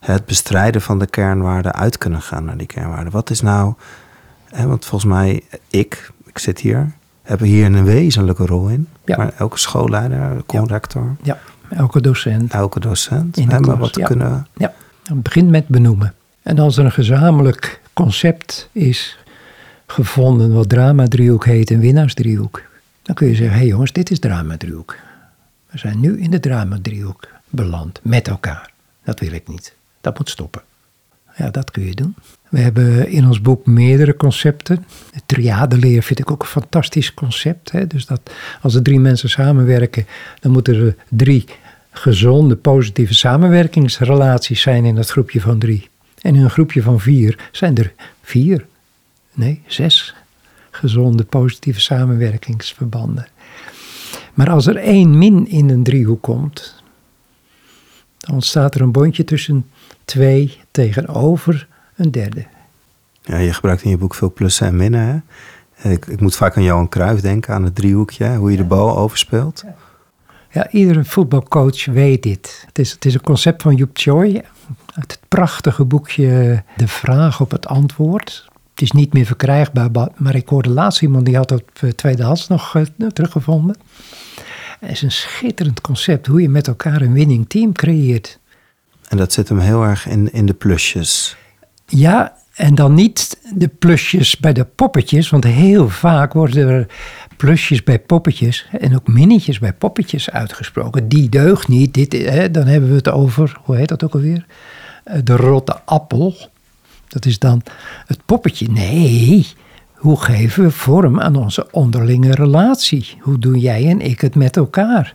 het 0.00 0.26
bestrijden 0.26 0.82
van 0.82 0.98
de 0.98 1.06
kernwaarden 1.06 1.74
uit 1.74 1.98
kunnen 1.98 2.22
gaan 2.22 2.44
naar 2.44 2.56
die 2.56 2.66
kernwaarden. 2.66 3.12
Wat 3.12 3.30
is 3.30 3.40
nou, 3.40 3.74
hè, 4.44 4.66
want 4.66 4.84
volgens 4.84 5.10
mij, 5.10 5.42
ik, 5.68 6.10
ik 6.24 6.38
zit 6.38 6.58
hier, 6.58 6.92
hebben 7.30 7.48
hier 7.48 7.64
een 7.64 7.84
wezenlijke 7.84 8.46
rol 8.46 8.68
in. 8.68 8.88
Ja. 9.04 9.16
Maar 9.16 9.32
elke 9.38 9.58
schoolleider, 9.58 10.42
conrector. 10.46 11.16
Ja. 11.22 11.38
ja, 11.70 11.76
elke 11.76 12.00
docent. 12.00 12.52
Elke 12.52 12.80
docent. 12.80 13.36
In 13.36 13.48
de 13.48 13.76
wat 13.76 13.96
ja. 13.96 14.06
kunnen... 14.06 14.46
Ja, 14.56 14.72
het 15.04 15.22
begint 15.22 15.48
met 15.48 15.68
benoemen. 15.68 16.14
En 16.42 16.58
als 16.58 16.76
er 16.76 16.84
een 16.84 16.92
gezamenlijk 16.92 17.80
concept 17.92 18.68
is 18.72 19.18
gevonden 19.86 20.52
wat 20.52 20.68
drama-driehoek 20.68 21.44
heet 21.44 21.70
en 21.70 21.80
winnaarsdriehoek. 21.80 22.62
Dan 23.02 23.14
kun 23.14 23.26
je 23.26 23.34
zeggen, 23.34 23.52
hé 23.54 23.60
hey 23.60 23.68
jongens, 23.68 23.92
dit 23.92 24.10
is 24.10 24.18
drama-driehoek. 24.18 24.96
We 25.70 25.78
zijn 25.78 26.00
nu 26.00 26.20
in 26.20 26.30
de 26.30 26.40
drama-driehoek 26.40 27.28
beland, 27.48 28.00
met 28.02 28.28
elkaar. 28.28 28.70
Dat 29.04 29.20
wil 29.20 29.32
ik 29.32 29.48
niet. 29.48 29.74
Dat 30.00 30.18
moet 30.18 30.30
stoppen. 30.30 30.62
Ja, 31.36 31.50
dat 31.50 31.70
kun 31.70 31.84
je 31.84 31.94
doen. 31.94 32.14
We 32.50 32.58
hebben 32.58 33.08
in 33.08 33.26
ons 33.26 33.40
boek 33.40 33.66
meerdere 33.66 34.16
concepten. 34.16 34.86
De 35.12 35.20
triadeleer 35.26 36.02
vind 36.02 36.18
ik 36.18 36.30
ook 36.30 36.42
een 36.42 36.48
fantastisch 36.48 37.14
concept. 37.14 37.72
Hè? 37.72 37.86
Dus 37.86 38.06
dat 38.06 38.30
als 38.62 38.74
er 38.74 38.82
drie 38.82 39.00
mensen 39.00 39.28
samenwerken, 39.28 40.06
dan 40.40 40.52
moeten 40.52 40.74
er 40.74 40.96
drie 41.08 41.44
gezonde, 41.90 42.56
positieve 42.56 43.14
samenwerkingsrelaties 43.14 44.60
zijn 44.60 44.84
in 44.84 44.94
dat 44.94 45.10
groepje 45.10 45.40
van 45.40 45.58
drie. 45.58 45.88
En 46.20 46.34
in 46.34 46.42
een 46.42 46.50
groepje 46.50 46.82
van 46.82 47.00
vier 47.00 47.48
zijn 47.52 47.76
er 47.76 47.92
vier 48.22 48.66
nee, 49.34 49.62
zes 49.66 50.14
gezonde 50.70 51.24
positieve 51.24 51.80
samenwerkingsverbanden. 51.80 53.26
Maar 54.34 54.50
als 54.50 54.66
er 54.66 54.76
één 54.76 55.18
min 55.18 55.48
in 55.48 55.70
een 55.70 55.82
driehoek 55.82 56.22
komt, 56.22 56.82
dan 58.18 58.34
ontstaat 58.34 58.74
er 58.74 58.80
een 58.80 58.92
bondje 58.92 59.24
tussen 59.24 59.66
twee 60.04 60.58
tegenover 60.70 61.68
een 62.00 62.10
derde. 62.10 62.46
Ja, 63.22 63.36
je 63.36 63.52
gebruikt 63.52 63.82
in 63.82 63.90
je 63.90 63.96
boek 63.96 64.14
veel 64.14 64.32
plussen 64.32 64.66
en 64.66 64.76
minnen. 64.76 65.24
Hè? 65.74 65.90
Ik, 65.90 66.06
ik 66.06 66.20
moet 66.20 66.36
vaak 66.36 66.56
aan 66.56 66.62
Johan 66.62 66.88
Cruijff 66.88 67.20
denken, 67.20 67.54
aan 67.54 67.64
het 67.64 67.74
driehoekje, 67.74 68.36
hoe 68.36 68.50
je 68.50 68.56
de 68.56 68.64
bal 68.64 68.96
overspeelt. 68.96 69.64
Ja, 70.50 70.70
iedere 70.70 71.04
voetbalcoach 71.04 71.84
weet 71.84 72.22
dit. 72.22 72.64
Het 72.66 72.78
is, 72.78 72.90
het 72.90 73.04
is 73.04 73.14
een 73.14 73.20
concept 73.20 73.62
van 73.62 73.74
Joep 73.74 73.90
Choi 73.92 74.42
uit 74.94 75.12
het 75.12 75.20
prachtige 75.28 75.84
boekje 75.84 76.62
De 76.76 76.88
Vraag 76.88 77.40
op 77.40 77.50
het 77.50 77.66
Antwoord. 77.66 78.48
Het 78.70 78.82
is 78.82 78.90
niet 78.90 79.12
meer 79.12 79.26
verkrijgbaar, 79.26 79.90
maar 80.16 80.34
ik 80.34 80.48
hoorde 80.48 80.70
laatst 80.70 81.02
iemand 81.02 81.24
die 81.24 81.36
had 81.36 81.48
dat 81.48 81.62
eh, 81.80 81.90
tweedehands 81.90 82.48
nog 82.48 82.74
uh, 82.74 82.82
teruggevonden. 83.12 83.76
Het 84.80 84.90
is 84.90 85.02
een 85.02 85.12
schitterend 85.12 85.80
concept 85.80 86.26
hoe 86.26 86.40
je 86.42 86.48
met 86.48 86.66
elkaar 86.66 87.00
een 87.00 87.12
winning 87.12 87.48
team 87.48 87.72
creëert. 87.72 88.38
En 89.08 89.16
dat 89.16 89.32
zit 89.32 89.48
hem 89.48 89.58
heel 89.58 89.82
erg 89.82 90.06
in, 90.06 90.32
in 90.32 90.46
de 90.46 90.54
plusjes. 90.54 91.36
Ja, 91.90 92.34
en 92.54 92.74
dan 92.74 92.94
niet 92.94 93.38
de 93.54 93.68
plusjes 93.68 94.36
bij 94.36 94.52
de 94.52 94.64
poppetjes, 94.64 95.30
want 95.30 95.44
heel 95.44 95.88
vaak 95.88 96.32
worden 96.32 96.68
er 96.68 96.86
plusjes 97.36 97.84
bij 97.84 97.98
poppetjes 97.98 98.66
en 98.78 98.94
ook 98.94 99.08
minnetjes 99.08 99.58
bij 99.58 99.72
poppetjes 99.72 100.30
uitgesproken. 100.30 101.08
Die 101.08 101.28
deugt 101.28 101.68
niet. 101.68 101.94
Dit, 101.94 102.12
hè, 102.12 102.50
dan 102.50 102.66
hebben 102.66 102.90
we 102.90 102.96
het 102.96 103.10
over, 103.10 103.60
hoe 103.64 103.76
heet 103.76 103.88
dat 103.88 104.04
ook 104.04 104.14
alweer? 104.14 104.46
Eh, 105.04 105.18
de 105.24 105.36
rotte 105.36 105.80
appel 105.84 106.36
Dat 107.08 107.24
is 107.26 107.38
dan 107.38 107.62
het 108.06 108.24
poppetje. 108.24 108.68
Nee, 108.68 109.46
hoe 109.94 110.20
geven 110.20 110.62
we 110.62 110.70
vorm 110.70 111.20
aan 111.20 111.36
onze 111.36 111.70
onderlinge 111.70 112.34
relatie? 112.34 113.16
Hoe 113.20 113.38
doen 113.38 113.58
jij 113.58 113.88
en 113.88 114.00
ik 114.00 114.20
het 114.20 114.34
met 114.34 114.56
elkaar? 114.56 115.14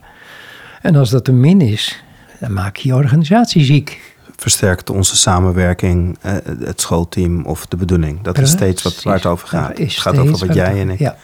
En 0.81 0.95
als 0.95 1.09
dat 1.09 1.27
een 1.27 1.39
min 1.39 1.61
is, 1.61 2.03
dan 2.39 2.53
maak 2.53 2.75
je 2.75 2.87
je 2.87 2.95
organisatie 2.95 3.63
ziek. 3.63 4.14
Versterkt 4.35 4.89
onze 4.89 5.15
samenwerking, 5.15 6.17
eh, 6.21 6.33
het 6.59 6.81
schoolteam 6.81 7.45
of 7.45 7.65
de 7.65 7.77
bedoeling? 7.77 8.21
Dat 8.21 8.37
is 8.37 8.49
steeds 8.49 8.81
wat, 8.81 9.03
waar 9.03 9.15
het 9.15 9.25
over 9.25 9.47
gaat. 9.47 9.77
Het 9.77 9.91
gaat 9.93 10.17
over 10.17 10.47
wat 10.47 10.55
jij 10.55 10.79
en 10.79 10.89
ik. 10.89 10.99
Ja. 10.99 11.17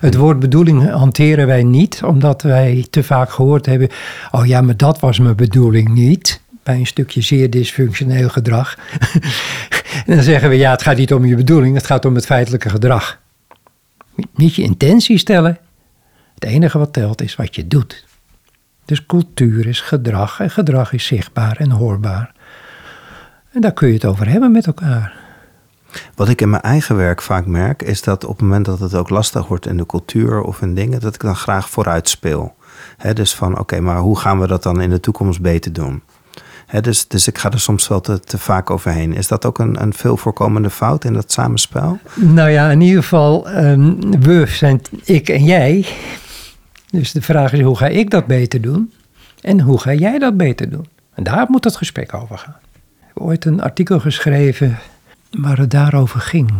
Het 0.00 0.14
woord 0.14 0.38
bedoeling 0.38 0.90
hanteren 0.90 1.46
wij 1.46 1.62
niet, 1.62 2.00
omdat 2.04 2.42
wij 2.42 2.86
te 2.90 3.02
vaak 3.02 3.30
gehoord 3.30 3.66
hebben: 3.66 3.88
oh 4.30 4.46
ja, 4.46 4.60
maar 4.60 4.76
dat 4.76 5.00
was 5.00 5.18
mijn 5.18 5.36
bedoeling 5.36 5.88
niet. 5.88 6.40
Bij 6.62 6.78
een 6.78 6.86
stukje 6.86 7.20
zeer 7.20 7.50
dysfunctioneel 7.50 8.28
gedrag. 8.28 8.78
en 10.06 10.14
dan 10.16 10.22
zeggen 10.22 10.48
we: 10.48 10.56
ja, 10.56 10.70
het 10.70 10.82
gaat 10.82 10.96
niet 10.96 11.12
om 11.14 11.24
je 11.24 11.36
bedoeling, 11.36 11.74
het 11.74 11.86
gaat 11.86 12.04
om 12.04 12.14
het 12.14 12.26
feitelijke 12.26 12.68
gedrag. 12.68 13.18
Niet 14.34 14.54
je 14.54 14.62
intentie 14.62 15.18
stellen. 15.18 15.58
Het 16.34 16.44
enige 16.44 16.78
wat 16.78 16.92
telt 16.92 17.22
is 17.22 17.36
wat 17.36 17.54
je 17.54 17.66
doet. 17.66 18.04
Dus 18.84 19.06
cultuur 19.06 19.66
is 19.66 19.80
gedrag 19.80 20.40
en 20.40 20.50
gedrag 20.50 20.92
is 20.92 21.06
zichtbaar 21.06 21.56
en 21.56 21.70
hoorbaar. 21.70 22.34
En 23.56 23.62
daar 23.62 23.72
kun 23.72 23.88
je 23.88 23.94
het 23.94 24.04
over 24.04 24.28
hebben 24.28 24.52
met 24.52 24.66
elkaar. 24.66 25.14
Wat 26.14 26.28
ik 26.28 26.40
in 26.40 26.50
mijn 26.50 26.62
eigen 26.62 26.96
werk 26.96 27.22
vaak 27.22 27.46
merk, 27.46 27.82
is 27.82 28.02
dat 28.02 28.24
op 28.24 28.30
het 28.30 28.40
moment 28.40 28.64
dat 28.64 28.80
het 28.80 28.94
ook 28.94 29.10
lastig 29.10 29.48
wordt 29.48 29.66
in 29.66 29.76
de 29.76 29.86
cultuur 29.86 30.40
of 30.42 30.62
in 30.62 30.74
dingen, 30.74 31.00
dat 31.00 31.14
ik 31.14 31.20
dan 31.20 31.36
graag 31.36 31.70
vooruit 31.70 32.08
speel. 32.08 32.54
dus 33.12 33.34
van 33.34 33.58
oké, 33.58 33.80
maar 33.80 33.98
hoe 33.98 34.18
gaan 34.18 34.40
we 34.40 34.46
dat 34.46 34.62
dan 34.62 34.80
in 34.80 34.90
de 34.90 35.00
toekomst 35.00 35.40
beter 35.40 35.72
doen? 35.72 36.02
dus, 36.80 37.08
dus 37.08 37.26
ik 37.26 37.38
ga 37.38 37.50
er 37.50 37.60
soms 37.60 37.88
wel 37.88 38.00
te, 38.00 38.20
te 38.20 38.38
vaak 38.38 38.70
overheen. 38.70 39.14
Is 39.14 39.28
dat 39.28 39.44
ook 39.44 39.58
een, 39.58 39.82
een 39.82 39.94
veel 39.94 40.16
voorkomende 40.16 40.70
fout 40.70 41.04
in 41.04 41.12
dat 41.12 41.32
samenspel? 41.32 41.98
Nou 42.14 42.50
ja, 42.50 42.70
in 42.70 42.80
ieder 42.80 43.02
geval, 43.02 43.50
um, 43.64 44.20
we 44.20 44.46
zijn 44.46 44.82
ik 45.04 45.28
en 45.28 45.44
jij. 45.44 45.86
Dus 46.90 47.12
de 47.12 47.22
vraag 47.22 47.52
is, 47.52 47.60
hoe 47.60 47.76
ga 47.76 47.86
ik 47.86 48.10
dat 48.10 48.26
beter 48.26 48.60
doen? 48.60 48.92
En 49.40 49.60
hoe 49.60 49.80
ga 49.80 49.92
jij 49.92 50.18
dat 50.18 50.36
beter 50.36 50.70
doen? 50.70 50.86
En 51.14 51.24
daar 51.24 51.46
moet 51.48 51.64
het 51.64 51.76
gesprek 51.76 52.14
over 52.14 52.38
gaan. 52.38 52.56
Ooit 53.18 53.44
een 53.44 53.62
artikel 53.62 54.00
geschreven 54.00 54.78
waar 55.30 55.58
het 55.58 55.70
daarover 55.70 56.20
ging. 56.20 56.52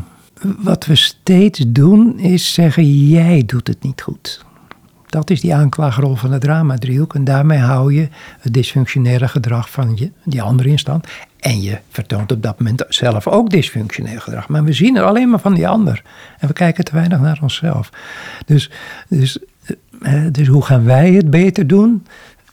Wat 0.59 0.86
we 0.86 0.94
steeds 0.94 1.64
doen 1.68 2.18
is 2.18 2.54
zeggen: 2.54 3.09
jij 3.09 3.42
doet 3.46 3.66
het 3.66 3.82
niet 3.82 4.02
goed. 4.02 4.44
Dat 5.07 5.30
is 5.30 5.40
die 5.40 5.54
aanklagerrol 5.54 6.14
van 6.14 6.32
het 6.32 6.40
drama-driehoek. 6.40 7.14
En 7.14 7.24
daarmee 7.24 7.59
hou 7.59 7.94
je 7.94 8.09
het 8.40 8.54
dysfunctionele 8.54 9.28
gedrag 9.28 9.70
van 9.70 9.92
je, 9.94 10.11
die 10.24 10.42
andere 10.42 10.68
in 10.68 10.78
stand. 10.78 11.07
En 11.40 11.62
je 11.62 11.78
vertoont 11.90 12.32
op 12.32 12.42
dat 12.42 12.59
moment 12.59 12.84
zelf 12.88 13.26
ook 13.26 13.50
dysfunctioneel 13.50 14.20
gedrag. 14.20 14.48
Maar 14.48 14.64
we 14.64 14.72
zien 14.72 14.96
er 14.96 15.04
alleen 15.04 15.30
maar 15.30 15.40
van 15.40 15.54
die 15.54 15.68
ander. 15.68 16.02
En 16.38 16.48
we 16.48 16.54
kijken 16.54 16.84
te 16.84 16.92
weinig 16.92 17.20
naar 17.20 17.38
onszelf. 17.42 17.90
Dus, 18.46 18.70
dus, 19.09 19.38
eh, 20.02 20.24
dus 20.32 20.46
hoe 20.46 20.64
gaan 20.64 20.84
wij 20.84 21.12
het 21.12 21.30
beter 21.30 21.66
doen? 21.66 22.07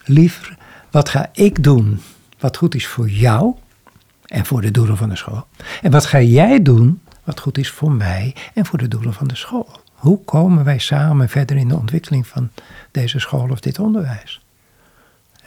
Liever, 0.04 0.56
wat 0.90 1.08
ga 1.08 1.28
ik 1.32 1.62
doen 1.62 2.00
wat 2.38 2.56
goed 2.56 2.74
is 2.74 2.86
voor 2.86 3.08
jou? 3.08 3.54
En 4.34 4.46
voor 4.46 4.60
de 4.60 4.70
doelen 4.70 4.96
van 4.96 5.08
de 5.08 5.16
school. 5.16 5.46
En 5.82 5.90
wat 5.90 6.06
ga 6.06 6.20
jij 6.20 6.62
doen 6.62 7.00
wat 7.24 7.40
goed 7.40 7.58
is 7.58 7.70
voor 7.70 7.92
mij 7.92 8.34
en 8.54 8.66
voor 8.66 8.78
de 8.78 8.88
doelen 8.88 9.12
van 9.12 9.26
de 9.26 9.36
school? 9.36 9.68
Hoe 9.94 10.24
komen 10.24 10.64
wij 10.64 10.78
samen 10.78 11.28
verder 11.28 11.56
in 11.56 11.68
de 11.68 11.76
ontwikkeling 11.76 12.26
van 12.26 12.50
deze 12.90 13.18
school 13.18 13.48
of 13.50 13.60
dit 13.60 13.78
onderwijs? 13.78 14.42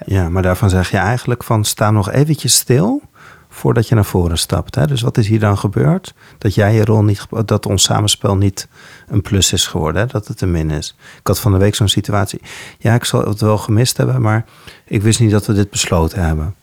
Ja, 0.05 0.29
maar 0.29 0.41
daarvan 0.41 0.69
zeg 0.69 0.91
je 0.91 0.97
eigenlijk 0.97 1.43
van 1.43 1.65
sta 1.65 1.91
nog 1.91 2.11
eventjes 2.11 2.53
stil 2.53 3.01
voordat 3.49 3.87
je 3.87 3.95
naar 3.95 4.05
voren 4.05 4.37
stapt. 4.37 4.75
Hè? 4.75 4.87
Dus 4.87 5.01
wat 5.01 5.17
is 5.17 5.27
hier 5.27 5.39
dan 5.39 5.57
gebeurd? 5.57 6.13
Dat 6.37 6.55
jij 6.55 6.73
je 6.73 6.85
rol 6.85 7.03
niet, 7.03 7.27
dat 7.45 7.65
ons 7.65 7.83
samenspel 7.83 8.35
niet 8.35 8.67
een 9.07 9.21
plus 9.21 9.53
is 9.53 9.67
geworden, 9.67 10.01
hè? 10.01 10.07
dat 10.07 10.27
het 10.27 10.41
een 10.41 10.51
min 10.51 10.71
is. 10.71 10.95
Ik 11.19 11.27
had 11.27 11.39
van 11.39 11.51
de 11.51 11.57
week 11.57 11.75
zo'n 11.75 11.87
situatie. 11.87 12.41
Ja, 12.77 12.93
ik 12.93 13.03
zal 13.03 13.21
het 13.21 13.41
wel 13.41 13.57
gemist 13.57 13.97
hebben, 13.97 14.21
maar 14.21 14.45
ik 14.85 15.01
wist 15.01 15.19
niet 15.19 15.31
dat 15.31 15.45
we 15.45 15.53
dit 15.53 15.69
besloten 15.69 16.23
hebben. 16.23 16.55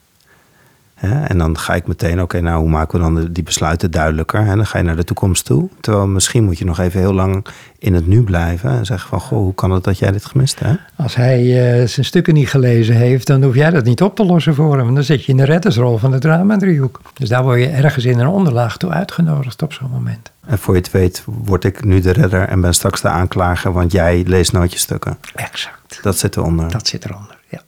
En 1.01 1.39
dan 1.39 1.59
ga 1.59 1.75
ik 1.75 1.87
meteen, 1.87 2.23
oké, 2.23 2.41
nou 2.41 2.61
hoe 2.61 2.71
maken 2.71 2.99
we 2.99 3.05
dan 3.05 3.33
die 3.33 3.43
besluiten 3.43 3.91
duidelijker? 3.91 4.41
En 4.41 4.57
dan 4.57 4.67
ga 4.67 4.79
je 4.79 4.85
naar 4.85 4.97
de 4.97 5.05
toekomst 5.05 5.45
toe. 5.45 5.69
Terwijl 5.81 6.07
misschien 6.07 6.45
moet 6.45 6.59
je 6.59 6.65
nog 6.65 6.79
even 6.79 7.01
heel 7.01 7.13
lang 7.13 7.47
in 7.79 7.95
het 7.95 8.07
nu 8.07 8.23
blijven 8.23 8.71
en 8.71 8.87
zeggen 8.87 9.09
van, 9.09 9.21
goh, 9.21 9.39
hoe 9.39 9.55
kan 9.55 9.71
het 9.71 9.85
dat 9.85 9.99
jij 9.99 10.13
dit 10.13 10.25
gemist 10.25 10.61
hebt? 10.61 10.79
Als 10.97 11.15
hij 11.15 11.43
uh, 11.43 11.87
zijn 11.89 12.07
stukken 12.07 12.35
niet 12.35 12.49
gelezen 12.49 12.95
heeft, 12.95 13.27
dan 13.27 13.43
hoef 13.43 13.55
jij 13.55 13.71
dat 13.71 13.85
niet 13.85 14.03
op 14.03 14.17
te 14.17 14.25
lossen 14.25 14.55
voor 14.55 14.79
hem. 14.79 14.95
Dan 14.95 15.05
zit 15.05 15.25
je 15.25 15.33
in 15.33 15.37
de 15.37 15.45
reddersrol 15.45 15.99
van 15.99 16.11
de 16.11 16.19
drama-driehoek. 16.19 17.01
Dus 17.15 17.29
daar 17.29 17.43
word 17.43 17.61
je 17.61 17.69
ergens 17.69 18.05
in 18.05 18.19
een 18.19 18.27
onderlaag 18.27 18.77
toe 18.77 18.91
uitgenodigd 18.91 19.63
op 19.63 19.73
zo'n 19.73 19.91
moment. 19.91 20.31
En 20.47 20.59
voor 20.59 20.75
je 20.75 20.81
het 20.81 20.91
weet, 20.91 21.23
word 21.27 21.65
ik 21.65 21.85
nu 21.85 22.01
de 22.01 22.11
redder 22.11 22.49
en 22.49 22.61
ben 22.61 22.75
straks 22.75 23.01
de 23.01 23.09
aanklager, 23.09 23.73
want 23.73 23.93
jij 23.93 24.25
leest 24.27 24.53
nooit 24.53 24.73
je 24.73 24.79
stukken. 24.79 25.19
Exact. 25.35 25.99
Dat 26.03 26.19
zit 26.19 26.37
eronder. 26.37 26.71
Dat 26.71 26.87
zit 26.87 27.05
eronder, 27.05 27.39
ja. 27.49 27.61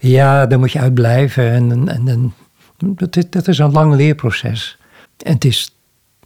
Ja, 0.00 0.46
daar 0.46 0.58
moet 0.58 0.72
je 0.72 0.80
uitblijven 0.80 1.50
en, 1.50 1.88
en, 1.88 2.08
en 2.08 2.34
dat 2.80 3.16
is, 3.16 3.24
is 3.46 3.58
een 3.58 3.72
lang 3.72 3.94
leerproces. 3.94 4.78
En 5.16 5.32
het 5.34 5.44
is 5.44 5.74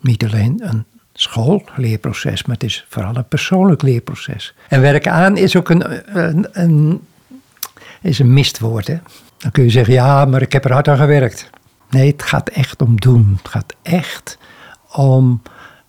niet 0.00 0.24
alleen 0.24 0.60
een 0.62 0.84
schoolleerproces, 1.12 2.44
maar 2.44 2.54
het 2.54 2.64
is 2.64 2.86
vooral 2.88 3.16
een 3.16 3.28
persoonlijk 3.28 3.82
leerproces. 3.82 4.54
En 4.68 4.80
werken 4.80 5.12
aan 5.12 5.36
is 5.36 5.56
ook 5.56 5.68
een, 5.68 6.18
een, 6.18 6.46
een, 6.52 7.00
is 8.00 8.18
een 8.18 8.32
mistwoord. 8.32 8.86
Hè? 8.86 8.98
Dan 9.38 9.50
kun 9.50 9.64
je 9.64 9.70
zeggen, 9.70 9.94
ja, 9.94 10.24
maar 10.24 10.42
ik 10.42 10.52
heb 10.52 10.64
er 10.64 10.72
hard 10.72 10.88
aan 10.88 10.96
gewerkt. 10.96 11.50
Nee, 11.90 12.10
het 12.10 12.22
gaat 12.22 12.48
echt 12.48 12.82
om 12.82 13.00
doen. 13.00 13.38
Het 13.42 13.50
gaat 13.50 13.74
echt 13.82 14.38
om 14.92 15.42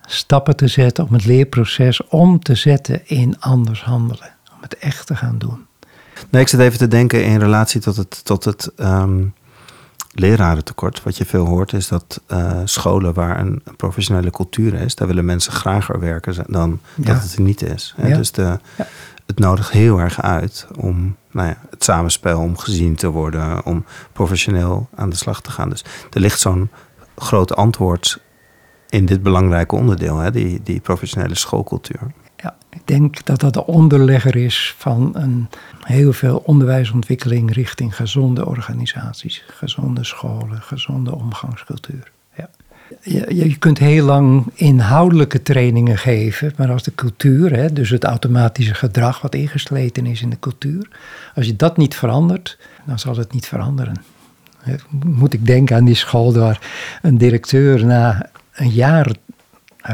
stappen 0.06 0.56
te 0.56 0.68
zetten, 0.68 1.08
om 1.08 1.14
het 1.14 1.26
leerproces 1.26 2.08
om 2.08 2.40
te 2.40 2.56
zetten 2.56 3.08
in 3.08 3.40
anders 3.40 3.84
handelen. 3.84 4.36
Om 4.56 4.62
het 4.62 4.78
echt 4.78 5.08
te 5.08 5.16
gaan 5.16 5.38
doen. 5.38 5.66
Nee, 6.30 6.42
ik 6.42 6.48
zit 6.48 6.60
even 6.60 6.78
te 6.78 6.88
denken 6.88 7.26
in 7.26 7.40
relatie 7.40 7.82
tot 7.82 7.96
het, 7.96 8.26
tot 8.26 8.44
het 8.44 8.72
ehm, 8.76 9.24
lerarentekort. 10.16 11.04
Wat 11.04 11.18
je 11.18 11.26
veel 11.26 11.46
hoort 11.46 11.74
is 11.74 11.88
dat 11.88 12.22
uh, 12.28 12.62
scholen 12.64 13.14
waar 13.14 13.40
een, 13.40 13.64
professionele 13.78 14.30
cultuur 14.30 14.74
is, 14.74 14.96
daar 14.96 15.08
willen 15.08 15.26
mensen 15.26 15.52
grager 15.52 16.00
werken 16.00 16.46
dan 16.48 16.80
dat 16.96 17.22
het 17.22 17.36
er 17.36 17.42
niet 17.42 17.62
is. 17.62 17.96
Dus 17.98 18.32
de, 18.32 18.60
het 19.26 19.40
nodigt 19.40 19.72
heel 19.72 20.00
erg 20.00 20.22
uit 20.22 20.68
om 20.80 21.16
nou 21.32 21.48
ja, 21.48 21.58
het 21.70 21.84
samenspel, 21.84 22.40
om 22.40 22.58
gezien 22.58 22.96
te 22.96 23.08
worden, 23.08 23.66
om 23.66 23.86
professioneel 24.14 24.90
aan 24.96 25.10
de 25.10 25.16
slag 25.16 25.42
te 25.42 25.52
gaan. 25.52 25.70
Dus 25.70 25.84
er 26.12 26.22
ligt 26.22 26.40
zo'n 26.40 26.70
groot 27.16 27.56
antwoord 27.56 28.22
in 28.90 29.06
dit 29.06 29.24
belangrijke 29.24 29.76
onderdeel, 29.76 30.18
hè, 30.18 30.32
die, 30.32 30.62
die 30.64 30.80
professionele 30.80 31.36
schoolcultuur. 31.36 32.12
Ik 32.76 32.82
denk 32.88 33.26
dat 33.26 33.40
dat 33.40 33.54
de 33.54 33.66
onderlegger 33.66 34.36
is 34.36 34.76
van 34.78 35.12
een 35.14 35.48
heel 35.82 36.14
veel 36.14 36.38
onderwijsontwikkeling 36.46 37.54
richting 37.54 37.96
gezonde 37.96 38.46
organisaties, 38.46 39.44
gezonde 39.48 40.04
scholen, 40.04 40.62
gezonde 40.62 41.16
omgangscultuur. 41.16 42.12
Ja. 42.38 42.50
Je, 43.02 43.36
je 43.36 43.58
kunt 43.58 43.78
heel 43.78 44.06
lang 44.06 44.46
inhoudelijke 44.54 45.42
trainingen 45.42 45.98
geven, 45.98 46.54
maar 46.58 46.72
als 46.72 46.84
de 46.84 46.96
cultuur, 46.96 47.56
hè, 47.56 47.74
dus 47.74 47.90
het 47.90 48.04
automatische 48.04 48.74
gedrag 48.74 49.22
wat 49.22 49.36
ingesleten 49.36 50.06
is 50.06 50.22
in 50.22 50.30
de 50.30 50.40
cultuur, 50.40 50.88
als 51.36 51.46
je 51.46 51.56
dat 51.56 51.78
niet 51.78 51.96
verandert, 51.96 52.58
dan 52.86 53.00
zal 53.00 53.18
het 53.18 53.34
niet 53.34 53.48
veranderen. 53.48 54.04
Moet 54.90 55.34
ik 55.34 55.46
denken 55.46 55.76
aan 55.76 55.86
die 55.86 55.96
school 55.96 56.34
waar 56.34 56.62
een 57.02 57.18
directeur 57.18 57.86
na 57.86 58.30
een 58.54 58.70
jaar 58.70 59.16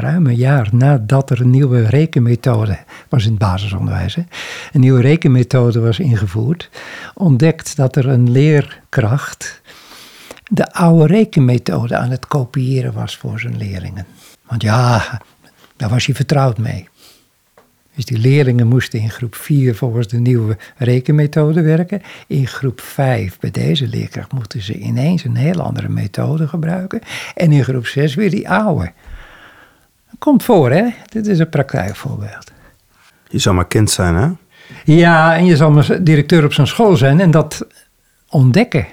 ruim 0.00 0.26
een 0.26 0.36
jaar 0.36 0.68
nadat 0.72 1.30
er 1.30 1.40
een 1.40 1.50
nieuwe 1.50 1.86
rekenmethode 1.86 2.78
was 3.08 3.24
in 3.24 3.30
het 3.30 3.38
basisonderwijs, 3.38 4.14
hè, 4.14 4.22
een 4.72 4.80
nieuwe 4.80 5.00
rekenmethode 5.00 5.80
was 5.80 5.98
ingevoerd, 5.98 6.70
ontdekt 7.14 7.76
dat 7.76 7.96
er 7.96 8.08
een 8.08 8.30
leerkracht 8.30 9.60
de 10.50 10.72
oude 10.72 11.06
rekenmethode 11.06 11.96
aan 11.96 12.10
het 12.10 12.26
kopiëren 12.26 12.92
was 12.92 13.16
voor 13.16 13.40
zijn 13.40 13.56
leerlingen. 13.56 14.06
Want 14.48 14.62
ja, 14.62 15.20
daar 15.76 15.88
was 15.88 16.06
hij 16.06 16.14
vertrouwd 16.14 16.58
mee. 16.58 16.88
Dus 17.94 18.04
die 18.04 18.18
leerlingen 18.18 18.66
moesten 18.66 19.00
in 19.00 19.10
groep 19.10 19.34
4 19.34 19.74
volgens 19.74 20.08
de 20.08 20.18
nieuwe 20.18 20.56
rekenmethode 20.76 21.62
werken. 21.62 22.02
In 22.26 22.46
groep 22.46 22.80
5 22.80 23.38
bij 23.38 23.50
deze 23.50 23.88
leerkracht 23.88 24.32
moeten 24.32 24.62
ze 24.62 24.78
ineens 24.78 25.24
een 25.24 25.36
heel 25.36 25.60
andere 25.60 25.88
methode 25.88 26.48
gebruiken. 26.48 27.00
En 27.34 27.52
in 27.52 27.64
groep 27.64 27.86
6 27.86 28.14
weer 28.14 28.30
die 28.30 28.48
oude. 28.48 28.92
Komt 30.18 30.42
voor, 30.42 30.70
hè? 30.70 30.88
Dit 31.06 31.26
is 31.26 31.38
een 31.38 31.48
praktijkvoorbeeld. 31.48 32.52
Je 33.28 33.38
zou 33.38 33.54
maar 33.54 33.66
kind 33.66 33.90
zijn, 33.90 34.14
hè? 34.14 34.30
Ja, 34.84 35.36
en 35.36 35.44
je 35.44 35.56
zal 35.56 35.70
maar 35.70 36.04
directeur 36.04 36.44
op 36.44 36.52
zo'n 36.52 36.66
school 36.66 36.96
zijn 36.96 37.20
en 37.20 37.30
dat 37.30 37.66
ontdekken. 38.28 38.86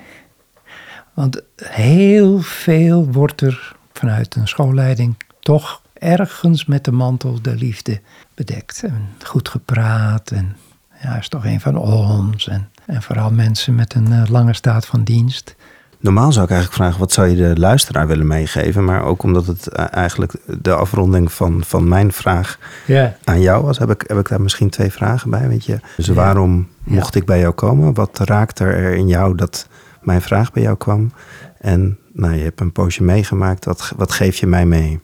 Want 1.13 1.41
heel 1.63 2.39
veel 2.39 3.11
wordt 3.11 3.41
er 3.41 3.75
vanuit 3.93 4.35
een 4.35 4.47
schoolleiding 4.47 5.15
toch 5.39 5.81
ergens 5.93 6.65
met 6.65 6.85
de 6.85 6.91
mantel 6.91 7.41
de 7.41 7.55
liefde 7.55 8.01
bedekt. 8.33 8.83
En 8.83 9.09
goed 9.23 9.49
gepraat 9.49 10.31
en 10.31 10.57
ja, 11.01 11.17
is 11.17 11.29
toch 11.29 11.45
een 11.45 11.59
van 11.59 11.77
ons. 11.77 12.47
En, 12.47 12.69
en 12.85 13.01
vooral 13.01 13.31
mensen 13.31 13.75
met 13.75 13.93
een 13.93 14.11
eh, 14.11 14.29
lange 14.29 14.53
staat 14.53 14.85
van 14.85 15.03
dienst. 15.03 15.55
Normaal 15.99 16.31
zou 16.31 16.45
ik 16.45 16.51
eigenlijk 16.51 16.81
vragen, 16.81 16.99
wat 16.99 17.11
zou 17.11 17.27
je 17.27 17.35
de 17.35 17.59
luisteraar 17.59 18.07
willen 18.07 18.27
meegeven? 18.27 18.83
Maar 18.85 19.03
ook 19.03 19.23
omdat 19.23 19.45
het 19.47 19.67
eh, 19.67 19.85
eigenlijk 19.91 20.33
de 20.61 20.73
afronding 20.73 21.31
van, 21.31 21.63
van 21.65 21.87
mijn 21.87 22.11
vraag 22.11 22.59
Ja. 22.87 23.15
aan 23.23 23.41
jou 23.41 23.63
was, 23.63 23.77
heb 23.77 23.89
ik, 23.91 24.03
heb 24.07 24.17
ik 24.19 24.29
daar 24.29 24.41
misschien 24.41 24.69
twee 24.69 24.91
vragen 24.91 25.29
bij. 25.29 25.47
Weet 25.47 25.65
je? 25.65 25.79
Dus 25.97 26.05
Ja. 26.05 26.13
waarom 26.13 26.67
mocht 26.83 27.15
ik 27.15 27.25
bij 27.25 27.39
jou 27.39 27.53
komen? 27.53 27.93
Wat 27.93 28.19
raakte 28.23 28.63
er 28.63 28.93
in 28.93 29.07
jou 29.07 29.35
dat 29.35 29.67
mijn 30.01 30.21
vraag 30.21 30.51
bij 30.51 30.63
jou 30.63 30.77
kwam? 30.77 31.11
En 31.59 31.97
nou, 32.13 32.33
je 32.35 32.43
hebt 32.43 32.59
een 32.59 32.71
poosje 32.71 33.03
meegemaakt. 33.03 33.65
Wat, 33.65 33.93
wat 33.97 34.11
geef 34.11 34.37
je 34.37 34.47
mij 34.47 34.65
mee? 34.65 34.99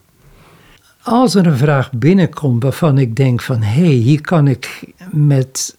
Als 1.02 1.34
er 1.34 1.46
een 1.46 1.56
vraag 1.56 1.92
binnenkomt 1.92 2.62
waarvan 2.62 2.98
ik 2.98 3.16
denk 3.16 3.42
van 3.42 3.62
hé, 3.62 3.80
hey, 3.84 3.94
hier 3.94 4.20
kan 4.20 4.46
ik 4.48 4.92
met 5.10 5.76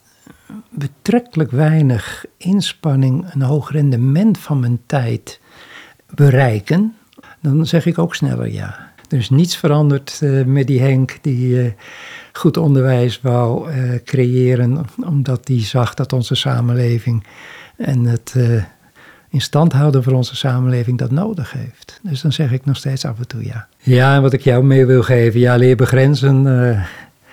betrekkelijk 0.70 1.52
weinig 1.52 2.26
inspanning 2.38 3.26
een 3.34 3.42
hoog 3.42 3.72
rendement 3.72 4.38
van 4.38 4.60
mijn 4.60 4.80
tijd 4.86 5.40
bereiken, 6.10 6.96
dan 7.40 7.66
zeg 7.66 7.86
ik 7.86 7.98
ook 7.98 8.16
sneller 8.16 8.52
ja. 8.52 8.88
Is 9.10 9.30
niets 9.30 9.58
veranderd 9.58 10.20
eh, 10.22 10.44
met 10.44 10.68
die 10.68 10.82
Henk 10.82 11.18
die 11.22 11.62
eh, 11.62 11.72
goed 12.34 12.58
onderwijs 12.58 13.22
wou 13.22 13.72
eh, 13.72 13.80
creëren, 14.04 14.86
omdat 15.06 15.46
die 15.46 15.66
zag 15.66 15.94
dat 15.94 16.14
onze 16.14 16.36
samenleving 16.36 17.24
en 17.78 18.06
het 18.06 18.36
in 19.30 19.42
stand 19.42 19.74
houden 19.74 20.04
voor 20.04 20.14
onze 20.14 20.36
samenleving 20.36 20.98
dat 20.98 21.12
nodig 21.12 21.52
heeft. 21.52 22.00
Dus 22.04 22.22
dan 22.22 22.32
zeg 22.32 22.52
ik 22.52 22.66
nog 22.66 22.78
steeds 22.78 23.06
af 23.06 23.18
en 23.18 23.28
toe 23.28 23.46
ja. 23.46 23.68
Ja, 23.78 24.16
en 24.16 24.22
wat 24.22 24.34
ik 24.34 24.42
jou 24.42 24.64
mee 24.64 24.86
wil 24.86 25.04
geven, 25.04 25.40
ja, 25.40 25.56
leer 25.56 25.76
begrenzen. 25.76 26.44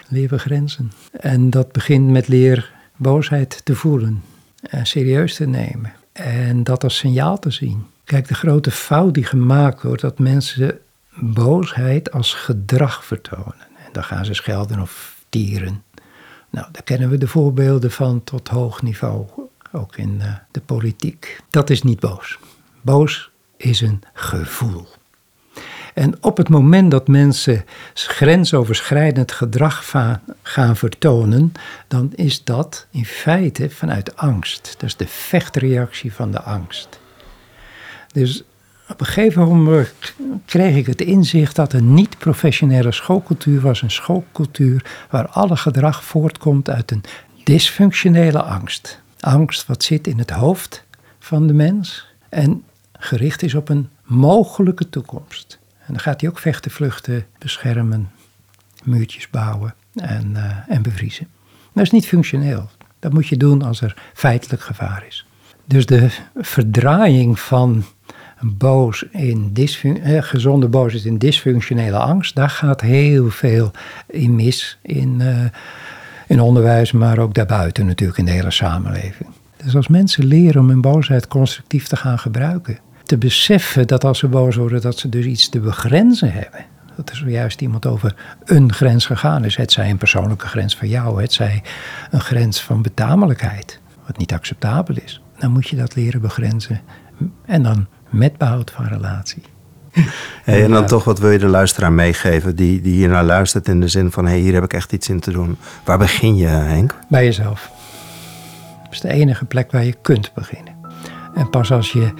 leer 0.08 0.28
begrenzen. 0.28 0.92
En 1.12 1.50
dat 1.50 1.72
begint 1.72 2.10
met 2.10 2.28
leer 2.28 2.73
boosheid 2.96 3.60
te 3.64 3.74
voelen 3.74 4.22
en 4.62 4.86
serieus 4.86 5.34
te 5.34 5.46
nemen. 5.46 5.92
En 6.12 6.64
dat 6.64 6.84
als 6.84 6.96
signaal 6.96 7.38
te 7.38 7.50
zien. 7.50 7.86
Kijk, 8.04 8.28
de 8.28 8.34
grote 8.34 8.70
fout 8.70 9.14
die 9.14 9.24
gemaakt 9.24 9.82
wordt, 9.82 10.02
dat 10.02 10.18
mensen 10.18 10.78
boosheid 11.14 12.12
als 12.12 12.34
gedrag 12.34 13.04
vertonen. 13.04 13.66
En 13.76 13.92
dan 13.92 14.04
gaan 14.04 14.24
ze 14.24 14.34
schelden 14.34 14.80
of 14.80 15.14
tieren. 15.28 15.82
Nou, 16.50 16.66
daar 16.72 16.82
kennen 16.82 17.10
we 17.10 17.18
de 17.18 17.28
voorbeelden 17.28 17.90
van 17.90 18.24
tot 18.24 18.48
hoog 18.48 18.82
niveau, 18.82 19.26
ook 19.72 19.96
in 19.96 20.20
eh, 20.20 20.32
de 20.50 20.60
politiek. 20.60 21.40
Dat 21.50 21.70
is 21.70 21.82
niet 21.82 22.00
boos. 22.00 22.38
Boos 22.80 23.30
is 23.56 23.80
een 23.80 24.02
gevoel. 24.12 24.86
En 25.94 26.14
op 26.20 26.36
het 26.36 26.48
moment 26.48 26.90
dat 26.90 27.08
mensen 27.08 27.64
grensoverschrijdend 27.94 29.32
gedrag 29.32 29.92
gaan 30.42 30.76
vertonen, 30.76 31.52
dan 31.88 32.12
is 32.14 32.44
dat 32.44 32.86
in 32.90 33.04
feite 33.04 33.70
vanuit 33.70 34.16
angst. 34.16 34.74
Dat 34.78 34.82
is 34.82 34.96
de 34.96 35.06
vechtreactie 35.06 36.12
van 36.12 36.30
de 36.30 36.40
angst. 36.40 37.00
Dus 38.12 38.42
op 38.88 39.00
een 39.00 39.06
gegeven 39.06 39.42
moment 39.42 39.92
kreeg 40.44 40.76
ik 40.76 40.86
het 40.86 41.00
inzicht 41.00 41.56
dat 41.56 41.72
een 41.72 41.94
niet-professionele 41.94 42.92
schoolcultuur 42.92 43.60
was 43.60 43.82
een 43.82 43.90
schoolcultuur 43.90 45.06
waar 45.10 45.28
alle 45.28 45.56
gedrag 45.56 46.04
voortkomt 46.04 46.70
uit 46.70 46.90
een 46.90 47.04
dysfunctionele 47.44 48.42
angst. 48.42 49.00
Angst 49.20 49.66
wat 49.66 49.82
zit 49.82 50.06
in 50.06 50.18
het 50.18 50.30
hoofd 50.30 50.84
van 51.18 51.46
de 51.46 51.52
mens 51.52 52.06
en 52.28 52.64
gericht 52.92 53.42
is 53.42 53.54
op 53.54 53.68
een 53.68 53.88
mogelijke 54.04 54.88
toekomst. 54.88 55.58
En 55.86 55.92
dan 55.92 56.00
gaat 56.00 56.20
hij 56.20 56.30
ook 56.30 56.38
vechten, 56.38 56.70
vluchten, 56.70 57.26
beschermen, 57.38 58.10
muurtjes 58.84 59.30
bouwen 59.30 59.74
en, 59.94 60.36
eh, 60.36 60.74
en 60.74 60.82
bevriezen. 60.82 61.28
Dat 61.72 61.84
is 61.84 61.90
niet 61.90 62.06
functioneel. 62.06 62.70
Dat 62.98 63.12
moet 63.12 63.26
je 63.26 63.36
doen 63.36 63.62
als 63.62 63.80
er 63.80 63.96
feitelijk 64.14 64.62
gevaar 64.62 65.04
is. 65.08 65.26
Dus 65.64 65.86
de 65.86 66.10
verdraaiing 66.34 67.38
van 67.38 67.84
boos 68.40 69.02
in 69.10 69.52
eh, 69.54 70.22
gezonde 70.22 70.68
boosheid 70.68 71.04
in 71.04 71.18
dysfunctionele 71.18 71.98
angst, 71.98 72.34
daar 72.34 72.50
gaat 72.50 72.80
heel 72.80 73.30
veel 73.30 73.70
in 74.06 74.34
mis 74.34 74.78
in, 74.82 75.20
eh, 75.20 75.44
in 76.26 76.40
onderwijs, 76.40 76.92
maar 76.92 77.18
ook 77.18 77.34
daarbuiten 77.34 77.86
natuurlijk 77.86 78.18
in 78.18 78.24
de 78.24 78.30
hele 78.30 78.50
samenleving. 78.50 79.28
Dus 79.64 79.76
als 79.76 79.88
mensen 79.88 80.24
leren 80.24 80.60
om 80.60 80.68
hun 80.68 80.80
boosheid 80.80 81.28
constructief 81.28 81.86
te 81.86 81.96
gaan 81.96 82.18
gebruiken, 82.18 82.78
te 83.04 83.18
beseffen 83.18 83.86
dat 83.86 84.04
als 84.04 84.18
ze 84.18 84.28
boos 84.28 84.56
worden, 84.56 84.80
dat 84.80 84.98
ze 84.98 85.08
dus 85.08 85.24
iets 85.24 85.48
te 85.48 85.60
begrenzen 85.60 86.32
hebben. 86.32 86.64
Dat 86.96 87.10
er 87.10 87.16
zojuist 87.16 87.60
iemand 87.60 87.86
over 87.86 88.14
een 88.44 88.72
grens 88.72 89.06
gegaan 89.06 89.44
is. 89.44 89.56
Het 89.56 89.72
zij 89.72 89.90
een 89.90 89.96
persoonlijke 89.96 90.46
grens 90.46 90.76
van 90.76 90.88
jou, 90.88 91.22
het 91.22 91.32
zij 91.32 91.62
een 92.10 92.20
grens 92.20 92.60
van 92.60 92.82
betamelijkheid, 92.82 93.80
wat 94.06 94.18
niet 94.18 94.32
acceptabel 94.32 94.94
is. 95.04 95.22
Dan 95.38 95.50
moet 95.50 95.68
je 95.68 95.76
dat 95.76 95.94
leren 95.94 96.20
begrenzen. 96.20 96.80
En 97.44 97.62
dan 97.62 97.86
met 98.10 98.36
behoud 98.38 98.70
van 98.70 98.84
relatie. 98.84 99.42
Hey, 100.44 100.64
en 100.64 100.70
dan 100.70 100.86
toch, 100.86 101.04
wat 101.04 101.18
wil 101.18 101.30
je 101.30 101.38
de 101.38 101.46
luisteraar 101.46 101.92
meegeven 101.92 102.56
die, 102.56 102.80
die 102.80 102.94
hier 102.94 103.08
naar 103.08 103.24
luistert 103.24 103.68
in 103.68 103.80
de 103.80 103.88
zin 103.88 104.10
van, 104.10 104.24
hé, 104.24 104.30
hey, 104.30 104.40
hier 104.40 104.54
heb 104.54 104.64
ik 104.64 104.72
echt 104.72 104.92
iets 104.92 105.08
in 105.08 105.20
te 105.20 105.30
doen. 105.30 105.56
Waar 105.84 105.98
begin 105.98 106.36
je, 106.36 106.46
Henk? 106.46 106.98
Bij 107.08 107.24
jezelf. 107.24 107.70
Dat 108.82 108.92
is 108.92 109.00
de 109.00 109.08
enige 109.08 109.44
plek 109.44 109.72
waar 109.72 109.84
je 109.84 109.94
kunt 110.02 110.32
beginnen. 110.34 110.74
En 111.34 111.50
pas 111.50 111.72
als 111.72 111.92
je 111.92 112.12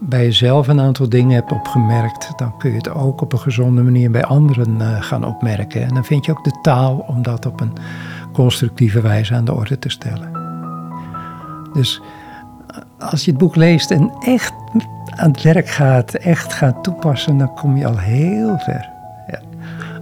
bij 0.00 0.24
jezelf 0.24 0.68
een 0.68 0.80
aantal 0.80 1.08
dingen 1.08 1.34
hebt 1.34 1.52
opgemerkt, 1.52 2.32
dan 2.36 2.56
kun 2.58 2.70
je 2.70 2.76
het 2.76 2.90
ook 2.90 3.20
op 3.20 3.32
een 3.32 3.38
gezonde 3.38 3.82
manier 3.82 4.10
bij 4.10 4.24
anderen 4.24 4.80
eh, 4.80 5.02
gaan 5.02 5.24
opmerken. 5.24 5.82
En 5.82 5.94
dan 5.94 6.04
vind 6.04 6.24
je 6.24 6.32
ook 6.32 6.44
de 6.44 6.58
taal 6.62 7.04
om 7.06 7.22
dat 7.22 7.46
op 7.46 7.60
een 7.60 7.72
constructieve 8.32 9.00
wijze 9.00 9.34
aan 9.34 9.44
de 9.44 9.54
orde 9.54 9.78
te 9.78 9.88
stellen. 9.88 10.30
Dus 11.72 12.00
eh, 12.66 13.10
als 13.10 13.24
je 13.24 13.30
het 13.30 13.40
boek 13.40 13.56
leest 13.56 13.90
en 13.90 14.12
echt 14.20 14.52
aan 15.16 15.30
het 15.30 15.42
werk 15.42 15.68
gaat, 15.68 16.14
echt 16.14 16.52
gaat 16.52 16.84
toepassen, 16.84 17.38
dan 17.38 17.54
kom 17.54 17.76
je 17.76 17.86
al 17.86 17.98
heel 17.98 18.58
ver. 18.58 18.88
Ja. 19.26 19.40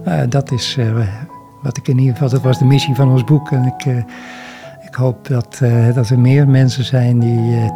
Eh, 0.03 0.29
dat 0.29 0.51
is 0.51 0.77
wat 1.61 1.77
ik 1.77 1.87
in 1.87 1.97
ieder 1.97 2.13
geval, 2.13 2.29
dat 2.29 2.41
was 2.41 2.59
de 2.59 2.65
missie 2.65 2.95
van 2.95 3.11
ons 3.11 3.23
boek. 3.23 3.51
En 3.51 3.65
ik, 3.65 4.05
ik 4.87 4.93
hoop 4.93 5.27
dat, 5.27 5.61
dat 5.93 6.09
er 6.09 6.19
meer 6.19 6.47
mensen 6.47 6.83
zijn 6.83 7.19
die, 7.19 7.71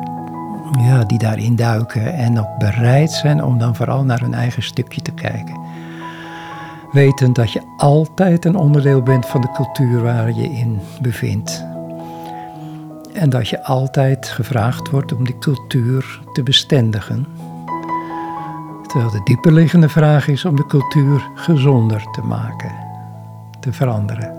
ja, 0.72 1.04
die 1.04 1.18
daarin 1.18 1.56
duiken 1.56 2.14
en 2.14 2.40
ook 2.40 2.58
bereid 2.58 3.12
zijn 3.12 3.44
om 3.44 3.58
dan 3.58 3.76
vooral 3.76 4.04
naar 4.04 4.20
hun 4.20 4.34
eigen 4.34 4.64
stukje 4.64 5.02
te 5.02 5.12
kijken. 5.12 5.60
Wetend 6.92 7.36
dat 7.36 7.52
je 7.52 7.62
altijd 7.78 8.46
een 8.46 8.56
onderdeel 8.56 9.02
bent 9.02 9.26
van 9.26 9.42
de 9.42 9.52
cultuur 9.52 10.02
waar 10.02 10.32
je 10.32 10.50
in 10.50 10.80
bevindt. 11.02 11.66
En 13.14 13.30
dat 13.30 13.48
je 13.48 13.64
altijd 13.64 14.28
gevraagd 14.28 14.90
wordt 14.90 15.14
om 15.14 15.24
die 15.24 15.38
cultuur 15.38 16.20
te 16.34 16.44
bestendigen. 16.44 17.28
Terwijl 18.88 19.12
de 19.12 19.22
dieperliggende 19.24 19.90
vraag 19.90 20.28
is 20.28 20.46
om 20.46 20.56
de 20.56 20.66
cultuur 20.66 21.30
gezonder 21.36 22.12
te 22.12 22.22
maken, 22.22 22.72
te 23.60 23.74
veranderen 23.74 24.35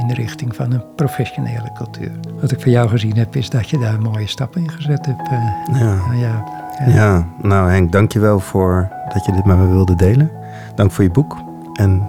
in 0.00 0.06
de 0.06 0.14
richting 0.14 0.56
van 0.56 0.72
een 0.72 0.82
professionele 0.96 1.72
cultuur. 1.74 2.10
Wat 2.40 2.50
ik 2.52 2.60
van 2.60 2.70
jou 2.70 2.88
gezien 2.88 3.16
heb, 3.16 3.36
is 3.36 3.50
dat 3.50 3.68
je 3.70 3.78
daar 3.78 4.00
mooie 4.00 4.26
stappen 4.28 4.60
in 4.62 4.70
gezet 4.70 5.06
hebt. 5.06 5.28
eh. 5.28 5.78
Ja. 5.80 5.94
Nou 5.94 6.16
ja, 6.16 6.44
ja. 6.86 6.92
Ja, 6.94 7.24
nou 7.42 7.70
Henk, 7.70 7.92
dankjewel 7.92 8.40
voor 8.40 8.88
dat 9.14 9.24
je 9.24 9.32
dit 9.32 9.44
met 9.44 9.56
me 9.56 9.66
wilde 9.66 9.94
delen. 9.94 10.30
Dank 10.74 10.90
voor 10.90 11.04
je 11.04 11.10
boek 11.10 11.36
en 11.72 12.08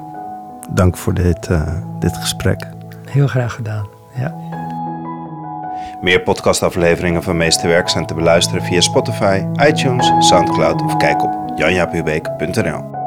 dank 0.69 0.97
voor 0.97 1.13
dit, 1.13 1.47
eh, 1.47 1.61
dit 1.99 2.17
gesprek. 2.17 2.67
Heel 3.09 3.27
graag 3.27 3.53
gedaan. 3.53 3.85
Ja. 4.15 4.35
Meer 6.01 6.21
podcastafleveringen 6.21 7.23
van 7.23 7.37
Meesterwerk 7.37 7.89
zijn 7.89 8.05
te 8.05 8.13
beluisteren 8.13 8.61
via 8.63 8.81
Spotify, 8.81 9.43
iTunes, 9.67 10.11
Soundcloud 10.19 10.81
of 10.81 10.97
kijk 10.97 11.23
op 11.23 11.51
janjapubeek.nl. 11.55 13.04